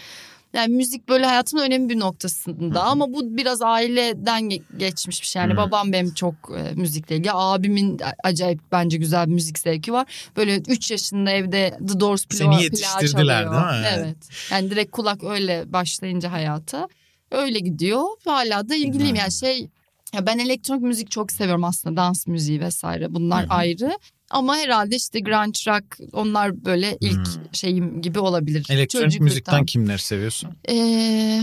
Yani 0.54 0.76
müzik 0.76 1.10
böyle 1.10 1.26
hayatımın 1.26 1.64
önemli 1.64 1.90
bir 1.90 2.00
noktasında 2.00 2.84
ama 2.84 3.14
bu 3.14 3.38
biraz 3.38 3.62
aileden 3.62 4.42
ge- 4.44 4.78
geçmiş 4.78 5.22
bir 5.22 5.28
şey. 5.28 5.42
Yani 5.42 5.58
babam 5.58 5.92
benim 5.94 6.14
çok 6.14 6.36
e, 6.58 6.74
müzikle 6.76 7.16
ilgili. 7.16 7.32
Abimin 7.34 8.00
acayip 8.24 8.60
bence 8.72 8.98
güzel 8.98 9.28
bir 9.28 9.34
müzik 9.34 9.60
zevki 9.60 9.94
var. 9.94 10.32
Böyle 10.38 10.58
3 10.58 10.92
yaşında 10.92 11.32
evde 11.32 11.78
The 11.88 12.00
Doors 12.00 12.26
Seni 12.32 12.50
plağı, 12.50 12.62
yetiştirdiler, 12.62 13.44
plağı 13.46 13.54
çalıyor. 13.54 13.72
değil 13.72 13.82
mi? 13.82 14.06
Evet. 14.08 14.18
Yani 14.52 14.70
direkt 14.70 14.92
kulak 14.92 15.24
öyle 15.24 15.74
başlayınca 15.74 16.32
hayata. 16.32 16.88
Öyle 17.32 17.60
gidiyor. 17.60 18.04
Hala 18.26 18.70
da 18.70 18.76
ilgiliyim. 18.76 19.16
Yani 19.16 19.32
şey 19.32 19.68
ya 20.14 20.26
ben 20.26 20.38
elektronik 20.40 20.82
müzik 20.82 21.12
çok 21.12 21.32
seviyorum 21.32 21.64
aslında. 21.64 21.96
Dans 22.02 22.28
müziği 22.28 22.62
vesaire 22.62 23.14
bunlar 23.14 23.44
Hı 23.44 23.48
hı. 23.48 23.54
ayrı. 23.54 23.92
Ama 24.32 24.56
herhalde 24.56 24.96
işte 24.96 25.20
grunge 25.20 25.60
rock 25.72 25.98
onlar 26.14 26.66
böyle 26.66 26.98
ilk 27.02 27.28
şeyim 27.56 28.02
gibi 28.02 28.20
olabilir. 28.20 28.66
Elektronik 28.70 29.20
müzikten 29.22 29.66
kimleri 29.66 30.00
seviyorsun? 30.00 30.50
Ee, 30.70 31.42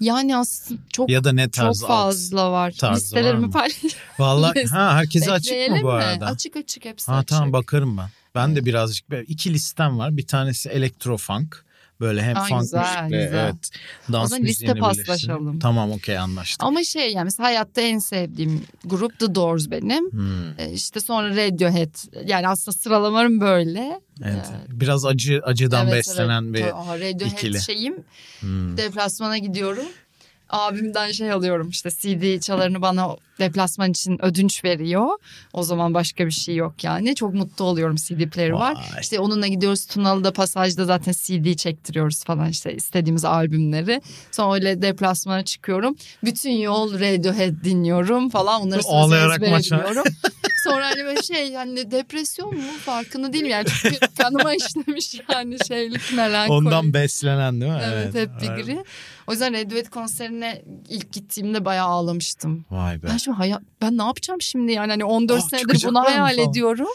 yani 0.00 0.36
aslında 0.36 0.80
çok 0.92 1.10
Ya 1.10 1.24
da 1.24 1.32
ne 1.32 1.44
çok 1.44 1.52
tarz 1.52 1.82
alt? 1.82 1.88
fazla 1.88 2.52
var. 2.52 2.70
tarzı 2.70 2.92
var 2.92 2.96
Listelerimi 2.96 3.46
mı? 3.46 3.50
paylaş. 3.50 3.76
Vallahi 4.18 4.64
ha 4.70 4.94
herkese 4.96 5.32
açık 5.32 5.70
mı 5.70 5.76
bu 5.82 5.86
mi? 5.86 5.92
arada? 5.92 6.26
Açık 6.26 6.56
açık 6.56 6.84
hepsi 6.84 7.06
Ha 7.12 7.16
açık. 7.18 7.28
tamam 7.28 7.52
bakarım 7.52 7.98
ben. 7.98 8.08
Ben 8.34 8.56
de 8.56 8.64
birazcık 8.64 9.06
iki 9.26 9.52
listem 9.54 9.98
var. 9.98 10.16
Bir 10.16 10.26
tanesi 10.26 10.68
elektrofunk. 10.68 11.64
Böyle 12.00 12.22
hem 12.22 12.36
Aa, 12.36 12.44
funk 12.44 12.60
güzel, 12.60 13.02
müzikle 13.02 13.24
güzel. 13.24 13.44
evet 13.44 13.70
dans 14.12 14.24
O 14.24 14.28
zaman 14.28 14.44
liste 14.46 14.74
paslaşalım. 14.74 15.58
Tamam 15.58 15.92
okey 15.92 16.18
anlaştık. 16.18 16.62
Ama 16.64 16.84
şey 16.84 17.12
yani 17.12 17.24
mesela 17.24 17.46
hayatta 17.46 17.80
en 17.80 17.98
sevdiğim 17.98 18.64
grup 18.84 19.18
The 19.18 19.34
Doors 19.34 19.70
benim. 19.70 20.10
Hmm, 20.10 20.50
Ee, 20.58 20.72
işte 20.72 21.00
sonra 21.00 21.30
Radiohead. 21.30 22.26
Yani 22.26 22.48
aslında 22.48 22.76
sıralamalarım 22.76 23.40
böyle. 23.40 24.00
evet. 24.24 24.46
Ee, 24.68 24.80
Biraz 24.80 25.06
acı 25.06 25.40
acıdan 25.44 25.86
Evet, 25.86 25.94
beslenen 25.94 26.42
evet. 26.44 26.54
bir 26.54 26.62
Radiohead 27.00 27.32
ikili. 27.32 27.60
şeyim. 27.62 27.94
Hmm. 28.40 28.76
Deplasmana 28.76 29.38
gidiyorum. 29.38 29.84
Abimden 30.50 31.12
şey 31.12 31.32
alıyorum 31.32 31.68
işte 31.68 31.90
CD 31.90 32.40
çalarını 32.40 32.82
bana 32.82 33.16
deplasman 33.38 33.90
için 33.90 34.24
ödünç 34.24 34.64
veriyor. 34.64 35.08
O 35.52 35.62
zaman 35.62 35.94
başka 35.94 36.26
bir 36.26 36.30
şey 36.30 36.56
yok 36.56 36.84
yani. 36.84 37.14
Çok 37.14 37.34
mutlu 37.34 37.64
oluyorum 37.64 37.96
CD 37.96 38.30
player 38.30 38.50
var. 38.50 38.74
Vay. 38.74 39.00
İşte 39.00 39.20
onunla 39.20 39.46
gidiyoruz 39.46 39.86
Tunalı'da 39.86 40.32
pasajda 40.32 40.84
zaten 40.84 41.12
CD 41.12 41.54
çektiriyoruz 41.54 42.24
falan 42.24 42.48
işte 42.48 42.74
istediğimiz 42.74 43.24
albümleri. 43.24 44.02
Sonra 44.30 44.54
öyle 44.54 44.82
deplasmana 44.82 45.44
çıkıyorum. 45.44 45.96
Bütün 46.24 46.50
yol 46.50 46.94
Radiohead 46.94 47.64
dinliyorum 47.64 48.30
falan. 48.30 48.62
Onları 48.62 48.82
sözü 48.82 48.94
Ağlayarak 48.94 49.50
maça. 49.50 50.04
Sonra 50.64 50.86
hani 50.86 51.04
böyle 51.04 51.22
şey 51.22 51.54
hani 51.54 51.90
depresyon 51.90 52.54
mu 52.56 52.62
farkında 52.84 53.32
değilim 53.32 53.46
yani. 53.46 53.66
Çünkü 53.82 53.98
kanıma 54.18 54.54
işlemiş 54.54 55.20
yani 55.32 55.56
şeylik 55.68 56.12
melankoli. 56.16 56.56
Ondan 56.58 56.94
beslenen 56.94 57.60
değil 57.60 57.72
mi? 57.72 57.80
Evet, 57.84 58.14
hep 58.14 58.30
evet. 58.40 58.42
bigri. 58.58 58.84
O 59.26 59.32
yüzden 59.32 59.54
Radiohead 59.54 59.88
konserine 59.90 60.62
ilk 60.88 61.12
gittiğimde 61.12 61.64
bayağı 61.64 61.86
ağlamıştım. 61.88 62.64
Vay 62.70 63.02
be. 63.02 63.06
Ben 63.10 63.16
şimdi 63.16 63.36
hayal, 63.36 63.58
ben 63.82 63.98
ne 63.98 64.02
yapacağım 64.02 64.40
şimdi 64.42 64.72
yani 64.72 64.90
hani 64.90 65.04
14 65.04 65.42
Ah, 65.44 65.48
senedir 65.48 65.84
bunu 65.88 66.00
hayal 66.00 66.36
falan? 66.36 66.50
ediyorum. 66.50 66.88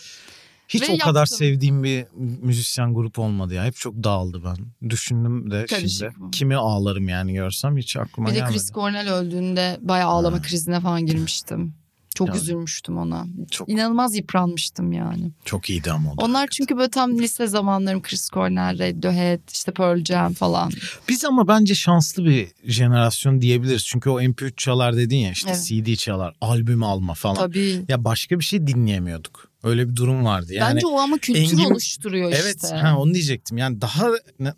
Hiç 0.68 0.90
ve 0.90 0.94
o 0.94 0.98
kadar 0.98 1.20
yaptım. 1.20 1.38
sevdiğim 1.38 1.84
bir 1.84 2.06
müzisyen 2.42 2.94
grup 2.94 3.20
olmadı 3.20 3.54
ya. 3.54 3.66
Hep 3.66 3.76
çok 3.76 3.94
dağıldı 4.04 4.42
ben. 4.46 4.90
Düşündüm 4.90 5.52
de 5.52 5.66
Karışık 5.66 5.90
şimdi. 5.90 6.24
mı? 6.24 6.32
Kimi 6.32 6.56
ağlarım 6.56 7.10
yani 7.10 7.34
görsem 7.34 7.78
hiç 7.78 7.98
aklıma 7.98 8.30
Bir 8.30 8.34
de 8.34 8.38
gelmedi. 8.40 8.54
Chris 8.54 8.72
Cornell 8.72 9.14
öldüğünde 9.14 9.78
bayağı 9.82 10.10
ağlama 10.10 10.38
Ha. 10.38 10.42
krizine 10.42 10.80
falan 10.80 11.06
girmiştim. 11.06 11.74
Çok 12.16 12.28
Yani. 12.28 12.38
üzülmüştüm 12.38 12.98
ona. 12.98 13.26
Çok, 13.52 13.70
İnanılmaz 13.70 14.16
yıpranmıştım 14.16 14.92
yani. 14.94 15.32
çok 15.46 15.70
iyiydi 15.70 15.92
ama 15.92 16.12
o 16.12 16.18
da. 16.18 16.26
Onlar 16.26 16.48
çünkü 16.48 16.78
böyle 16.78 16.90
tam 16.90 17.18
lise 17.20 17.48
zamanlarım 17.48 18.02
Chris 18.02 18.30
Cornell, 18.30 18.80
Radiohead, 18.80 19.40
işte 19.54 19.72
Pearl 19.72 20.04
Jam 20.06 20.34
falan. 20.34 20.72
Biz 21.10 21.26
ama 21.26 21.48
bence 21.48 21.76
şanslı 21.76 22.26
bir 22.26 22.48
jenerasyon 22.64 23.42
diyebiliriz. 23.42 23.86
Çünkü 23.86 24.10
o 24.10 24.22
MP3 24.22 24.54
çalar 24.58 24.98
dedin 24.98 25.18
ya 25.18 25.32
işte 25.32 25.50
Evet. 25.50 25.64
CD 25.66 25.96
çalar, 25.96 26.34
albüm 26.42 26.84
alma 26.84 27.14
falan. 27.14 27.36
Tabii. 27.36 27.86
Ya 27.88 28.04
başka 28.06 28.40
bir 28.40 28.44
şey 28.44 28.68
dinleyemiyorduk. 28.68 29.45
Öyle 29.66 29.90
bir 29.90 29.96
durum 29.96 30.26
vardı. 30.26 30.54
Yani 30.54 30.76
Bence 30.76 30.88
o 30.88 31.00
ama 31.00 31.18
kültür 31.18 31.42
Engin- 31.42 31.72
oluşturuyor 31.72 32.32
Evet 32.36 32.56
işte. 32.64 32.76
ha, 32.76 32.98
onu 33.00 33.14
diyecektim. 33.14 33.58
Yani 33.58 33.82
daha 33.82 34.08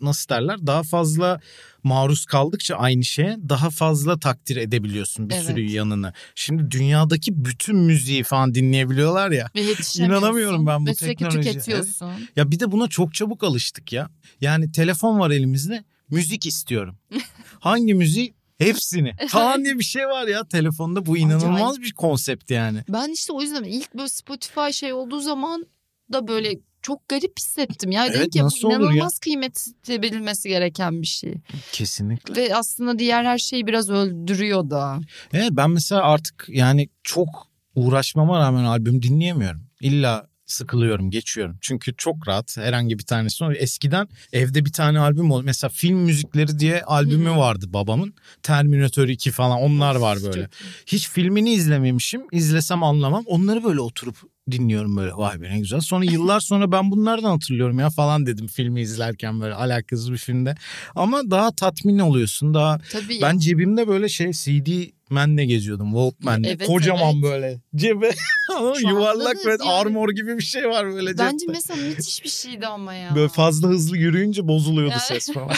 nasıl 0.00 0.28
derler 0.28 0.66
daha 0.66 0.82
fazla 0.82 1.40
maruz 1.82 2.24
kaldıkça 2.26 2.74
aynı 2.76 3.04
şeye 3.04 3.36
daha 3.48 3.70
fazla 3.70 4.18
takdir 4.18 4.56
edebiliyorsun 4.56 5.28
bir 5.30 5.34
Evet. 5.34 5.44
sürü 5.46 5.60
yanını. 5.70 6.12
Şimdi 6.34 6.70
dünyadaki 6.70 7.44
bütün 7.44 7.76
müziği 7.76 8.22
falan 8.24 8.54
dinleyebiliyorlar 8.54 9.30
ya. 9.30 9.50
Ve. 9.56 9.62
İnanamıyorum 9.98 10.66
ben 10.66 10.86
bu 10.86 10.94
teknolojiye. 10.94 11.42
tüketiyorsun. 11.42 12.10
Ya 12.36 12.50
bir 12.50 12.60
de 12.60 12.72
buna 12.72 12.88
çok 12.88 13.14
çabuk 13.14 13.44
alıştık 13.44 13.92
ya. 13.92 14.10
Yani 14.40 14.72
telefon 14.72 15.18
var 15.18 15.30
elimizde 15.30 15.84
müzik 16.10 16.46
istiyorum. 16.46 16.98
Hangi 17.60 17.94
müziği? 17.94 18.34
Hepsini. 18.58 19.12
Falan 19.28 19.64
diye 19.64 19.78
bir 19.78 19.84
şey 19.84 20.06
var 20.06 20.28
ya 20.28 20.48
telefonda. 20.48 21.06
Bu 21.06 21.16
inanılmaz 21.16 21.80
bir 21.80 21.92
konsept 21.92 22.50
yani. 22.50 22.78
Ben 22.88 23.08
işte 23.08 23.32
o 23.32 23.42
yüzden 23.42 23.64
ilk 23.64 23.94
böyle 23.94 24.08
Spotify 24.08 24.70
şey 24.72 24.92
olduğu 24.92 25.20
zaman 25.20 25.66
da 26.12 26.28
böyle 26.28 26.54
çok 26.82 27.08
garip 27.08 27.38
hissettim. 27.38 27.90
Yani 27.90 28.10
Evet, 28.14 28.30
ki 28.30 28.40
bu 28.40 28.44
nasıl 28.44 28.68
olur 28.68 28.80
ya? 28.80 28.86
inanılmaz 28.86 29.18
kıymetli 29.18 30.02
bilinmesi 30.02 30.48
gereken 30.48 31.02
bir 31.02 31.06
şey. 31.06 31.34
Kesinlikle. 31.72 32.36
Ve 32.36 32.56
aslında 32.56 32.98
diğer 32.98 33.24
her 33.24 33.38
şeyi 33.38 33.66
biraz 33.66 33.90
öldürüyor 33.90 34.70
da. 34.70 34.98
Evet 35.32 35.50
ben 35.52 35.70
mesela 35.70 36.02
artık 36.02 36.44
yani 36.48 36.88
çok 37.02 37.28
uğraşmama 37.74 38.38
rağmen 38.38 38.64
albüm 38.64 39.02
dinleyemiyorum. 39.02 39.66
İlla 39.80 40.28
sıkılıyorum, 40.52 41.10
geçiyorum. 41.10 41.58
Çünkü 41.60 41.94
çok 41.96 42.28
rahat 42.28 42.56
herhangi 42.56 42.98
bir 42.98 43.04
tanesi. 43.04 43.44
Eskiden 43.44 44.08
evde 44.32 44.64
bir 44.64 44.72
tane 44.72 44.98
albüm 44.98 45.30
oldu. 45.30 45.42
Mesela 45.44 45.70
film 45.74 45.98
müzikleri 45.98 46.58
diye 46.58 46.82
albümü 46.82 47.30
vardı 47.30 47.66
babamın. 47.68 48.14
Terminator 48.42 49.08
2 49.08 49.30
falan 49.30 49.58
onlar 49.60 49.94
var 49.96 50.18
böyle. 50.22 50.48
Hiç 50.86 51.08
filmini 51.08 51.52
izlememişim. 51.52 52.22
İzlesem 52.32 52.82
anlamam. 52.82 53.24
Onları 53.26 53.64
böyle 53.64 53.80
oturup 53.80 54.16
dinliyorum 54.52 54.96
böyle 54.96 55.12
vay 55.12 55.40
be 55.40 55.50
ne 55.50 55.58
güzel. 55.58 55.80
Sonra 55.80 56.04
yıllar 56.04 56.40
sonra 56.40 56.72
ben 56.72 56.90
bunlardan 56.90 57.30
hatırlıyorum 57.30 57.78
ya 57.78 57.90
falan 57.90 58.26
dedim 58.26 58.46
filmi 58.46 58.80
izlerken 58.80 59.40
böyle 59.40 59.54
alakasız 59.54 60.12
bir 60.12 60.18
filmde. 60.18 60.54
Ama 60.94 61.30
daha 61.30 61.52
tatmin 61.52 61.98
oluyorsun 61.98 62.54
daha 62.54 62.78
Tabii 62.92 63.18
ben 63.22 63.38
cebimde 63.38 63.88
böyle 63.88 64.08
şey 64.08 64.32
CD 64.32 64.68
menle 65.10 65.44
geziyordum 65.44 65.86
Walkman'le. 65.90 66.44
Evet, 66.44 66.66
Kocaman 66.66 67.12
evet. 67.14 67.22
böyle 67.22 67.60
cebe 67.76 68.10
yuvarlak 68.88 69.36
ve 69.46 69.50
yani- 69.50 69.62
armor 69.70 70.08
gibi 70.10 70.36
bir 70.38 70.42
şey 70.42 70.68
var 70.68 70.86
böyle 70.94 71.18
Bence 71.18 71.38
cepte. 71.38 71.52
mesela 71.52 71.88
müthiş 71.88 72.24
bir 72.24 72.28
şeydi 72.28 72.66
ama 72.66 72.94
ya. 72.94 73.14
Böyle 73.14 73.28
fazla 73.28 73.68
hızlı 73.68 73.96
yürüyünce 73.96 74.48
bozuluyordu 74.48 74.94
ses 75.08 75.32
falan. 75.32 75.50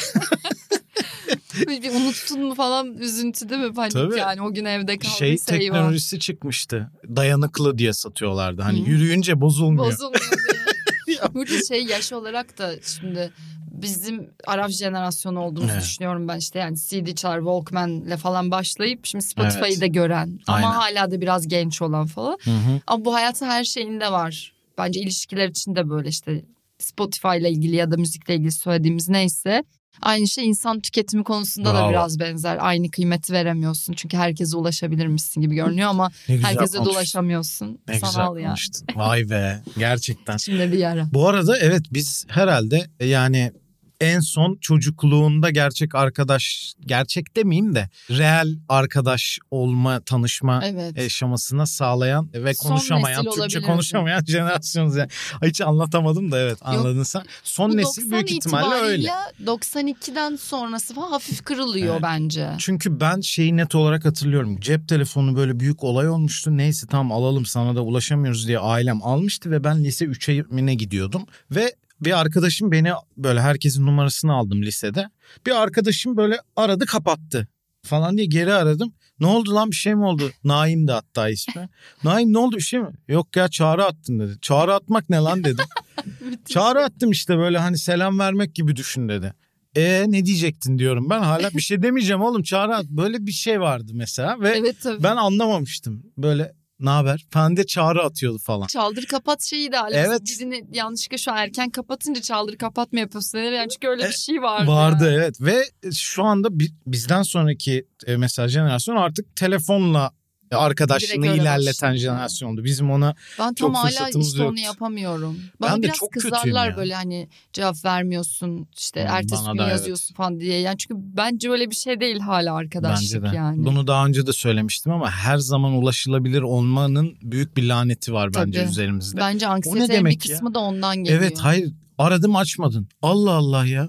Bir 1.68 1.90
unuttun 1.90 2.44
mu 2.44 2.55
falan 2.55 2.94
üzüntü 2.99 3.49
değil 3.49 3.61
mi 3.61 3.73
panik 3.75 3.92
Tabii. 3.92 4.18
yani 4.18 4.42
o 4.42 4.55
gün 4.55 4.64
evde 4.64 4.99
kaldıysa 4.99 5.18
şey 5.18 5.31
eyvah. 5.31 5.75
teknolojisi 5.77 6.18
çıkmıştı. 6.18 6.90
Dayanıklı 7.16 7.79
diye 7.79 7.93
satıyorlardı. 7.93 8.62
Hani 8.62 8.87
Hı. 8.87 8.91
yürüyünce 8.91 9.41
bozulmuyor. 9.41 9.93
Bozulmuyor. 9.93 10.20
Burada 11.35 11.62
şey 11.68 11.85
yaş 11.85 12.12
olarak 12.12 12.59
da 12.59 12.72
şimdi 12.82 13.32
bizim 13.72 14.30
Arap 14.47 14.70
jenerasyonu 14.70 15.41
olduğumuzu 15.41 15.72
Evet. 15.72 15.82
düşünüyorum 15.82 16.28
ben 16.28 16.39
işte 16.39 16.59
yani 16.59 16.76
CD 16.76 17.14
çalar 17.14 17.39
Walkman'le 17.39 18.16
falan 18.16 18.51
başlayıp 18.51 19.07
şimdi 19.07 19.24
Spotify'ı 19.24 19.64
Evet. 19.66 19.80
da 19.80 19.87
gören 19.87 20.41
Aynen. 20.47 20.66
ama 20.66 20.76
hala 20.76 21.11
da 21.11 21.20
biraz 21.20 21.49
genç 21.49 21.82
olan 21.82 22.07
falan. 22.07 22.39
Hı 22.45 22.51
hı. 22.51 22.80
Ama 22.87 23.05
bu 23.05 23.14
hayatın 23.14 23.47
her 23.47 23.64
şeyinde 23.64 24.12
var. 24.12 24.53
Bence 24.78 25.01
ilişkiler 25.01 25.49
için 25.49 25.76
de 25.76 25.91
böyle 25.91 26.09
işte 26.09 26.45
Spotify 26.78 27.39
ile 27.39 27.51
ilgili 27.51 27.76
ya 27.76 27.91
da 27.91 27.97
müzikle 27.97 28.35
ilgili 28.35 28.53
söylediğimiz 28.53 29.09
neyse 29.09 29.64
aynı 30.03 30.28
şey 30.28 30.49
insan 30.49 30.80
tüketimi 30.80 31.24
konusunda 31.24 31.68
da 31.68 31.78
Bravo. 31.78 31.91
biraz 31.91 32.18
benzer. 32.18 32.59
Aynı 32.61 32.91
kıymeti 32.91 33.32
veremiyorsun 33.32 33.93
çünkü 33.93 34.16
herkese 34.16 34.57
ulaşabilirmişsin 34.57 35.41
gibi 35.41 35.55
görünüyor 35.55 35.88
ama 35.88 36.11
güzel 36.28 36.43
herkese 36.45 36.72
de 36.72 36.76
konuştun. 36.78 36.97
ulaşamıyorsun. 36.97 37.78
Ne 37.88 37.95
güzel 37.95 38.11
Sanal 38.11 38.36
ya. 38.38 38.47
konuştun. 38.47 38.86
Vay 38.95 39.30
be 39.30 39.62
gerçekten. 39.78 40.36
Şimdi 40.51 40.72
bir 40.72 40.82
ara. 40.84 41.09
Bu 41.12 41.28
arada 41.28 41.59
evet 41.59 41.82
biz 41.93 42.26
herhalde 42.28 42.86
yani 43.01 43.53
en 44.01 44.20
son 44.20 44.57
çocukluğunda 44.61 45.51
gerçek 45.51 45.94
arkadaş, 45.94 46.74
gerçek 46.86 47.36
demeyeyim 47.36 47.74
de 47.74 47.88
reel 48.11 48.57
arkadaş 48.68 49.38
olma, 49.51 50.01
tanışma 50.01 50.61
Evet. 50.64 50.96
yaşamasına 50.96 51.66
sağlayan 51.66 52.30
ve 52.34 52.55
Son 52.55 52.68
konuşamayan, 52.68 53.24
Türkçe 53.24 53.61
konuşamayan 53.62 54.24
jenerasyonuz. 54.26 54.96
Yani. 54.96 55.09
Hiç 55.44 55.61
anlatamadım 55.61 56.32
da 56.32 56.38
evet 56.38 56.59
anladın 56.61 57.03
sen. 57.03 57.22
Son 57.44 57.76
nesil 57.76 58.03
90 58.03 58.11
büyük 58.12 58.30
ihtimalle 58.32 58.74
öyle. 58.74 59.03
itibariyle 59.03 59.46
92'den 59.46 60.36
sonrası 60.36 60.94
falan 60.94 61.11
hafif 61.11 61.44
kırılıyor 61.44 61.92
Evet. 61.94 62.03
bence. 62.03 62.51
Çünkü 62.59 63.01
ben 63.01 63.20
şeyi 63.20 63.57
net 63.57 63.74
olarak 63.74 64.05
hatırlıyorum. 64.05 64.61
Cep 64.61 64.88
telefonu 64.88 65.36
böyle 65.36 65.61
büyük 65.61 65.84
olay 65.84 66.09
olmuştu. 66.09 66.57
Neyse 66.57 66.86
tamam 66.90 67.12
alalım 67.12 67.46
sana 67.46 67.76
da 67.76 67.82
ulaşamıyoruz 67.82 68.48
diye 68.48 68.59
ailem 68.59 69.03
almıştı 69.03 69.51
ve 69.51 69.64
ben 69.64 69.84
lise 69.84 70.05
3'e 70.05 70.42
mi 70.42 70.66
ne 70.66 70.74
gidiyordum. 70.74 71.26
Ve 71.51 71.74
bir 72.01 72.20
arkadaşım 72.20 72.72
beni 72.72 72.92
böyle 73.16 73.40
herkesin 73.40 73.86
numarasını 73.86 74.32
aldım 74.32 74.62
lisede. 74.62 75.11
Bir 75.46 75.62
arkadaşım 75.62 76.16
böyle 76.16 76.38
aradı 76.57 76.86
kapattı 76.86 77.48
falan 77.82 78.16
diye 78.16 78.26
geri 78.26 78.55
aradım. 78.55 78.92
Ne 79.20 79.26
oldu 79.26 79.55
lan 79.55 79.70
bir 79.70 79.76
şey 79.76 79.94
mi 79.94 80.05
oldu? 80.05 80.30
Naim 80.44 80.88
de 80.88 80.92
hatta 80.92 81.28
ismi. 81.28 81.68
Naim 82.05 82.32
ne 82.32 82.38
oldu 82.38 82.57
bir 82.57 82.62
şey 82.62 82.80
mi? 82.80 82.90
Yok 83.09 83.36
ya 83.36 83.48
çağrı 83.48 83.84
attın 83.84 84.18
dedi. 84.20 84.38
Çağrı 84.40 84.74
atmak 84.74 85.11
ne 85.11 85.16
lan 85.16 85.44
dedim. 85.44 85.64
Çağrı 86.48 86.84
attım 86.84 87.11
işte 87.11 87.38
böyle 87.38 87.59
hani 87.59 87.78
selam 87.78 88.18
vermek 88.18 88.55
gibi 88.55 88.76
düşün 88.76 89.09
dedi. 89.09 89.34
E 89.76 90.05
ne 90.09 90.26
diyecektin 90.26 90.78
diyorum 90.78 91.11
ben 91.11 91.20
hala 91.22 91.51
bir 91.51 91.61
şey 91.61 91.82
demeyeceğim 91.82 92.22
oğlum 92.22 92.42
çağrı 92.42 92.76
at. 92.76 92.84
Böyle 92.86 93.26
bir 93.26 93.32
şey 93.32 93.61
vardı 93.61 93.92
mesela 93.94 94.40
ve 94.40 94.51
Evet 94.59 94.76
tabii. 94.82 95.03
ben 95.03 95.16
anlamamıştım. 95.16 96.03
Böyle 96.18 96.53
ne 96.81 96.91
haber 96.91 97.26
falan 97.31 97.57
diye 97.57 97.66
çağrı 97.66 98.03
atıyordu 98.03 98.39
falan. 98.39 98.66
Çaldır 98.66 99.07
kapat 99.07 99.43
şeyi 99.43 99.72
de 99.72 99.76
hala. 99.76 99.97
Evet. 99.97 100.20
Birini 100.26 100.64
yanlışlıkla 100.72 101.16
şu 101.18 101.33
an 101.33 101.37
erken 101.37 101.70
kapatınca 101.70 102.20
çaldır 102.20 102.57
kapat 102.57 102.93
mı 102.93 103.01
yapıyorsun? 103.01 103.39
Yani 103.39 103.68
çünkü 103.68 103.89
öyle 103.89 104.05
E, 104.05 104.09
bir 104.09 104.12
şey 104.14 104.43
vardı. 104.43 104.70
Vardı 104.70 105.12
evet 105.14 105.41
ve 105.41 105.62
şu 105.93 106.24
anda 106.24 106.61
bi- 106.61 106.72
bizden 106.87 107.22
sonraki 107.22 107.87
e, 108.07 108.16
mesela 108.16 108.49
jenerasyon 108.49 108.97
artık 108.97 109.37
telefonla 109.37 110.11
arkadaşlığını 110.57 111.11
Direkt 111.22 111.26
öyle 111.32 111.42
ilerleten 111.42 111.92
başlıyor. 111.92 112.14
jenerasyon 112.14 112.53
oldu. 112.53 112.64
Bizim 112.64 112.90
ona 112.90 113.14
Ben 113.38 113.55
Çok 113.55 113.74
tam 113.74 113.74
hala 113.74 114.09
işte 114.09 114.42
onu 114.44 114.59
yapamıyorum. 114.61 115.38
Bana 115.61 115.70
Ben 115.72 115.78
de 115.78 115.82
biraz 115.82 115.96
çok 115.96 116.12
kızarlar 116.12 116.70
ya. 116.70 116.76
böyle 116.76 116.94
hani 116.94 117.28
cevap 117.53 117.84
vermiyorsun 117.84 118.68
işte 118.78 119.01
Hmm, 119.03 119.09
ertesi 119.11 119.44
gün 119.44 119.59
da 119.59 119.62
evet. 119.62 119.72
yazıyorsun 119.72 120.14
falan 120.14 120.40
diye. 120.40 120.61
Yani 120.61 120.78
çünkü 120.78 120.94
bence 121.16 121.51
öyle 121.51 121.70
bir 121.70 121.74
şey 121.76 122.01
değil 122.01 122.18
hala 122.20 122.55
arkadaşlık 122.55 123.22
bence 123.22 123.32
de. 123.32 123.36
yani. 123.36 123.64
Bunu 123.64 123.86
daha 123.86 124.07
önce 124.07 124.26
de 124.26 124.32
söylemiştim 124.32 124.92
ama 124.92 125.11
her 125.11 125.36
zaman 125.38 125.72
ulaşılabilir 125.72 126.42
olmanın 126.42 127.14
büyük 127.22 127.57
bir 127.57 127.62
laneti 127.68 128.12
var 128.12 128.34
bence 128.34 128.59
Tabii. 128.61 128.70
üzerimizde. 128.70 129.16
Bence 129.20 129.46
anksiyetenin 129.46 129.88
bir 129.88 129.94
demek 129.94 130.28
ya? 130.28 130.34
kısmı 130.34 130.55
da 130.55 130.59
ondan 130.59 130.96
geliyor. 130.96 131.22
Evet 131.22 131.38
hayır 131.40 131.72
aradım 131.98 132.36
açmadın. 132.36 132.88
Allah 133.03 133.32
Allah 133.32 133.66
ya. 133.66 133.88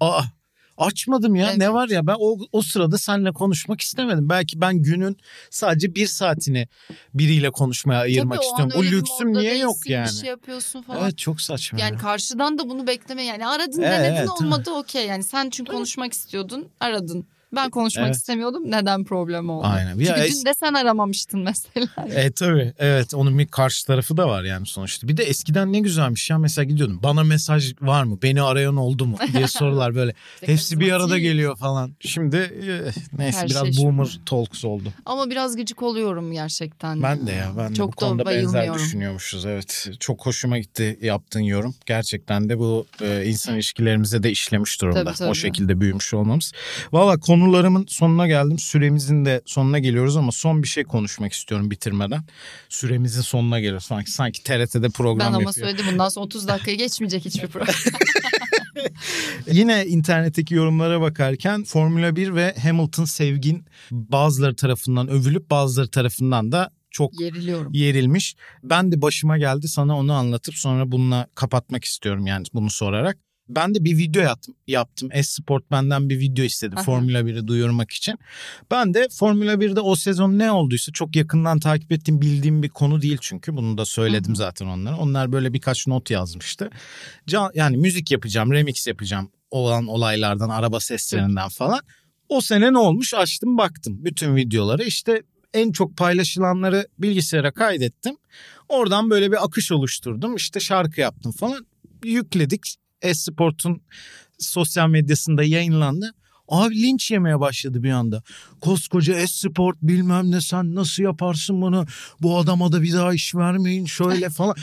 Aa 0.00 0.22
açmadım 0.78 1.34
ya 1.34 1.50
ne 1.50 1.64
Evet. 1.64 1.74
var 1.74 1.88
ya 1.88 2.06
ben 2.06 2.16
o, 2.18 2.38
o 2.52 2.62
sırada 2.62 2.98
seninle 2.98 3.32
konuşmak 3.32 3.80
istemedim. 3.80 4.28
Belki 4.28 4.60
ben 4.60 4.82
günün 4.82 5.16
sadece 5.50 5.94
bir 5.94 6.06
saatini 6.06 6.68
biriyle 7.14 7.50
konuşmaya 7.50 8.00
ayırmak 8.00 8.38
Tabii 8.38 8.46
o 8.46 8.50
istiyorum. 8.50 8.72
O 8.76 8.82
bir 8.82 8.92
lüksüm 8.92 9.32
niye 9.32 9.50
değilsin, 9.50 9.62
yok 9.62 9.76
yani? 9.86 10.06
Bir 10.06 10.12
şey 10.12 10.28
yapıyorsun 10.28 10.82
falan. 10.82 11.02
Evet 11.02 11.18
çok 11.18 11.40
saçma. 11.40 11.80
Yani 11.80 11.92
ya. 11.92 11.98
karşıdan 11.98 12.58
da 12.58 12.68
bunu 12.68 12.86
bekleme 12.86 13.22
yani 13.22 13.46
aradın 13.46 13.82
Evet, 13.82 13.98
denedin 13.98 14.16
evet, 14.16 14.28
olmadı 14.28 14.70
okey 14.70 15.06
yani 15.06 15.24
sen 15.24 15.50
çünkü 15.50 15.72
konuşmak 15.72 16.12
istiyordun 16.12 16.68
aradın. 16.80 17.26
Ben 17.54 17.70
konuşmak 17.70 18.06
Evet. 18.06 18.16
istemiyordum 18.16 18.70
neden 18.70 19.04
problem 19.04 19.50
oldu? 19.50 19.66
Aynen. 19.66 19.92
Çünkü 19.92 20.04
Ya 20.04 20.16
dün 20.16 20.22
es- 20.22 20.44
de 20.46 20.54
sen 20.54 20.74
aramamıştın 20.74 21.40
mesela. 21.40 21.86
E 22.14 22.30
tabii 22.30 22.72
evet 22.78 23.14
onun 23.14 23.38
bir 23.38 23.46
karşı 23.46 23.86
tarafı 23.86 24.16
da 24.16 24.28
var 24.28 24.42
yani 24.44 24.66
sonuçta. 24.66 25.08
Bir 25.08 25.16
de 25.16 25.22
eskiden 25.24 25.72
ne 25.72 25.80
güzelmiş 25.80 26.30
ya 26.30 26.38
mesela 26.38 26.64
gidiyordum 26.64 27.00
bana 27.02 27.24
mesaj 27.24 27.72
var 27.80 28.04
mı 28.04 28.18
beni 28.22 28.42
arayan 28.42 28.76
oldu 28.76 29.06
mu 29.06 29.16
diye 29.32 29.48
sorular 29.48 29.94
böyle. 29.94 30.14
Hepsi 30.44 30.80
bir 30.80 30.92
arada 30.92 31.18
geliyor 31.18 31.56
falan. 31.56 31.92
Şimdi 32.00 32.36
eh, 32.36 32.92
neyse 33.18 33.38
Her 33.38 33.48
biraz 33.48 33.74
şey 33.74 33.84
boomer 33.84 34.04
şimdi. 34.04 34.24
talks 34.24 34.64
oldu. 34.64 34.92
Ama 35.06 35.30
biraz 35.30 35.56
gıcık 35.56 35.82
oluyorum 35.82 36.32
gerçekten. 36.32 37.02
Ben 37.02 37.26
de 37.26 37.32
ya 37.32 37.52
ben 37.58 37.70
de 37.70 37.74
Çok 37.74 37.92
bu 37.92 37.96
konuda 37.96 38.26
da 38.26 38.30
benzer 38.30 38.74
düşünüyormuşuz 38.74 39.46
evet. 39.46 39.90
Çok 40.00 40.26
hoşuma 40.26 40.58
gitti 40.58 40.98
yaptığın 41.02 41.40
yorum. 41.40 41.74
Gerçekten 41.86 42.48
de 42.48 42.58
bu 42.58 42.86
e, 43.02 43.24
insan 43.26 43.54
ilişkilerimize 43.54 44.22
de 44.22 44.30
işlemiş 44.30 44.80
durumda. 44.80 45.04
Tabii, 45.04 45.14
tabii. 45.14 45.30
O 45.30 45.34
şekilde 45.34 45.80
büyümüş 45.80 46.14
olmamız. 46.14 46.52
Valla 46.92 47.18
konularımın 47.40 47.86
sonuna 47.88 48.26
geldim. 48.26 48.58
Süremizin 48.58 49.24
de 49.24 49.42
sonuna 49.46 49.78
geliyoruz 49.78 50.16
ama 50.16 50.32
son 50.32 50.62
bir 50.62 50.68
şey 50.68 50.84
konuşmak 50.84 51.32
istiyorum 51.32 51.70
bitirmeden. 51.70 52.24
Süremizin 52.68 53.20
sonuna 53.20 53.60
geliyoruz. 53.60 53.84
Sanki, 53.84 54.10
sanki 54.10 54.42
TRT'de 54.42 54.88
program 54.88 55.18
Ben 55.18 55.32
ama 55.32 55.42
yapıyor. 55.42 55.66
söyledim 55.66 55.86
bundan 55.92 56.08
sonra 56.08 56.24
30 56.24 56.48
dakikaya 56.48 56.76
geçmeyecek 56.76 57.24
hiçbir 57.24 57.48
program. 57.48 57.74
Yine 59.52 59.86
internetteki 59.86 60.54
yorumlara 60.54 61.00
bakarken 61.00 61.64
Formula 61.64 62.16
1 62.16 62.34
ve 62.34 62.54
Hamilton 62.62 63.04
sevgin 63.04 63.64
bazıları 63.90 64.56
tarafından 64.56 65.08
övülüp 65.08 65.50
bazıları 65.50 65.88
tarafından 65.88 66.52
da 66.52 66.70
çok 66.90 67.18
Geriliyorum. 67.18 67.72
yerilmiş. 67.72 68.36
Ben 68.62 68.92
de 68.92 69.02
başıma 69.02 69.38
geldi 69.38 69.68
sana 69.68 69.98
onu 69.98 70.12
anlatıp 70.12 70.54
sonra 70.54 70.92
bununla 70.92 71.26
kapatmak 71.34 71.84
istiyorum 71.84 72.26
yani 72.26 72.46
bunu 72.54 72.70
sorarak. 72.70 73.27
Ben 73.48 73.74
de 73.74 73.84
bir 73.84 73.98
video 73.98 74.22
yaptım. 74.22 74.54
yaptım. 74.66 75.08
Esport 75.12 75.70
benden 75.70 76.10
bir 76.10 76.18
video 76.18 76.44
istedi 76.44 76.74
Aha. 76.76 76.82
Formula 76.82 77.20
1'i 77.20 77.46
duyurmak 77.46 77.90
için. 77.90 78.18
Ben 78.70 78.94
de 78.94 79.08
Formula 79.10 79.54
1'de 79.54 79.80
o 79.80 79.96
sezon 79.96 80.38
ne 80.38 80.52
olduysa 80.52 80.92
çok 80.92 81.16
yakından 81.16 81.60
takip 81.60 81.92
ettiğim 81.92 82.20
bildiğim 82.20 82.62
bir 82.62 82.68
konu 82.68 83.02
değil 83.02 83.18
çünkü. 83.20 83.56
Bunu 83.56 83.78
da 83.78 83.84
söyledim 83.84 84.32
Hı 84.32 84.36
zaten 84.36 84.66
onlara. 84.66 84.96
Onlar 84.96 85.32
böyle 85.32 85.52
birkaç 85.52 85.86
not 85.86 86.10
yazmıştı. 86.10 86.70
Can, 87.26 87.50
yani 87.54 87.76
müzik 87.76 88.10
yapacağım, 88.10 88.52
remix 88.52 88.86
yapacağım 88.86 89.30
olan 89.50 89.86
olaylardan, 89.86 90.48
araba 90.48 90.80
seslerinden 90.80 91.48
falan. 91.48 91.80
O 92.28 92.40
sene 92.40 92.72
ne 92.72 92.78
olmuş 92.78 93.14
açtım 93.14 93.58
baktım 93.58 94.04
bütün 94.04 94.36
videoları 94.36 94.84
işte 94.84 95.22
en 95.54 95.72
çok 95.72 95.96
paylaşılanları 95.96 96.86
bilgisayara 96.98 97.50
kaydettim. 97.50 98.16
Oradan 98.68 99.10
böyle 99.10 99.32
bir 99.32 99.44
akış 99.44 99.72
oluşturdum 99.72 100.36
işte 100.36 100.60
şarkı 100.60 101.00
yaptım 101.00 101.32
falan 101.32 101.66
yükledik. 102.04 102.76
Esport'un 103.02 103.82
sosyal 104.38 104.88
medyasında 104.88 105.44
yayınlandı. 105.44 106.14
Abi 106.48 106.82
linç 106.82 107.10
yemeye 107.10 107.40
başladı 107.40 107.82
bir 107.82 107.90
anda. 107.90 108.22
Koskoca 108.60 109.14
Esport 109.14 109.76
bilmem 109.82 110.30
ne 110.30 110.40
sen 110.40 110.74
nasıl 110.74 111.02
yaparsın 111.02 111.62
bunu? 111.62 111.86
Bu 112.20 112.38
adama 112.38 112.72
da 112.72 112.82
bir 112.82 112.92
daha 112.92 113.14
iş 113.14 113.34
vermeyin 113.34 113.86
şöyle 113.86 114.30
falan. 114.30 114.54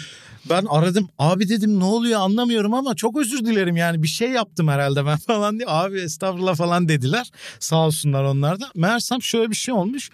Ben 0.49 0.65
aradım 0.69 1.09
abi 1.17 1.49
dedim 1.49 1.79
ne 1.79 1.83
oluyor 1.83 2.19
anlamıyorum 2.19 2.73
ama 2.73 2.95
çok 2.95 3.17
özür 3.17 3.45
dilerim 3.45 3.75
yani 3.75 4.03
bir 4.03 4.07
şey 4.07 4.29
yaptım 4.29 4.67
herhalde 4.67 5.05
ben 5.05 5.17
falan 5.27 5.57
diye. 5.57 5.69
Abi 5.69 5.99
estağfurullah 5.99 6.55
falan 6.55 6.87
dediler. 6.89 7.31
Sağ 7.59 7.85
olsunlar 7.85 8.23
onlar 8.23 8.59
da. 8.59 8.71
Meğersem 8.75 9.21
şöyle 9.21 9.49
bir 9.49 9.55
şey 9.55 9.73
olmuş. 9.73 10.09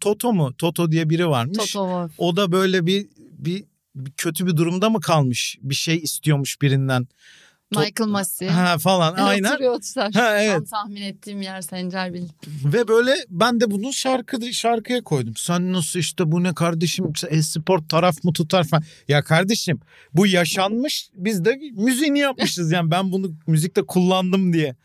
Toto 0.00 0.32
mu? 0.32 0.54
Toto 0.58 0.92
diye 0.92 1.10
biri 1.10 1.28
varmış. 1.28 1.72
Toto 1.72 1.88
var. 1.88 2.10
O 2.18 2.36
da 2.36 2.52
böyle 2.52 2.86
bir, 2.86 3.06
bir 3.18 3.64
bir 3.96 4.10
kötü 4.10 4.46
bir 4.46 4.56
durumda 4.56 4.90
mı 4.90 5.00
kalmış? 5.00 5.58
Bir 5.62 5.74
şey 5.74 5.96
istiyormuş 5.96 6.62
birinden. 6.62 7.08
Michael 7.76 8.08
Massey. 8.08 8.48
Ha 8.48 8.78
falan 8.78 9.14
aynen. 9.14 9.52
Oturuyorlar. 9.52 10.12
Ha, 10.14 10.36
evet. 10.38 10.54
Tam 10.54 10.64
tahmin 10.64 11.02
ettiğim 11.02 11.42
yer 11.42 11.60
Sencer 11.60 12.14
Bil. 12.14 12.28
Ve 12.64 12.88
böyle 12.88 13.14
ben 13.30 13.60
de 13.60 13.70
bunu 13.70 13.92
şarkı 13.92 14.52
şarkıya 14.52 15.02
koydum. 15.02 15.34
Sen 15.36 15.72
nasıl 15.72 15.98
işte 15.98 16.32
bu 16.32 16.42
ne 16.42 16.54
kardeşim 16.54 17.12
e-spor 17.28 17.78
taraf 17.78 18.24
mı 18.24 18.32
tutar 18.32 18.64
falan. 18.64 18.84
Ya 19.08 19.22
kardeşim 19.22 19.80
bu 20.14 20.26
yaşanmış 20.26 21.10
biz 21.14 21.44
de 21.44 21.60
müziğini 21.76 22.18
yapmışız 22.18 22.72
yani 22.72 22.90
ben 22.90 23.12
bunu 23.12 23.34
müzikte 23.46 23.82
kullandım 23.82 24.52
diye. 24.52 24.76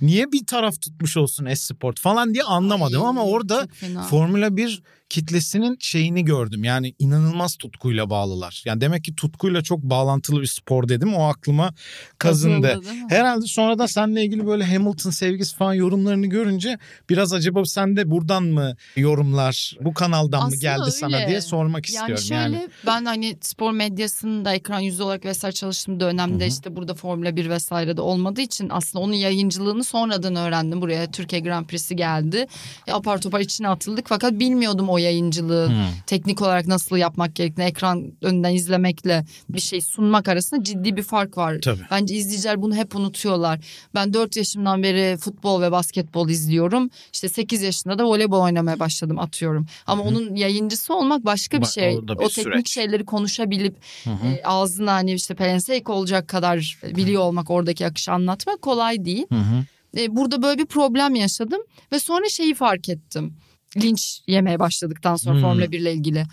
Niye 0.00 0.32
bir 0.32 0.46
taraf 0.46 0.80
tutmuş 0.80 1.16
olsun 1.16 1.46
e-sport 1.46 2.00
falan 2.00 2.34
diye 2.34 2.44
anlamadım 2.44 3.02
Ay, 3.02 3.08
ama 3.08 3.24
orada. 3.24 3.68
Formula 4.10 4.56
1 4.56 4.82
kitlesinin 5.14 5.76
şeyini 5.80 6.24
gördüm. 6.24 6.64
Yani 6.64 6.94
inanılmaz 6.98 7.56
tutkuyla 7.56 8.10
bağlılar. 8.10 8.62
Yani 8.66 8.80
demek 8.80 9.04
ki 9.04 9.14
tutkuyla 9.14 9.62
çok 9.62 9.82
bağlantılı 9.82 10.40
bir 10.40 10.46
spor 10.46 10.88
dedim. 10.88 11.14
O 11.14 11.22
aklıma 11.28 11.74
kazındı. 12.18 12.72
Kazındı? 12.74 12.96
Herhalde 13.08 13.46
sonradan 13.46 13.86
seninle 13.86 14.24
ilgili 14.24 14.46
böyle 14.46 14.64
Hamilton 14.64 15.10
sevgisi 15.10 15.56
falan 15.56 15.74
yorumlarını 15.74 16.26
görünce 16.26 16.78
biraz 17.10 17.32
acaba 17.32 17.64
sen 17.64 17.96
de 17.96 18.10
buradan 18.10 18.42
mı 18.44 18.74
yorumlar 18.96 19.76
bu 19.80 19.94
kanaldan 19.94 20.40
mı 20.40 20.46
Aslında 20.46 20.60
geldi 20.60 20.90
sana 20.92 21.16
öyle. 21.16 21.28
diye 21.28 21.40
sormak 21.40 21.90
Yani 21.90 22.12
istiyorum. 22.12 22.24
şöyle 22.24 22.56
Yani 22.56 22.68
ben 22.86 23.04
hani 23.04 23.38
spor 23.40 23.72
medyasında 23.72 24.54
ekran 24.54 24.80
yüzü 24.80 25.02
olarak 25.02 25.24
vesaire 25.24 25.54
çalıştığım 25.54 26.00
dönemde 26.00 26.46
işte 26.46 26.76
burada 26.76 26.94
Formula 26.94 27.36
1 27.36 27.50
vesaire 27.50 27.96
de 27.96 28.00
olmadığı 28.00 28.40
için 28.40 28.68
aslında 28.70 29.04
onun 29.04 29.12
yayıncılığını 29.14 29.84
sonradan 29.84 30.36
öğrendim. 30.36 30.80
Buraya 30.82 31.10
Türkiye 31.10 31.40
Grand 31.40 31.66
Prix'si 31.66 31.96
geldi. 31.96 32.46
E, 32.86 32.92
apar 32.92 33.20
topar 33.20 33.40
içine 33.40 33.68
atıldık 33.68 34.04
fakat 34.08 34.32
bilmiyordum 34.32 34.88
o 34.88 34.98
yayıncılığı. 35.04 35.72
Teknik 36.06 36.42
olarak 36.42 36.66
nasıl 36.66 36.96
yapmak 36.96 37.34
gerektiğini 37.34 37.66
ekran 37.66 38.12
önünden 38.22 38.54
izlemekle 38.54 39.24
bir 39.48 39.60
şey 39.60 39.80
sunmak 39.80 40.28
arasında 40.28 40.64
ciddi 40.64 40.96
bir 40.96 41.02
fark 41.02 41.38
var. 41.38 41.58
Tabii. 41.62 41.80
Bence 41.90 42.14
izleyiciler 42.14 42.62
bunu 42.62 42.74
hep 42.76 42.96
unutuyorlar. 42.96 43.60
Ben 43.94 44.14
4 44.14 44.36
yaşımdan 44.36 44.82
beri 44.82 45.16
futbol 45.16 45.62
ve 45.62 45.72
basketbol 45.72 46.28
izliyorum. 46.28 46.90
İşte 47.12 47.28
8 47.28 47.62
yaşında 47.62 47.98
da 47.98 48.04
voleybol 48.04 48.40
oynamaya 48.40 48.80
başladım 48.80 49.18
atıyorum. 49.18 49.66
Ama 49.86 50.02
onun 50.02 50.34
yayıncısı 50.34 50.94
olmak 50.94 51.24
başka 51.24 51.60
bir 51.60 51.66
şey. 51.66 51.96
o 51.96 52.08
bir 52.08 52.12
o 52.12 52.28
teknik 52.28 52.36
süreç. 52.36 52.70
şeyleri 52.70 53.04
konuşabilip 53.04 53.76
e, 54.06 54.42
ağzına 54.44 54.92
hani 54.92 55.12
işte 55.12 55.34
pelenseyk 55.34 55.90
olacak 55.90 56.28
kadar 56.28 56.78
biliyor 56.96 57.22
olmak 57.22 57.50
oradaki 57.50 57.86
akışı 57.86 58.12
anlatmak 58.12 58.62
kolay 58.62 59.04
değil. 59.04 59.26
Hı 59.32 59.38
hı. 59.38 59.64
E, 59.96 60.16
burada 60.16 60.42
böyle 60.42 60.58
bir 60.58 60.66
problem 60.66 61.14
yaşadım 61.14 61.60
ve 61.92 61.98
sonra 61.98 62.28
şeyi 62.28 62.54
fark 62.54 62.88
ettim. 62.88 63.36
Linç 63.76 64.20
yemeye 64.26 64.58
başladıktan 64.58 65.16
sonra 65.16 65.34
Hmm. 65.34 65.42
Formula 65.42 65.72
1 65.72 65.80
ile 65.80 65.92
ilgili. 65.92 66.24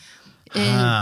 E. 0.55 0.61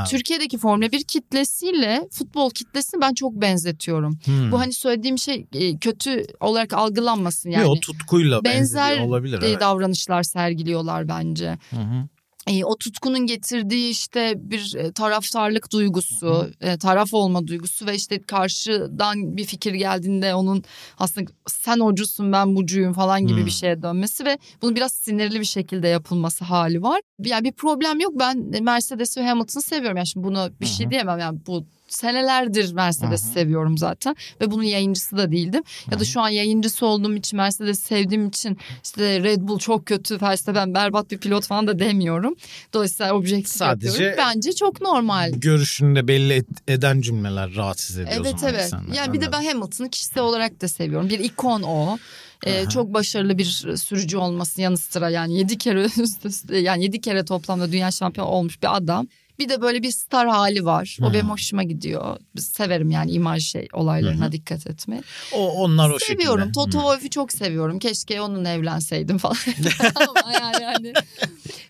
Türkiye'deki 0.09 0.57
Formula 0.57 0.91
1 0.91 1.03
kitlesiyle 1.03 2.07
futbol 2.11 2.49
kitlesini 2.49 3.01
ben 3.01 3.13
çok 3.13 3.33
benzetiyorum. 3.33 4.19
Hmm. 4.25 4.51
Bu 4.51 4.59
hani 4.59 4.73
söylediğim 4.73 5.17
şey 5.17 5.45
e, 5.53 5.77
kötü 5.77 6.25
olarak 6.39 6.73
algılanmasın 6.73 7.49
yani. 7.49 7.63
Yok, 7.63 7.77
o 7.77 7.79
tutkuyla 7.79 8.43
benzer 8.43 8.99
olabilir. 8.99 9.39
evet. 9.43 9.59
davranışlar 9.59 10.23
sergiliyorlar 10.23 11.07
bence. 11.07 11.57
Hı 11.69 11.75
hı. 11.75 12.07
E, 12.49 12.65
o 12.65 12.77
tutkunun 12.77 13.25
getirdiği 13.25 13.89
işte 13.89 14.33
bir 14.37 14.75
e, 14.75 14.91
taraftarlık 14.91 15.71
duygusu, 15.71 16.51
e, 16.61 16.77
taraf 16.77 17.13
olma 17.13 17.47
duygusu 17.47 17.85
ve 17.85 17.95
işte 17.95 18.21
karşıdan 18.21 19.37
bir 19.37 19.45
fikir 19.45 19.73
geldiğinde 19.73 20.35
onun 20.35 20.63
aslında 20.97 21.31
sen 21.47 21.79
ocusun 21.79 22.31
ben 22.31 22.55
bucuyum 22.55 22.93
falan 22.93 23.27
gibi 23.27 23.39
Hmm. 23.39 23.45
bir 23.45 23.51
şeye 23.51 23.81
dönmesi 23.81 24.25
ve 24.25 24.37
bunu 24.61 24.75
biraz 24.75 24.93
sinirli 24.93 25.39
bir 25.39 25.45
şekilde 25.45 25.87
yapılması 25.87 26.45
hali 26.45 26.81
var. 26.81 27.01
Yani 27.19 27.43
bir 27.43 27.51
problem 27.51 27.99
yok. 27.99 28.13
Ben 28.19 28.63
Mercedes 28.63 29.17
ve 29.17 29.27
Hamilton'ı 29.27 29.63
seviyorum. 29.63 29.97
Yani 29.97 30.07
şimdi 30.07 30.27
buna 30.27 30.49
bir 30.61 30.65
şey 30.65 30.89
diyemem. 30.89 31.19
Yani 31.19 31.39
bu 31.47 31.65
senelerdir 31.89 32.73
Mercedes'i 32.73 33.25
Hı 33.25 33.29
hı. 33.29 33.33
seviyorum 33.33 33.77
zaten 33.77 34.15
ve 34.41 34.51
bunun 34.51 34.63
yayıncısı 34.63 35.17
da 35.17 35.31
değildim. 35.31 35.63
Ya 35.91 35.99
da 35.99 36.03
şu 36.05 36.21
an 36.21 36.29
yayıncısı 36.29 36.85
olduğum 36.85 37.15
için 37.15 37.37
Mercedes'i 37.37 37.81
sevdiğim 37.81 38.27
için 38.27 38.57
işte 38.83 39.23
Red 39.23 39.41
Bull 39.41 39.59
çok 39.59 39.85
kötü 39.85 40.21
Verstappen 40.21 40.73
berbat 40.73 41.11
bir 41.11 41.17
pilot 41.17 41.45
falan 41.47 41.67
da 41.67 41.79
demiyorum. 41.79 42.35
Dolayısıyla 42.73 43.13
objektif 43.13 43.55
Sadece- 43.55 43.87
yapıyorum. 43.87 44.17
Bence 44.17 44.51
çok 44.53 44.81
normal. 44.81 45.31
Görüşünü 45.35 45.95
de 45.95 46.07
belli 46.07 46.33
et- 46.33 46.47
eden 46.67 47.01
cümleler 47.01 47.55
rahatsız 47.55 47.97
ediyor 47.97 48.17
Evet 48.25 48.35
evet. 48.43 48.63
insanları. 48.65 48.95
Yani 48.95 49.13
bir 49.13 49.21
de 49.21 49.31
ben 49.31 49.43
Hamilton'ı 49.43 49.89
kişisel 49.89 50.23
olarak 50.23 50.61
da 50.61 50.67
seviyorum. 50.67 51.09
Bir 51.09 51.19
ikon 51.19 51.61
o. 51.61 51.97
Ee, 52.45 52.65
çok 52.69 52.93
başarılı 52.93 53.37
bir 53.37 53.45
sürücü 53.77 54.17
olması 54.17 54.61
yanı 54.61 54.77
sıra 54.77 55.09
yani 55.09 55.37
yedi 55.37 55.57
kere 55.57 55.85
üst 56.01 56.25
üste 56.25 56.57
yani 56.57 56.83
yedi 56.83 57.01
kere 57.01 57.25
toplamda 57.25 57.71
dünya 57.71 57.91
şampiyonu 57.91 58.29
olmuş 58.29 58.63
bir 58.63 58.75
adam. 58.77 59.07
Bir 59.39 59.49
de 59.49 59.61
böyle 59.61 59.83
bir 59.83 59.91
star 59.91 60.27
hali 60.27 60.65
var. 60.65 60.97
O 61.01 61.09
Hı. 61.09 61.13
benim 61.13 61.29
hoşuma 61.29 61.63
gidiyor. 61.63 62.17
Severim 62.37 62.91
yani 62.91 63.11
imaj 63.11 63.43
şey 63.43 63.67
olaylarına 63.73 64.31
dikkat 64.31 64.67
etmeyi. 64.67 65.01
O, 65.33 65.51
onlar 65.51 65.89
o 65.89 65.99
seviyorum. 65.99 66.39
şekilde. 66.39 66.51
Toto 66.51 66.77
Hı. 66.77 66.81
Wolff'ü 66.81 67.09
çok 67.09 67.31
seviyorum. 67.33 67.79
Keşke 67.79 68.21
onunla 68.21 68.49
evlenseydim 68.49 69.17
falan. 69.17 69.37
Ama 69.95 70.33
yani 70.33 70.65
hani 70.65 70.93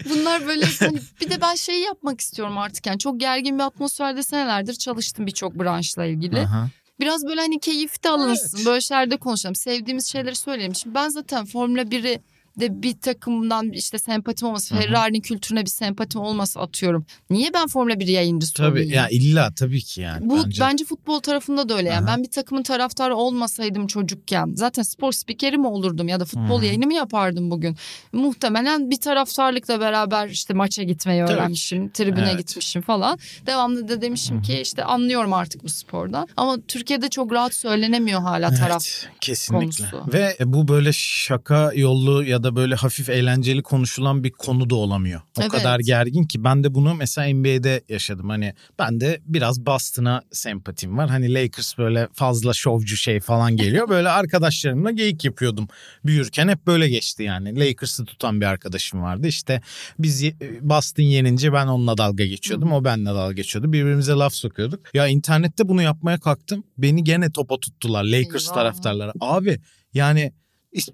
bunlar 0.09 0.47
böyle 0.47 0.65
hani 0.79 0.99
bir 1.21 1.29
de 1.29 1.41
ben 1.41 1.55
şeyi 1.55 1.81
yapmak 1.83 2.21
istiyorum 2.21 2.57
artık 2.57 2.85
yani 2.85 2.99
çok 2.99 3.19
gergin 3.19 3.59
bir 3.59 3.63
atmosferde 3.63 4.23
senelerdir 4.23 4.73
çalıştım 4.73 5.27
birçok 5.27 5.59
branşla 5.59 6.05
ilgili. 6.05 6.39
Aha. 6.39 6.69
Biraz 6.99 7.25
böyle 7.25 7.41
hani 7.41 7.59
keyifte 7.59 8.09
alınsın. 8.09 8.57
Evet. 8.57 8.65
Böyle 8.67 8.81
şeylerde 8.81 9.17
konuşalım. 9.17 9.55
Sevdiğimiz 9.55 10.05
şeyleri 10.05 10.35
söyleyelim. 10.35 10.75
Şimdi 10.75 10.95
ben 10.95 11.09
zaten 11.09 11.45
Formula 11.45 11.81
1'i 11.81 12.21
de 12.59 12.81
bir 12.83 12.93
takımdan 12.99 13.69
işte 13.71 13.99
sempatim 13.99 14.47
olması, 14.47 14.75
Hı 14.75 14.79
hı. 14.79 14.83
Ferrari'nin 14.83 15.21
kültürüne 15.21 15.61
bir 15.61 15.69
sempatim 15.69 16.21
olması 16.21 16.59
atıyorum. 16.59 17.05
Niye 17.29 17.53
ben 17.53 17.67
Formula 17.67 17.99
1 17.99 18.07
yayıncısı 18.07 18.53
Tabii 18.53 18.71
olayım? 18.71 18.89
ya 18.93 19.09
illa 19.09 19.53
tabii 19.55 19.81
ki 19.81 20.01
yani. 20.01 20.29
Bu 20.29 20.43
bence. 20.45 20.61
bence. 20.61 20.85
futbol 20.85 21.19
tarafında 21.19 21.69
da 21.69 21.77
öyle. 21.77 21.89
Yani 21.89 22.09
Aha. 22.09 22.17
ben 22.17 22.23
bir 22.23 22.31
takımın 22.31 22.63
taraftarı 22.63 23.15
olmasaydım 23.15 23.87
çocukken 23.87 24.51
zaten 24.55 24.83
spor 24.83 25.11
spikeri 25.11 25.57
mi 25.57 25.67
olurdum 25.67 26.07
ya 26.07 26.19
da 26.19 26.25
futbol 26.25 26.57
Hı 26.57 26.61
hı. 26.61 26.65
yayını 26.65 26.85
mı 26.85 26.93
yapardım 26.93 27.51
bugün? 27.51 27.75
Muhtemelen 28.13 28.89
bir 28.89 28.97
taraftarlıkla 28.99 29.79
beraber 29.79 30.29
işte 30.29 30.53
maça 30.53 30.83
gitmeyi 30.83 31.21
Tabii 31.21 31.29
ki. 31.29 31.33
öğrenmişim, 31.35 31.89
tribüne 31.89 32.27
Evet. 32.29 32.37
gitmişim 32.37 32.81
falan. 32.81 33.19
Devamlı 33.45 33.87
da 33.87 34.01
demişim 34.01 34.41
ki 34.41 34.59
işte 34.61 34.83
anlıyorum 34.83 35.33
artık 35.33 35.63
bu 35.63 35.69
spordan. 35.69 36.27
Ama 36.37 36.57
Türkiye'de 36.67 37.09
çok 37.09 37.31
rahat 37.31 37.53
söylenemiyor 37.53 38.21
hala 38.21 38.49
taraf. 38.53 38.85
Evet, 39.03 39.09
kesinlikle. 39.21 39.89
konusu. 39.89 40.13
Ve 40.13 40.37
bu 40.45 40.67
böyle 40.67 40.89
şaka 40.93 41.71
yollu 41.75 42.23
ya 42.23 42.43
da 42.43 42.48
böyle 42.55 42.75
hafif 42.75 43.09
eğlenceli 43.09 43.63
konuşulan 43.63 44.23
bir 44.23 44.31
konu 44.31 44.69
da 44.69 44.75
olamıyor. 44.75 45.21
O 45.37 45.41
Evet. 45.41 45.51
kadar 45.51 45.79
gergin 45.79 46.23
ki 46.23 46.43
ben 46.43 46.63
de 46.63 46.73
bunu 46.75 46.95
mesela 46.95 47.33
NBA'de 47.33 47.81
yaşadım. 47.89 48.29
Hani 48.29 48.53
ben 48.79 48.99
de 49.01 49.21
biraz 49.25 49.65
Boston'a 49.65 50.21
sempatim 50.31 50.97
var. 50.97 51.09
Hani 51.09 51.33
Lakers 51.33 51.77
böyle 51.77 52.07
fazla 52.13 52.53
şovcu 52.53 52.97
şey 52.97 53.19
falan 53.19 53.57
geliyor. 53.57 53.89
Böyle 53.89 54.09
arkadaşlarımla 54.09 54.91
geyik 54.91 55.25
yapıyordum. 55.25 55.67
Büyürken 56.05 56.47
hep 56.47 56.67
böyle 56.67 56.89
geçti 56.89 57.23
yani. 57.23 57.59
Lakers'ı 57.59 58.05
tutan 58.05 58.41
bir 58.41 58.45
arkadaşım 58.45 59.01
vardı. 59.01 59.27
İşte 59.27 59.61
biz 59.99 60.21
ye- 60.21 60.35
Boston 60.61 61.03
yenince 61.03 61.53
ben 61.53 61.67
onunla 61.67 61.97
dalga 61.97 62.25
geçiyordum. 62.25 62.71
O 62.71 62.83
benimle 62.83 63.09
dalga 63.09 63.33
geçiyordu. 63.33 63.73
Birbirimize 63.73 64.13
laf 64.13 64.33
sokuyorduk. 64.33 64.95
Ya 64.95 65.07
internette 65.07 65.67
bunu 65.67 65.81
yapmaya 65.81 66.19
kalktım. 66.19 66.63
Beni 66.77 67.03
gene 67.03 67.31
topa 67.31 67.59
tuttular 67.59 68.03
Lakers 68.03 68.43
Eyvah. 68.45 68.53
taraftarları. 68.55 69.11
Abi 69.21 69.59
yani 69.93 70.33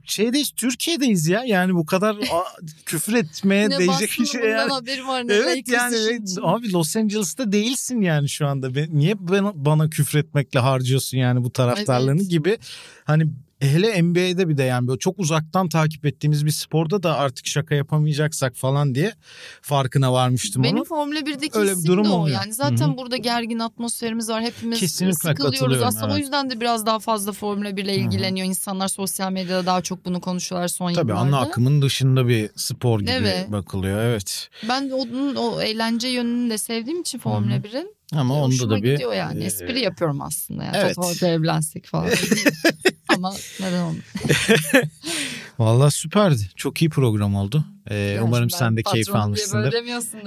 şeydeyiz 0.06 0.52
Türkiye'deyiz 0.52 1.28
ya. 1.28 1.44
Yani 1.44 1.76
bu 1.76 1.86
kadar 1.86 2.18
küfür 2.86 3.14
etmeye 3.14 3.70
Ne 3.70 3.80
değecek 3.80 4.12
bir 4.20 4.26
şey 4.26 4.42
yani. 4.42 4.72
haberi 4.72 5.08
var 5.08 5.28
ne 5.28 5.34
Evet 5.34 5.68
yani 5.68 5.96
içinde. 5.96 6.42
abi 6.42 6.72
Los 6.74 6.96
Angeles'ta 6.96 7.52
değilsin 7.52 8.02
yani 8.02 8.30
şu 8.30 8.48
anda. 8.48 8.70
Niye 8.90 9.16
bana, 9.28 9.52
bana 9.66 9.90
küfür 9.90 10.20
etmekle 10.20 10.60
harcıyorsun 10.60 11.18
yani 11.18 11.44
bu 11.44 11.52
taraftarlarını 11.54 12.22
Evet. 12.22 12.30
gibi. 12.32 12.58
Hani 13.04 13.28
hele 13.60 14.04
NBA'de 14.04 14.50
bir 14.50 14.58
de 14.58 14.64
yani 14.64 14.88
böyle 14.88 15.00
çok 15.00 15.20
uzaktan 15.20 15.70
takip 15.70 16.06
ettiğimiz 16.06 16.46
bir 16.46 16.52
sporda 16.52 17.04
da 17.04 17.18
artık 17.18 17.48
şaka 17.48 17.76
yapamayacaksak 17.76 18.56
falan 18.56 18.96
diye 18.96 19.14
farkına 19.62 20.14
varmıştım 20.14 20.64
Benim 20.64 20.76
onun. 20.76 20.84
Formula 20.84 21.20
1'deki 21.20 21.60
Öyle 21.60 21.72
bir 21.78 21.86
durum 21.86 22.06
de 22.06 22.10
o. 22.10 22.12
oluyor. 22.14 22.40
Yani 22.42 22.54
zaten 22.54 22.88
Hı 22.88 22.92
hı. 22.92 22.98
burada 22.98 23.18
gergin 23.18 23.60
atmosferimiz 23.60 24.30
var. 24.30 24.42
Hepimiz 24.42 24.80
Kesinlikle 24.80 25.30
sıkılıyoruz. 25.30 25.82
Aslında 25.82 26.06
o 26.06 26.10
evet. 26.10 26.20
yüzden 26.20 26.50
de 26.50 26.62
biraz 26.62 26.86
daha 26.86 27.00
fazla 27.00 27.32
Formula 27.32 27.78
1 27.78 27.84
ile 27.84 27.96
ilgileniyor. 27.96 28.48
İnsanlar 28.48 28.88
sosyal 28.88 29.32
medyada 29.32 29.66
daha 29.66 29.82
çok 29.82 30.06
bunu 30.06 30.22
konuşuyorlar 30.22 30.68
son 30.68 30.94
Tabii 30.94 31.12
yıllarda. 31.12 31.38
ana 31.38 31.40
akımın 31.40 31.82
dışında 31.82 32.28
bir 32.28 32.50
spor 32.56 33.00
gibi 33.00 33.12
Evet. 33.12 33.52
bakılıyor 33.52 34.00
evet. 34.00 34.50
Ben 34.70 34.90
onun 34.90 35.36
o 35.36 35.62
eğlence 35.62 36.08
yönünü 36.08 36.50
de 36.50 36.58
sevdiğim 36.58 37.02
için 37.02 37.20
Formula 37.20 37.56
1'in 37.56 37.95
Ama 38.14 38.34
onda 38.36 38.48
hoşuma 38.56 38.72
da 38.72 38.84
bir 38.84 38.92
gidiyor 38.94 39.14
yani. 39.14 39.44
e, 39.44 39.46
Espri 39.46 39.80
yapıyorum 39.80 40.22
aslında. 40.22 40.64
Yani. 40.64 40.78
evet. 40.78 40.96
Wolff'le 40.96 41.24
evlensek 41.24 41.86
falan. 41.86 42.10
Ama 43.08 43.34
neden 43.60 43.82
olmasın? 43.82 44.04
Valla 45.60 45.92
süperdi. 45.92 46.50
Çok 46.56 46.82
iyi 46.82 46.90
program 46.90 47.36
oldu. 47.36 47.66
Ee, 47.88 47.96
Yani 47.96 48.22
umarım 48.22 48.50
sen 48.50 48.78
de 48.78 48.84
keyif 48.84 49.16
almışsındır. 49.16 49.74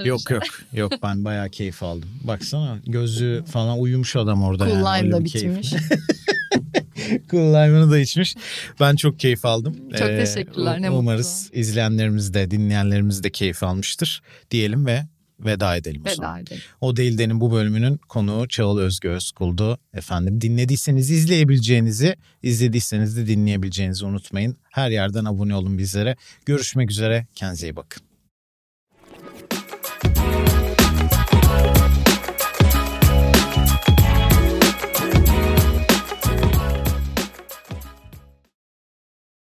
Yok 0.05 0.21
inşallah. 0.21 0.41
yok 0.41 0.43
yok 0.73 0.93
ben 1.03 1.25
bayağı 1.25 1.51
keyif 1.51 1.83
aldım. 1.83 2.09
Baksana 2.25 2.79
gözü 2.87 3.45
falan 3.53 3.79
uyumuş 3.79 4.17
adam 4.17 4.43
orada. 4.43 4.67
Cool 4.69 4.77
yani. 4.77 5.03
Lime 5.03 5.13
da 5.13 5.25
bitirmiş. 5.25 5.73
cool 7.31 7.41
Lime'ını 7.55 7.91
da 7.91 7.99
içmiş. 7.99 8.37
Ben 8.81 8.97
çok 8.97 9.19
keyif 9.19 9.45
aldım. 9.45 9.77
Ee, 9.95 9.99
Çok 9.99 10.09
teşekkürler, 10.09 10.83
ne 10.83 10.91
Umarız 10.91 11.51
izleyenlerimiz 11.53 12.35
de 12.35 12.51
dinleyenlerimiz 12.51 13.23
de 13.25 13.31
keyif 13.31 13.63
almıştır 13.63 14.23
diyelim 14.51 14.87
ve 14.87 15.05
veda 15.41 15.77
edelim 15.77 16.03
o 16.07 16.15
zaman. 16.15 16.35
Veda 16.35 16.41
edelim. 16.41 16.63
O 16.81 16.97
Değil 16.97 17.19
De'nin 17.19 17.41
bu 17.41 17.53
bölümünün 17.53 17.97
konuğu 18.09 18.49
Çağıl 18.49 18.79
Özgü 18.79 19.09
Özkul'du. 19.09 19.79
Efendim 19.95 20.41
dinlediyseniz 20.41 21.11
izleyebileceğinizi, 21.11 22.17
izlediyseniz 22.43 23.17
de 23.17 23.27
dinleyebileceğinizi 23.27 24.05
unutmayın. 24.05 24.57
Her 24.71 24.91
yerden 24.91 25.25
abone 25.25 25.55
olun 25.55 25.79
bizlere. 25.79 26.17
Görüşmek 26.47 26.91
üzere. 26.91 27.27
Kendinize 27.35 27.67
iyi 27.67 27.77
bakın. 27.77 28.08